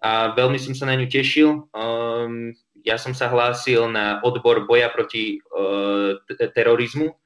a 0.00 0.32
veľmi 0.32 0.56
som 0.62 0.78
sa 0.78 0.86
na 0.86 0.94
ňu 0.94 1.10
tešil. 1.10 1.68
Um, 1.74 2.54
ja 2.80 2.96
som 2.96 3.12
sa 3.12 3.28
hlásil 3.28 3.90
na 3.92 4.22
odbor 4.24 4.64
boja 4.64 4.88
proti 4.88 5.42
uh, 5.52 6.16
terorizmu, 6.56 7.19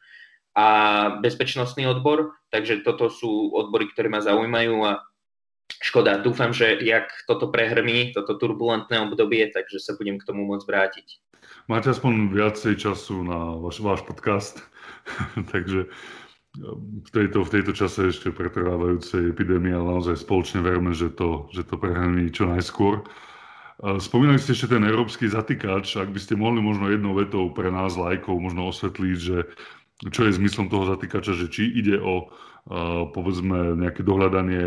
a 0.54 0.66
bezpečnostný 1.18 1.90
odbor, 1.90 2.38
takže 2.54 2.86
toto 2.86 3.10
sú 3.10 3.50
odbory, 3.50 3.90
ktoré 3.90 4.06
ma 4.06 4.22
zaujímajú 4.22 4.74
a 4.86 5.02
škoda. 5.82 6.22
Dúfam, 6.22 6.54
že 6.54 6.78
jak 6.78 7.10
toto 7.26 7.50
prehrmí, 7.50 8.14
toto 8.14 8.38
turbulentné 8.38 9.02
obdobie, 9.02 9.50
takže 9.50 9.82
sa 9.82 9.98
budem 9.98 10.22
k 10.22 10.26
tomu 10.26 10.46
môcť 10.46 10.66
vrátiť. 10.66 11.06
Máte 11.66 11.90
aspoň 11.90 12.30
viacej 12.32 12.76
času 12.76 13.24
na 13.24 13.56
váš, 13.58 13.82
váš 13.82 14.00
podcast, 14.06 14.62
takže 15.52 15.90
um, 16.60 17.02
v 17.02 17.10
tejto, 17.10 17.42
v 17.42 17.50
tejto 17.50 17.72
čase 17.74 18.14
ešte 18.14 18.30
pretrvávajúcej 18.30 19.34
epidémie, 19.34 19.74
ale 19.74 19.98
naozaj 19.98 20.22
spoločne 20.22 20.62
verme, 20.62 20.94
že 20.94 21.10
to, 21.12 21.50
že 21.50 21.66
to 21.66 21.80
prehrmí 21.80 22.30
čo 22.30 22.46
najskôr. 22.46 23.02
Spomínali 23.98 24.38
ste 24.38 24.54
ešte 24.54 24.78
ten 24.78 24.86
európsky 24.86 25.26
zatýkač, 25.26 25.98
ak 25.98 26.14
by 26.14 26.20
ste 26.22 26.38
mohli 26.38 26.62
možno 26.62 26.94
jednou 26.94 27.10
vetou 27.18 27.50
pre 27.50 27.74
nás 27.74 27.98
lajkov 27.98 28.38
možno 28.38 28.70
osvetliť, 28.70 29.16
že 29.18 29.50
čo 30.12 30.28
je 30.28 30.36
zmyslom 30.36 30.68
toho 30.68 30.88
zatýkača, 30.88 31.32
že 31.36 31.48
či 31.48 31.68
ide 31.68 32.00
o 32.00 32.28
povedzme 33.12 33.76
nejaké 33.76 34.00
dohľadanie 34.00 34.64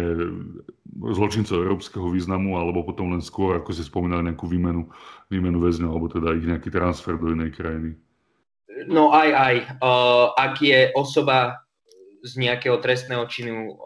zločincov 1.18 1.66
európskeho 1.66 2.06
významu, 2.14 2.58
alebo 2.58 2.86
potom 2.86 3.14
len 3.14 3.26
skôr, 3.26 3.58
ako 3.58 3.74
ste 3.74 3.90
spomínali, 3.90 4.30
nejakú 4.30 4.46
výmenu, 4.46 4.90
výmenu 5.34 5.58
väzňov, 5.58 5.90
alebo 5.90 6.08
teda 6.10 6.38
ich 6.38 6.46
nejaký 6.46 6.70
transfer 6.70 7.18
do 7.18 7.34
inej 7.34 7.58
krajiny. 7.58 7.98
No 8.86 9.10
aj, 9.10 9.30
aj. 9.34 9.56
Uh, 9.82 10.30
ak 10.38 10.62
je 10.62 10.94
osoba 10.94 11.66
z 12.22 12.38
nejakého 12.38 12.78
trestného 12.78 13.26
činu 13.26 13.78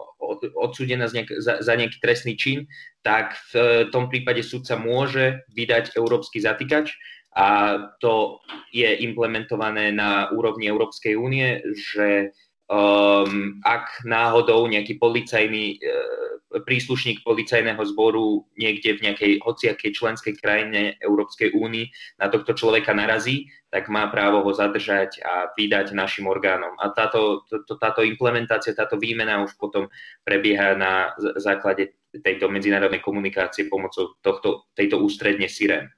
odsúdená 0.60 1.08
nejak, 1.08 1.28
za, 1.40 1.60
za 1.60 1.72
nejaký 1.76 1.96
trestný 2.00 2.36
čin, 2.36 2.68
tak 3.00 3.36
v 3.52 3.88
tom 3.92 4.08
prípade 4.12 4.44
súdca 4.44 4.76
môže 4.76 5.44
vydať 5.52 5.96
európsky 5.96 6.40
zatýkač 6.40 6.92
a 7.32 7.48
to 7.96 8.44
je 8.72 8.88
implementované 9.08 9.88
na 9.88 10.28
úrovni 10.36 10.68
Európskej 10.68 11.16
únie, 11.16 11.64
že 11.72 12.36
um, 12.68 13.56
ak 13.64 14.04
náhodou 14.04 14.68
nejaký 14.68 15.00
policajný 15.00 15.80
uh, 15.80 16.32
príslušník 16.60 17.24
policajného 17.24 17.80
zboru 17.88 18.44
niekde 18.60 19.00
v 19.00 19.04
nejakej 19.08 19.32
hociakej 19.40 19.90
členskej 19.96 20.36
krajine 20.36 21.00
Európskej 21.00 21.56
únii 21.56 21.88
na 22.20 22.28
tohto 22.28 22.52
človeka 22.52 22.92
narazí, 22.92 23.48
tak 23.72 23.88
má 23.88 24.04
právo 24.12 24.44
ho 24.44 24.52
zadržať 24.52 25.24
a 25.24 25.48
vydať 25.56 25.96
našim 25.96 26.28
orgánom. 26.28 26.76
A 26.76 26.92
táto, 26.92 27.48
to, 27.48 27.80
táto 27.80 28.04
implementácia, 28.04 28.76
táto 28.76 29.00
výmena 29.00 29.40
už 29.40 29.56
potom 29.56 29.88
prebieha 30.28 30.76
na 30.76 31.16
základe 31.40 31.96
tejto 32.12 32.52
medzinárodnej 32.52 33.00
komunikácie 33.00 33.72
pomocou 33.72 34.12
tohto, 34.20 34.68
tejto 34.76 35.00
ústredne 35.00 35.48
SIREN 35.48 35.88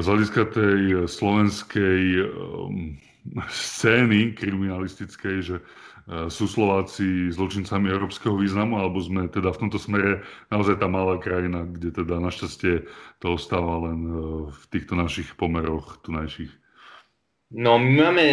z 0.00 0.06
hľadiska 0.08 0.42
tej 0.56 1.04
slovenskej 1.04 2.24
um, 2.24 2.96
scény 3.52 4.32
kriminalistickej, 4.32 5.36
že 5.44 5.56
uh, 5.60 6.32
sú 6.32 6.48
Slováci 6.48 7.28
zločincami 7.28 7.92
európskeho 7.92 8.32
významu, 8.32 8.80
alebo 8.80 9.04
sme 9.04 9.28
teda 9.28 9.52
v 9.52 9.60
tomto 9.68 9.76
smere 9.76 10.24
naozaj 10.48 10.80
tá 10.80 10.88
malá 10.88 11.20
krajina, 11.20 11.68
kde 11.68 11.92
teda 11.92 12.16
našťastie 12.24 12.88
to 13.20 13.36
ostáva 13.36 13.92
len 13.92 14.00
uh, 14.08 14.16
v 14.48 14.62
týchto 14.72 14.96
našich 14.96 15.36
pomeroch 15.36 16.00
tunajších. 16.00 16.62
No 17.52 17.76
my 17.76 17.92
máme 18.00 18.24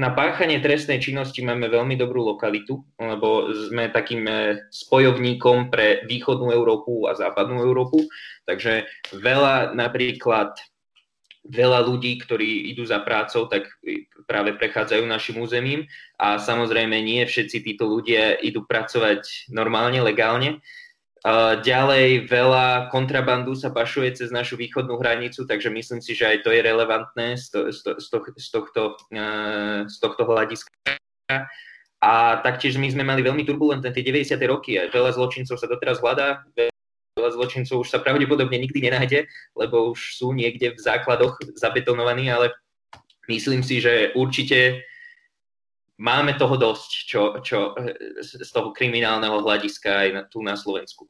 na 0.00 0.16
páchanie 0.16 0.56
trestnej 0.64 0.96
činnosti 0.96 1.44
máme 1.44 1.68
veľmi 1.68 1.92
dobrú 1.92 2.24
lokalitu, 2.24 2.80
lebo 2.96 3.52
sme 3.68 3.92
takým 3.92 4.24
spojovníkom 4.72 5.68
pre 5.68 6.08
východnú 6.08 6.48
Európu 6.48 7.04
a 7.04 7.12
západnú 7.12 7.60
Európu, 7.60 8.00
takže 8.48 8.88
veľa 9.12 9.76
napríklad 9.76 10.56
veľa 11.42 11.82
ľudí, 11.82 12.22
ktorí 12.22 12.70
idú 12.70 12.86
za 12.86 13.02
prácou, 13.02 13.50
tak 13.50 13.66
práve 14.30 14.54
prechádzajú 14.54 15.02
našim 15.02 15.42
územím 15.42 15.90
a 16.14 16.38
samozrejme 16.38 16.94
nie 17.02 17.26
všetci 17.26 17.66
títo 17.66 17.90
ľudia 17.90 18.38
idú 18.38 18.62
pracovať 18.62 19.50
normálne, 19.50 19.98
legálne. 19.98 20.62
Ďalej 21.62 22.26
veľa 22.26 22.90
kontrabandu 22.90 23.54
sa 23.54 23.70
pašuje 23.70 24.18
cez 24.18 24.34
našu 24.34 24.58
východnú 24.58 24.98
hranicu, 24.98 25.46
takže 25.46 25.70
myslím 25.70 26.02
si, 26.02 26.18
že 26.18 26.26
aj 26.26 26.38
to 26.42 26.50
je 26.50 26.60
relevantné 26.66 27.38
z, 27.38 27.46
to, 27.46 27.58
z, 27.70 27.78
to, 27.78 27.90
z, 28.02 28.06
to, 28.10 28.18
z, 28.34 28.48
tohto, 28.50 28.82
z 29.86 29.96
tohto 30.02 30.22
hľadiska. 30.26 30.70
A 32.02 32.42
taktiež 32.42 32.74
my 32.74 32.90
sme 32.90 33.06
mali 33.06 33.22
veľmi 33.22 33.46
turbulentné 33.46 33.94
tie 33.94 34.02
90. 34.02 34.34
roky 34.50 34.74
a 34.74 34.90
veľa 34.90 35.14
zločincov 35.14 35.54
sa 35.54 35.70
doteraz 35.70 36.02
hľadá, 36.02 36.42
veľa 37.22 37.38
zločincov 37.38 37.86
už 37.86 37.94
sa 37.94 38.02
pravdepodobne 38.02 38.58
nikdy 38.58 38.90
nenájde, 38.90 39.30
lebo 39.54 39.94
už 39.94 40.18
sú 40.18 40.34
niekde 40.34 40.74
v 40.74 40.82
základoch 40.82 41.38
zabetonovaní, 41.54 42.26
ale 42.26 42.50
myslím 43.30 43.62
si, 43.62 43.78
že 43.78 44.10
určite 44.18 44.82
máme 46.02 46.34
toho 46.34 46.58
dosť, 46.58 46.90
čo, 47.06 47.22
čo 47.46 47.78
z 48.18 48.50
toho 48.50 48.74
kriminálneho 48.74 49.38
hľadiska 49.38 49.90
aj 50.02 50.08
na, 50.10 50.22
tu 50.26 50.42
na 50.42 50.58
Slovensku. 50.58 51.06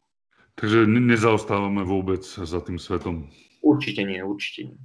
Takže 0.61 0.85
nezaostávame 0.85 1.81
vôbec 1.81 2.21
za 2.21 2.61
tým 2.61 2.77
svetom. 2.77 3.33
Určite 3.65 4.05
nie, 4.05 4.21
určite 4.21 4.69
nie. 4.69 4.77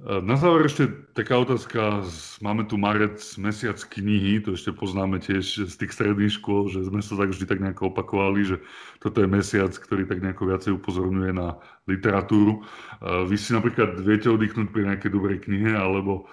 Na 0.00 0.32
záver 0.40 0.64
ešte 0.64 0.88
taká 1.12 1.36
otázka. 1.36 2.00
Máme 2.40 2.64
tu 2.64 2.80
marec, 2.80 3.20
mesiac 3.36 3.76
knihy, 3.76 4.40
to 4.40 4.56
ešte 4.56 4.72
poznáme 4.72 5.20
tiež 5.20 5.68
z 5.68 5.74
tých 5.76 5.92
stredných 5.92 6.40
škôl, 6.40 6.72
že 6.72 6.88
sme 6.88 7.04
sa 7.04 7.20
tak 7.20 7.36
vždy 7.36 7.44
tak 7.44 7.60
nejako 7.60 7.92
opakovali, 7.92 8.48
že 8.48 8.56
toto 8.96 9.20
je 9.20 9.28
mesiac, 9.28 9.68
ktorý 9.68 10.08
tak 10.08 10.24
nejako 10.24 10.56
viacej 10.56 10.72
upozorňuje 10.80 11.36
na 11.36 11.60
literatúru. 11.84 12.64
Vy 13.04 13.36
si 13.36 13.52
napríklad 13.52 14.00
viete 14.00 14.32
oddychnúť 14.32 14.72
pri 14.72 14.88
nejakej 14.88 15.10
dobrej 15.12 15.44
knihe, 15.44 15.76
alebo 15.76 16.24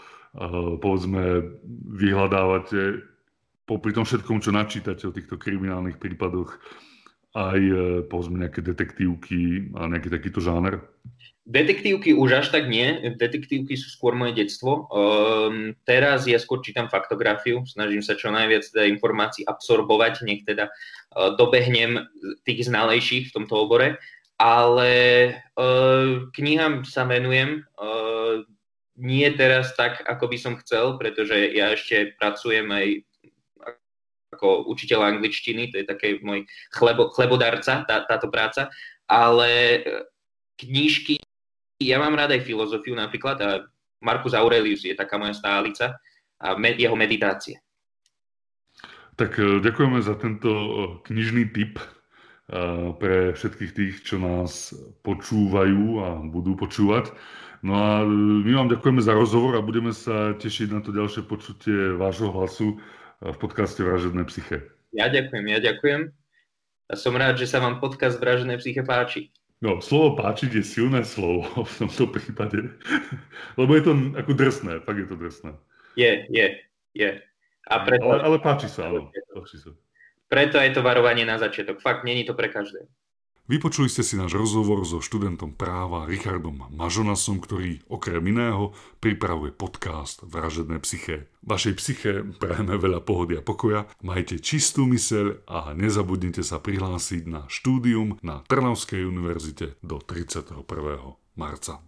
povedzme 0.80 1.52
vyhľadávate 1.92 3.04
popri 3.68 3.92
tom 3.92 4.08
všetkom, 4.08 4.40
čo 4.40 4.56
načítate 4.56 5.04
o 5.04 5.12
týchto 5.12 5.36
kriminálnych 5.36 6.00
prípadoch, 6.00 6.56
aj 7.36 7.60
e, 7.60 7.76
povedzme 8.08 8.42
nejaké 8.42 8.64
detektívky 8.64 9.70
a 9.76 9.92
nejaký 9.92 10.10
takýto 10.10 10.40
žáner? 10.40 10.80
Detektívky 11.48 12.12
už 12.12 12.44
až 12.44 12.48
tak 12.52 12.68
nie. 12.68 13.16
Detektívky 13.16 13.80
sú 13.80 13.88
skôr 13.88 14.12
moje 14.12 14.36
detstvo. 14.36 14.92
Um, 14.92 15.80
teraz 15.88 16.28
ja 16.28 16.36
skôr 16.44 16.60
čítam 16.60 16.92
faktografiu, 16.92 17.64
snažím 17.64 18.04
sa 18.04 18.20
čo 18.20 18.36
najviac 18.36 18.68
teda 18.68 18.84
informácií 18.84 19.48
absorbovať, 19.48 20.28
nech 20.28 20.44
teda 20.44 20.68
uh, 20.68 21.40
dobehnem 21.40 22.04
tých 22.44 22.68
znalejších 22.68 23.32
v 23.32 23.36
tomto 23.40 23.64
obore. 23.64 23.96
Ale 24.36 24.92
uh, 25.56 26.28
knihám 26.36 26.84
sa 26.84 27.08
venujem. 27.08 27.64
Uh, 27.80 28.44
nie 29.00 29.32
teraz 29.32 29.72
tak, 29.80 30.04
ako 30.04 30.28
by 30.28 30.38
som 30.44 30.60
chcel, 30.60 31.00
pretože 31.00 31.56
ja 31.56 31.72
ešte 31.72 32.12
pracujem 32.20 32.68
aj 32.68 33.08
ako 34.36 34.68
učiteľ 34.68 35.16
angličtiny, 35.16 35.72
to 35.72 35.80
je 35.80 35.88
také 35.88 36.20
môj 36.20 36.44
chlebo, 36.76 37.08
chlebodarca, 37.16 37.88
tá, 37.88 38.04
táto 38.04 38.28
práca, 38.28 38.68
ale 39.08 39.80
knižky 40.60 41.24
ja 41.78 41.98
mám 42.02 42.18
rád 42.18 42.34
aj 42.34 42.46
filozofiu 42.46 42.98
napríklad 42.98 43.38
a 43.42 43.50
Marcus 44.02 44.34
Aurelius 44.34 44.86
je 44.86 44.98
taká 44.98 45.18
moja 45.18 45.34
stálica 45.34 45.98
a 46.38 46.54
med, 46.58 46.78
jeho 46.78 46.94
meditácie. 46.94 47.58
Tak 49.18 49.42
e, 49.42 49.58
ďakujeme 49.62 49.98
za 50.02 50.14
tento 50.18 50.50
e, 50.50 50.70
knižný 51.10 51.50
tip 51.50 51.82
e, 51.82 51.86
pre 53.02 53.34
všetkých 53.34 53.72
tých, 53.74 53.96
čo 54.06 54.22
nás 54.22 54.74
počúvajú 55.02 55.82
a 56.06 56.08
budú 56.22 56.54
počúvať. 56.54 57.10
No 57.66 57.74
a 57.74 58.06
my 58.46 58.52
vám 58.54 58.70
ďakujeme 58.70 59.02
za 59.02 59.18
rozhovor 59.18 59.58
a 59.58 59.66
budeme 59.66 59.90
sa 59.90 60.38
tešiť 60.38 60.70
na 60.70 60.86
to 60.86 60.94
ďalšie 60.94 61.26
počutie 61.26 61.98
vášho 61.98 62.30
hlasu 62.30 62.78
v 63.18 63.38
podcaste 63.42 63.82
Vražedné 63.82 64.30
psyche. 64.30 64.62
Ja 64.94 65.10
ďakujem, 65.10 65.46
ja 65.50 65.60
ďakujem. 65.66 66.14
A 66.88 66.94
som 66.94 67.18
rád, 67.18 67.42
že 67.42 67.50
sa 67.50 67.58
vám 67.58 67.82
podcast 67.82 68.22
Vražedné 68.22 68.62
psyche 68.62 68.86
páči. 68.86 69.34
No, 69.58 69.82
slovo 69.82 70.14
páčiť 70.22 70.62
je 70.62 70.64
silné 70.64 71.02
slovo 71.02 71.50
v 71.70 71.74
tomto 71.82 72.14
prípade. 72.14 72.78
Lebo 73.58 73.72
je 73.74 73.84
to 73.84 73.92
ako 74.14 74.32
drsné, 74.38 74.74
fakt 74.86 75.02
je 75.02 75.08
to 75.10 75.18
drsné. 75.18 75.52
Je, 75.98 76.30
je, 76.30 76.48
je. 76.94 77.10
A 77.68 77.76
preto... 77.84 78.06
ale, 78.06 78.22
ale 78.22 78.38
páči 78.38 78.70
sa, 78.70 78.88
áno. 78.88 79.10
Páči 79.34 79.58
sa. 79.58 79.74
Preto 80.28 80.60
je 80.60 80.72
to 80.76 80.84
varovanie 80.84 81.24
na 81.24 81.40
začiatok. 81.40 81.80
Fakt, 81.80 82.04
není 82.04 82.28
to 82.28 82.36
pre 82.36 82.52
každého. 82.52 82.86
Vypočuli 83.48 83.88
ste 83.88 84.04
si 84.04 84.20
náš 84.20 84.36
rozhovor 84.36 84.84
so 84.84 85.00
študentom 85.00 85.56
práva 85.56 86.04
Richardom 86.04 86.68
Mažonasom, 86.68 87.40
ktorý 87.40 87.80
okrem 87.88 88.20
iného 88.28 88.76
pripravuje 89.00 89.56
podcast 89.56 90.20
Vražedné 90.28 90.84
psyché. 90.84 91.32
Vašej 91.48 91.74
psyche 91.80 92.12
prajeme 92.44 92.76
veľa 92.76 93.00
pohody 93.08 93.40
a 93.40 93.42
pokoja, 93.42 93.88
majte 94.04 94.44
čistú 94.44 94.84
myseľ 94.84 95.48
a 95.48 95.72
nezabudnite 95.72 96.44
sa 96.44 96.60
prihlásiť 96.60 97.24
na 97.24 97.48
štúdium 97.48 98.20
na 98.20 98.44
Trnavskej 98.52 99.08
univerzite 99.08 99.80
do 99.80 100.04
31. 100.04 100.68
marca. 101.40 101.80